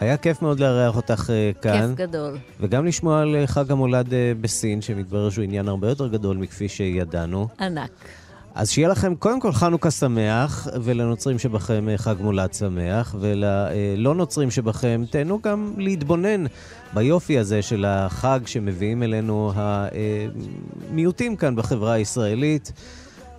היה 0.01 0.17
כיף 0.17 0.43
מאוד 0.43 0.61
לארח 0.61 0.97
אותך 0.97 1.31
uh, 1.31 1.63
כאן. 1.63 1.95
כיף 1.97 2.09
גדול. 2.09 2.39
וגם 2.61 2.87
לשמוע 2.87 3.21
על 3.21 3.37
uh, 3.45 3.47
חג 3.47 3.71
המולד 3.73 4.07
uh, 4.07 4.13
בסין, 4.41 4.83
שמתברר 4.83 5.31
שהוא 5.31 5.45
עניין 5.45 5.69
הרבה 5.69 5.89
יותר 5.89 6.09
גדול 6.09 6.37
מכפי 6.37 6.69
שידענו. 6.69 7.49
ענק. 7.61 7.91
אז 8.57 8.71
שיהיה 8.71 8.89
לכם 8.89 9.15
קודם 9.15 9.41
כל 9.41 9.53
חנוכה 9.53 9.91
שמח, 9.91 10.69
ולנוצרים 10.83 11.39
שבכם 11.39 11.89
אה, 11.89 11.99
חג 11.99 12.15
מולד 12.21 12.55
שמח, 12.55 13.15
וללא 13.21 14.15
נוצרים 14.15 14.51
שבכם 14.51 15.05
תהנו 15.11 15.41
גם 15.43 15.73
להתבונן 15.77 16.45
ביופי 16.95 17.39
הזה 17.39 17.63
של 17.63 17.85
החג 17.89 18.41
שמביאים 18.47 19.03
אלינו 19.03 19.53
המיעוטים 19.55 21.37
כאן 21.37 21.57
בחברה 21.57 21.93
הישראלית. 21.93 22.73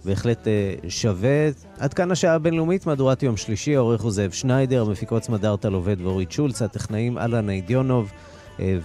בהחלט 0.06 0.48
אה, 0.48 0.74
שווה. 0.90 1.50
עד 1.80 1.94
כאן 1.94 2.12
השעה 2.12 2.34
הבינלאומית, 2.34 2.86
מהדורת 2.86 3.24
יום 3.24 3.38
שלישי, 3.38 3.76
העורך 3.76 4.02
הוא 4.02 4.12
זאב 4.12 4.32
שניידר, 4.32 4.82
המפיקות 4.82 5.24
סמדארטה 5.24 5.70
לובד 5.70 6.02
ואורית 6.02 6.32
שולץ, 6.32 6.62
הטכנאים 6.62 7.18
אלנה 7.18 7.52
אידיונוב. 7.52 8.12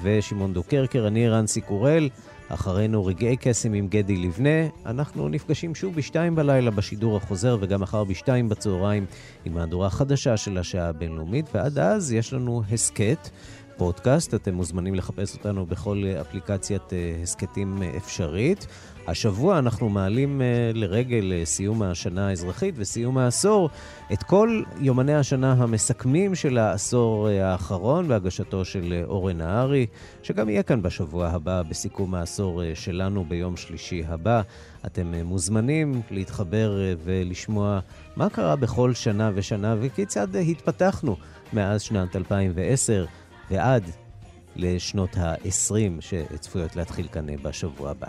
ושמעון 0.03 0.53
דוקרקר, 0.53 1.07
אני 1.07 1.29
רנסי 1.29 1.61
קורל. 1.61 2.09
אחרינו 2.49 3.05
רגעי 3.05 3.37
קסם 3.37 3.73
עם 3.73 3.89
גדי 3.89 4.17
לבנה. 4.17 4.69
אנחנו 4.87 5.29
נפגשים 5.29 5.75
שוב 5.75 5.95
בשתיים 5.95 6.35
בלילה 6.35 6.71
בשידור 6.71 7.17
החוזר, 7.17 7.57
וגם 7.61 7.81
מחר 7.81 8.05
בשתיים 8.05 8.49
בצהריים 8.49 9.07
עם 9.45 9.55
מהדורה 9.55 9.91
חדשה 9.91 10.37
של 10.37 10.59
השעה 10.59 10.89
הבינלאומית, 10.89 11.47
ועד 11.55 11.79
אז 11.79 12.13
יש 12.13 12.33
לנו 12.33 12.63
הסכת. 12.73 13.31
פודקאסט, 13.77 14.35
אתם 14.35 14.55
מוזמנים 14.55 14.95
לחפש 14.95 15.35
אותנו 15.35 15.67
בכל 15.67 16.05
אפליקציית 16.21 16.93
הסכתים 17.23 17.83
אפשרית. 17.97 18.67
השבוע 19.07 19.59
אנחנו 19.59 19.89
מעלים 19.89 20.43
לרגל 20.75 21.33
סיום 21.45 21.83
השנה 21.83 22.29
האזרחית 22.29 22.75
וסיום 22.79 23.19
העשור 23.19 23.71
את 24.13 24.23
כל 24.23 24.63
יומני 24.81 25.15
השנה 25.15 25.53
המסכמים 25.53 26.35
של 26.35 26.59
העשור 26.59 27.29
האחרון 27.29 28.09
בהגשתו 28.09 28.65
של 28.65 29.03
אורן 29.07 29.39
נהרי, 29.39 29.87
שגם 30.23 30.49
יהיה 30.49 30.63
כאן 30.63 30.83
בשבוע 30.83 31.29
הבא 31.29 31.63
בסיכום 31.63 32.15
העשור 32.15 32.63
שלנו 32.75 33.25
ביום 33.25 33.57
שלישי 33.57 34.03
הבא. 34.09 34.43
אתם 34.87 35.15
מוזמנים 35.25 36.03
להתחבר 36.11 36.79
ולשמוע 37.05 37.81
מה 38.17 38.31
קרה 38.31 38.57
בכל 38.57 38.95
שנה 38.95 39.31
ושנה 39.35 39.77
וכיצד 39.81 40.37
התפתחנו 40.37 41.17
מאז 41.53 41.83
שנת 41.83 42.17
2010 42.17 43.07
ועד 43.51 43.85
לשנות 44.57 45.17
ה-20 45.17 46.01
שצפויות 46.01 46.77
להתחיל 46.77 47.09
כאן 47.13 47.27
בשבוע 47.43 47.91
הבא. 47.91 48.09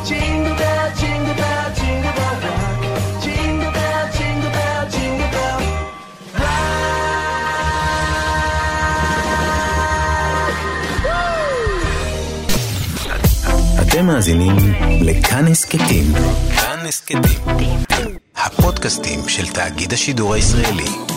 Jingle 0.08 0.56
bell, 0.56 0.88
jingle 1.02 1.36
bell, 1.36 1.68
jingle 1.80 2.14
bell 2.18 2.38
rock. 2.46 2.80
Jingle 3.24 3.72
bell, 3.78 4.04
jingle 4.18 4.52
bell, 4.58 4.84
jingle 4.96 5.30
bell 5.36 5.62
אתם 13.82 14.06
מאזינים 14.06 14.56
לכאן 15.02 15.48
הסכתים. 15.48 16.14
כאן 16.56 16.80
הסכתים. 16.88 17.40
הפודקאסטים 18.38 19.30
של 19.30 19.48
תאגיד 19.48 19.94
השידור 19.94 20.34
הישראלי. 20.34 21.15